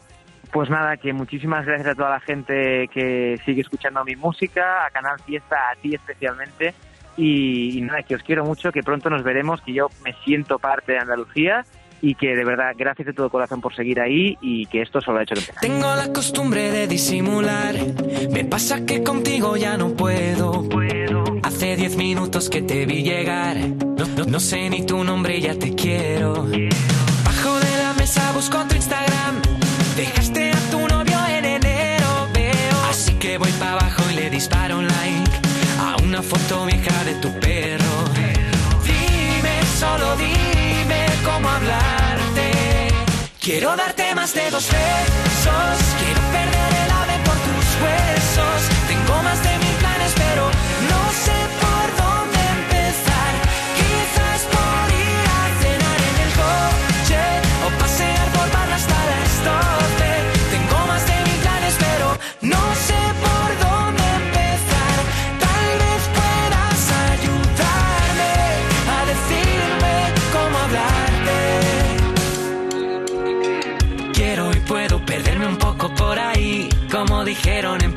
Pues 0.53 0.69
nada, 0.69 0.99
que 0.99 1.15
muchísimas 1.15 1.65
gracias 1.65 1.89
a 1.89 1.95
toda 1.95 2.11
la 2.11 2.21
gente 2.21 2.89
que 2.93 3.37
sigue 3.47 3.63
escuchando 3.63 4.05
mi 4.05 4.17
música, 4.17 4.85
a 4.87 4.91
Canal 4.91 5.19
Fiesta, 5.25 5.57
a 5.73 5.81
ti 5.81 5.95
especialmente. 5.95 6.75
Y, 7.17 7.79
y 7.79 7.81
nada, 7.81 8.03
que 8.03 8.17
os 8.17 8.23
quiero 8.23 8.45
mucho, 8.45 8.71
que 8.71 8.83
pronto 8.83 9.09
nos 9.09 9.23
veremos, 9.25 9.63
que 9.63 9.73
yo 9.73 9.89
me 10.05 10.13
siento 10.25 10.59
parte 10.59 10.93
de 10.93 10.99
Andalucía 10.99 11.65
y 12.03 12.15
que 12.15 12.35
de 12.37 12.45
verdad, 12.45 12.73
gracias 12.77 13.07
de 13.07 13.13
todo 13.13 13.31
corazón 13.31 13.61
por 13.61 13.75
seguir 13.75 14.01
ahí 14.01 14.37
y 14.41 14.67
que 14.67 14.83
esto 14.83 15.01
solo 15.01 15.19
ha 15.19 15.23
hecho 15.23 15.35
que 15.35 15.41
empezar. 15.41 15.61
Tengo 15.61 15.95
la 15.95 16.13
costumbre 16.13 16.71
de 16.71 16.87
disimular. 16.87 17.75
Me 18.31 18.45
pasa 18.45 18.85
que 18.85 19.03
contigo 19.03 19.57
ya 19.57 19.77
no 19.77 19.91
puedo. 19.95 20.69
Hace 21.43 21.77
diez 21.77 21.97
minutos 21.97 22.49
que 22.51 22.63
te 22.63 22.87
vi 22.87 23.03
llegar. 23.03 23.57
No, 23.57 24.07
no- 24.17 24.25
no 24.25 24.41
sé 24.41 24.69
ni 24.71 24.85
tu 24.85 25.03
nombre 25.05 25.41
ya 25.41 25.55
te 25.55 25.75
quiero. 25.75 26.33
Bajo 27.25 27.59
de 27.61 27.79
la 27.83 27.95
mesa 27.97 28.33
busco 28.33 28.59
tu 28.69 28.75
Instagram. 28.77 29.41
Dejaste 29.97 30.51
a 30.53 30.71
tu 30.71 30.79
novio 30.89 31.19
en 31.29 31.45
enero, 31.45 32.29
veo. 32.35 32.77
Así 32.91 33.13
que 33.15 33.39
voy 33.39 33.51
para 33.53 33.73
abajo 33.73 34.03
y 34.11 34.15
le 34.17 34.31
disparo 34.31 34.79
un 34.79 34.87
like 34.89 35.31
a 35.81 35.97
una 36.03 36.21
foto 36.23 36.67
vieja 36.67 36.84
Quiero 43.45 43.77
darte 43.77 44.15
más 44.15 44.33
de 44.33 44.51
dos 44.51 44.67
besos. 44.71 45.95
Quiero 45.99 46.21
perder 46.33 46.73
el 46.83 46.91
ave 46.91 47.19
por 47.27 47.37
tus 47.45 47.67
huesos. 47.83 48.71
Tengo 48.89 49.23
más 49.23 49.43
de 49.43 49.64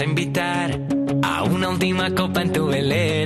a 0.00 0.04
invitar 0.04 0.78
a 1.22 1.42
una 1.42 1.70
última 1.70 2.14
copa 2.14 2.42
en 2.42 2.52
tu 2.52 2.66
velero. 2.66 3.17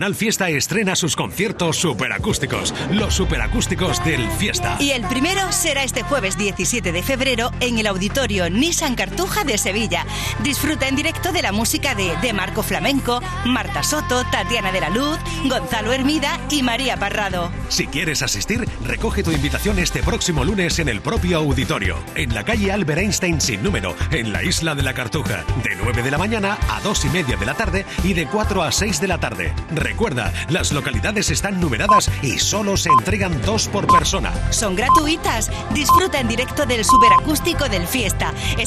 Canal 0.00 0.14
Fiesta 0.14 0.48
estrena 0.48 0.96
sus 0.96 1.14
conciertos 1.14 1.76
superacústicos, 1.76 2.74
los 2.90 3.12
superacústicos 3.12 4.02
del 4.02 4.30
Fiesta. 4.30 4.78
Y 4.80 4.92
el 4.92 5.02
primero 5.02 5.52
será 5.52 5.84
este 5.84 6.02
jueves 6.02 6.38
17 6.38 6.90
de 6.90 7.02
febrero 7.02 7.50
en 7.60 7.78
el 7.78 7.86
auditorio 7.86 8.48
Nissan 8.48 8.94
Cartuja 8.94 9.44
de 9.44 9.58
Sevilla. 9.58 10.06
Disfruta 10.42 10.88
en 10.88 10.96
directo 10.96 11.32
de 11.32 11.42
la 11.42 11.52
música 11.52 11.94
de 11.94 12.16
De 12.22 12.32
Marco 12.32 12.62
Flamenco, 12.62 13.20
Marta 13.44 13.82
Soto, 13.82 14.24
Tatiana 14.32 14.72
de 14.72 14.80
la 14.80 14.88
Luz, 14.88 15.18
Gonzalo 15.44 15.92
Hermida 15.92 16.40
y 16.50 16.62
María 16.62 16.96
Parrado. 16.96 17.52
Si 17.68 17.86
quieres 17.86 18.22
asistir, 18.22 18.66
recoge 18.86 19.22
tu 19.22 19.32
invitación 19.32 19.78
este 19.78 20.02
próximo 20.02 20.46
lunes 20.46 20.78
en 20.78 20.88
el 20.88 21.02
propio 21.02 21.36
auditorio, 21.36 21.98
en 22.14 22.34
la 22.34 22.44
calle 22.44 22.72
Albert 22.72 23.02
Einstein 23.02 23.38
sin 23.38 23.62
número, 23.62 23.94
en 24.12 24.32
la 24.32 24.42
isla 24.44 24.74
de 24.74 24.82
la 24.82 24.94
Cartuja, 24.94 25.44
de 25.62 25.76
9 25.76 26.02
de 26.02 26.10
la 26.10 26.16
mañana 26.16 26.56
a 26.70 26.80
2 26.80 27.04
y 27.04 27.08
media 27.10 27.36
de 27.36 27.44
la 27.44 27.52
tarde 27.52 27.84
y 28.02 28.14
de 28.14 28.24
4 28.24 28.62
a 28.62 28.72
6 28.72 28.98
de 28.98 29.06
la 29.06 29.18
tarde. 29.18 29.52
Recuerda, 29.90 30.32
las 30.48 30.70
localidades 30.70 31.30
están 31.30 31.58
numeradas 31.58 32.08
y 32.22 32.38
solo 32.38 32.76
se 32.76 32.90
entregan 32.90 33.42
dos 33.42 33.66
por 33.66 33.88
persona. 33.88 34.32
Son 34.52 34.76
gratuitas. 34.76 35.50
Disfruta 35.74 36.20
en 36.20 36.28
directo 36.28 36.64
del 36.64 36.84
superacústico 36.84 37.68
del 37.68 37.88
Fiesta. 37.88 38.32
Este 38.52 38.60